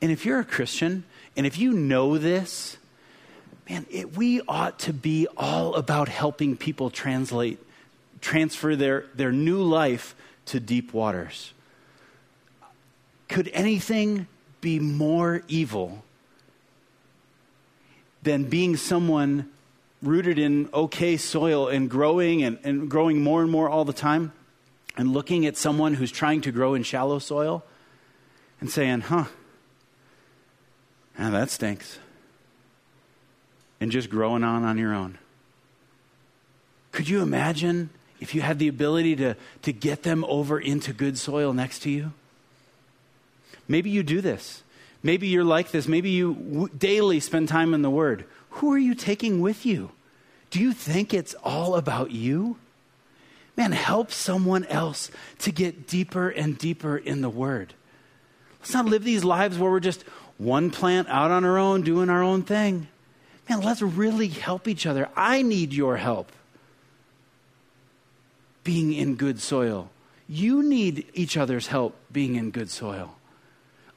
and 0.00 0.12
if 0.12 0.24
you're 0.24 0.38
a 0.38 0.44
christian 0.44 1.02
and 1.36 1.48
if 1.48 1.58
you 1.58 1.72
know 1.72 2.16
this 2.16 2.76
man, 3.68 3.86
it, 3.90 4.16
we 4.16 4.40
ought 4.48 4.78
to 4.80 4.92
be 4.92 5.26
all 5.36 5.74
about 5.74 6.08
helping 6.08 6.56
people 6.56 6.90
translate, 6.90 7.58
transfer 8.20 8.76
their, 8.76 9.06
their 9.14 9.32
new 9.32 9.62
life 9.62 10.14
to 10.46 10.60
deep 10.60 10.92
waters. 10.92 11.52
Could 13.28 13.50
anything 13.52 14.26
be 14.60 14.78
more 14.78 15.42
evil 15.48 16.02
than 18.22 18.44
being 18.44 18.76
someone 18.76 19.50
rooted 20.02 20.38
in 20.38 20.68
okay 20.72 21.16
soil 21.16 21.68
and 21.68 21.90
growing 21.90 22.42
and, 22.42 22.58
and 22.64 22.90
growing 22.90 23.22
more 23.22 23.42
and 23.42 23.50
more 23.50 23.68
all 23.68 23.84
the 23.84 23.92
time 23.92 24.32
and 24.96 25.12
looking 25.12 25.46
at 25.46 25.56
someone 25.56 25.94
who's 25.94 26.10
trying 26.10 26.40
to 26.40 26.52
grow 26.52 26.74
in 26.74 26.82
shallow 26.82 27.18
soil 27.18 27.64
and 28.60 28.70
saying, 28.70 29.00
huh, 29.02 29.24
ah, 31.18 31.30
that 31.30 31.50
stinks 31.50 31.98
and 33.80 33.90
just 33.90 34.10
growing 34.10 34.44
on 34.44 34.64
on 34.64 34.78
your 34.78 34.94
own. 34.94 35.18
Could 36.92 37.08
you 37.08 37.22
imagine 37.22 37.90
if 38.20 38.34
you 38.34 38.40
had 38.40 38.58
the 38.58 38.68
ability 38.68 39.16
to, 39.16 39.36
to 39.62 39.72
get 39.72 40.02
them 40.02 40.24
over 40.24 40.58
into 40.58 40.92
good 40.92 41.18
soil 41.18 41.52
next 41.52 41.80
to 41.80 41.90
you? 41.90 42.12
Maybe 43.68 43.90
you 43.90 44.02
do 44.02 44.20
this. 44.20 44.62
Maybe 45.02 45.28
you're 45.28 45.44
like 45.44 45.70
this. 45.70 45.86
Maybe 45.86 46.10
you 46.10 46.34
w- 46.34 46.68
daily 46.76 47.20
spend 47.20 47.48
time 47.48 47.74
in 47.74 47.82
the 47.82 47.90
Word. 47.90 48.24
Who 48.50 48.72
are 48.72 48.78
you 48.78 48.94
taking 48.94 49.40
with 49.40 49.64
you? 49.64 49.90
Do 50.50 50.60
you 50.60 50.72
think 50.72 51.12
it's 51.12 51.34
all 51.44 51.76
about 51.76 52.10
you? 52.10 52.56
Man, 53.56 53.72
help 53.72 54.10
someone 54.10 54.64
else 54.66 55.10
to 55.40 55.52
get 55.52 55.86
deeper 55.86 56.30
and 56.30 56.58
deeper 56.58 56.96
in 56.96 57.20
the 57.20 57.28
Word. 57.28 57.74
Let's 58.60 58.74
not 58.74 58.86
live 58.86 59.04
these 59.04 59.24
lives 59.24 59.58
where 59.58 59.70
we're 59.70 59.80
just 59.80 60.02
one 60.38 60.70
plant 60.70 61.08
out 61.08 61.30
on 61.30 61.44
our 61.44 61.58
own, 61.58 61.82
doing 61.82 62.08
our 62.08 62.22
own 62.22 62.42
thing. 62.42 62.88
Man, 63.48 63.60
let's 63.60 63.80
really 63.80 64.28
help 64.28 64.68
each 64.68 64.86
other. 64.86 65.08
I 65.16 65.42
need 65.42 65.72
your 65.72 65.96
help 65.96 66.32
being 68.62 68.92
in 68.92 69.14
good 69.14 69.40
soil. 69.40 69.90
You 70.28 70.62
need 70.62 71.06
each 71.14 71.36
other's 71.36 71.68
help 71.68 71.96
being 72.12 72.34
in 72.34 72.50
good 72.50 72.70
soil. 72.70 73.16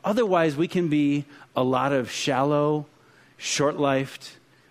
Otherwise, 0.04 0.56
we 0.56 0.68
can 0.68 0.88
be 0.88 1.26
a 1.56 1.64
lot 1.64 1.92
of 1.92 2.10
shallow, 2.10 2.86
short 3.38 3.78
lived, 3.78 4.30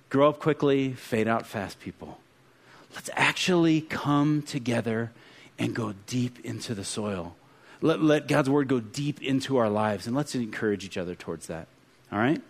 grow 0.09 0.31
up 0.31 0.41
quickly, 0.41 0.93
fade 0.93 1.29
out 1.29 1.47
fast 1.47 1.79
people. 1.81 2.19
Let's 2.95 3.11
actually 3.13 3.83
come 3.83 4.43
together 4.43 5.13
and 5.59 5.75
go 5.75 5.95
deep 6.07 6.45
into 6.45 6.75
the 6.75 6.85
soil. 6.85 7.37
Let, 7.83 8.03
let 8.03 8.27
God's 8.27 8.51
word 8.51 8.69
go 8.69 8.81
deep 8.81 9.23
into 9.23 9.59
our 9.59 9.69
lives, 9.69 10.07
and 10.07 10.17
let's 10.17 10.35
encourage 10.35 10.85
each 10.85 10.97
other 10.97 11.15
towards 11.15 11.47
that. 11.47 11.69
All 12.11 12.19
right? 12.19 12.41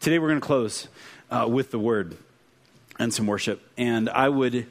Today, 0.00 0.18
we're 0.18 0.28
going 0.28 0.40
to 0.40 0.46
close 0.46 0.88
uh, 1.30 1.46
with 1.48 1.70
the 1.70 1.78
word 1.78 2.16
and 2.98 3.12
some 3.12 3.26
worship. 3.26 3.60
And 3.76 4.08
I 4.08 4.28
would 4.28 4.66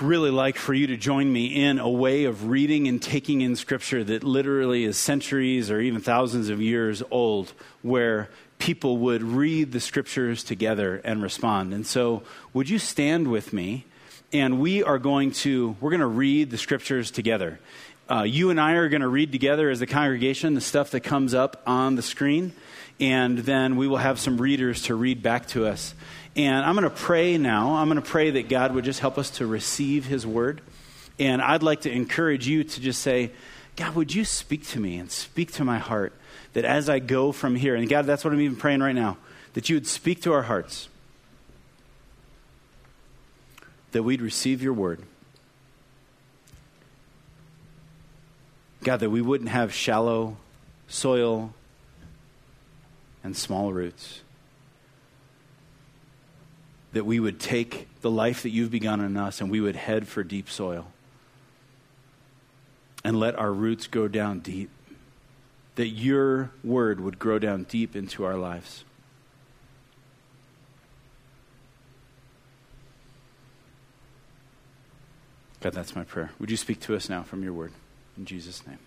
really 0.00 0.30
like 0.30 0.56
for 0.56 0.72
you 0.72 0.86
to 0.88 0.96
join 0.96 1.30
me 1.32 1.46
in 1.46 1.78
a 1.78 1.88
way 1.88 2.24
of 2.24 2.48
reading 2.48 2.88
and 2.88 3.02
taking 3.02 3.40
in 3.40 3.56
scripture 3.56 4.02
that 4.04 4.24
literally 4.24 4.84
is 4.84 4.96
centuries 4.96 5.70
or 5.70 5.80
even 5.80 6.00
thousands 6.00 6.48
of 6.48 6.60
years 6.60 7.02
old, 7.10 7.52
where 7.82 8.30
people 8.58 8.98
would 8.98 9.22
read 9.22 9.72
the 9.72 9.80
scriptures 9.80 10.42
together 10.44 11.00
and 11.04 11.22
respond. 11.22 11.74
And 11.74 11.86
so, 11.86 12.22
would 12.52 12.68
you 12.68 12.78
stand 12.78 13.28
with 13.28 13.52
me? 13.52 13.84
And 14.32 14.60
we 14.60 14.82
are 14.82 14.98
going 14.98 15.32
to 15.32 15.76
we're 15.80 15.90
going 15.90 16.00
to 16.00 16.06
read 16.06 16.50
the 16.50 16.58
scriptures 16.58 17.10
together. 17.10 17.58
Uh, 18.08 18.22
you 18.22 18.50
and 18.50 18.60
I 18.60 18.72
are 18.72 18.88
going 18.88 19.02
to 19.02 19.08
read 19.08 19.32
together 19.32 19.70
as 19.70 19.80
a 19.80 19.86
congregation 19.86 20.54
the 20.54 20.60
stuff 20.60 20.90
that 20.92 21.00
comes 21.00 21.32
up 21.34 21.62
on 21.66 21.94
the 21.94 22.02
screen, 22.02 22.52
and 23.00 23.38
then 23.38 23.76
we 23.76 23.88
will 23.88 23.96
have 23.96 24.20
some 24.20 24.38
readers 24.38 24.82
to 24.82 24.94
read 24.94 25.22
back 25.22 25.48
to 25.48 25.66
us. 25.66 25.94
And 26.36 26.64
I'm 26.64 26.74
going 26.74 26.84
to 26.84 26.90
pray 26.90 27.38
now. 27.38 27.76
I'm 27.76 27.88
going 27.88 28.00
to 28.00 28.08
pray 28.08 28.30
that 28.32 28.48
God 28.48 28.74
would 28.74 28.84
just 28.84 29.00
help 29.00 29.18
us 29.18 29.30
to 29.30 29.46
receive 29.46 30.06
His 30.06 30.26
word. 30.26 30.60
And 31.18 31.40
I'd 31.42 31.62
like 31.62 31.82
to 31.82 31.90
encourage 31.90 32.46
you 32.46 32.62
to 32.62 32.80
just 32.80 33.02
say, 33.02 33.32
God, 33.76 33.94
would 33.94 34.14
you 34.14 34.24
speak 34.24 34.66
to 34.68 34.80
me 34.80 34.98
and 34.98 35.10
speak 35.10 35.52
to 35.52 35.64
my 35.64 35.78
heart 35.78 36.12
that 36.52 36.64
as 36.64 36.88
I 36.88 36.98
go 36.98 37.32
from 37.32 37.56
here, 37.56 37.74
and 37.74 37.88
God, 37.88 38.06
that's 38.06 38.24
what 38.24 38.34
I'm 38.34 38.40
even 38.40 38.56
praying 38.56 38.80
right 38.80 38.94
now, 38.94 39.16
that 39.54 39.68
you 39.68 39.76
would 39.76 39.86
speak 39.86 40.22
to 40.22 40.32
our 40.32 40.42
hearts, 40.42 40.88
that 43.92 44.02
we'd 44.02 44.20
receive 44.20 44.62
your 44.62 44.72
word. 44.72 45.02
God, 48.82 49.00
that 49.00 49.10
we 49.10 49.20
wouldn't 49.20 49.50
have 49.50 49.72
shallow 49.72 50.36
soil 50.88 51.54
and 53.22 53.36
small 53.36 53.72
roots 53.72 54.20
that 56.92 57.04
we 57.04 57.20
would 57.20 57.38
take 57.38 57.88
the 58.00 58.10
life 58.10 58.42
that 58.42 58.50
you've 58.50 58.70
begun 58.70 59.00
in 59.00 59.16
us 59.16 59.40
and 59.40 59.50
we 59.50 59.60
would 59.60 59.76
head 59.76 60.08
for 60.08 60.22
deep 60.22 60.50
soil 60.50 60.86
and 63.04 63.18
let 63.18 63.38
our 63.38 63.52
roots 63.52 63.86
go 63.86 64.08
down 64.08 64.40
deep. 64.40 64.70
That 65.76 65.88
your 65.88 66.50
word 66.62 67.00
would 67.00 67.18
grow 67.18 67.38
down 67.38 67.64
deep 67.64 67.96
into 67.96 68.24
our 68.24 68.36
lives. 68.36 68.84
God, 75.60 75.72
that's 75.72 75.94
my 75.94 76.04
prayer. 76.04 76.32
Would 76.38 76.50
you 76.50 76.56
speak 76.56 76.80
to 76.80 76.96
us 76.96 77.08
now 77.08 77.22
from 77.22 77.42
your 77.42 77.52
word? 77.52 77.72
In 78.16 78.24
Jesus' 78.24 78.66
name. 78.66 78.78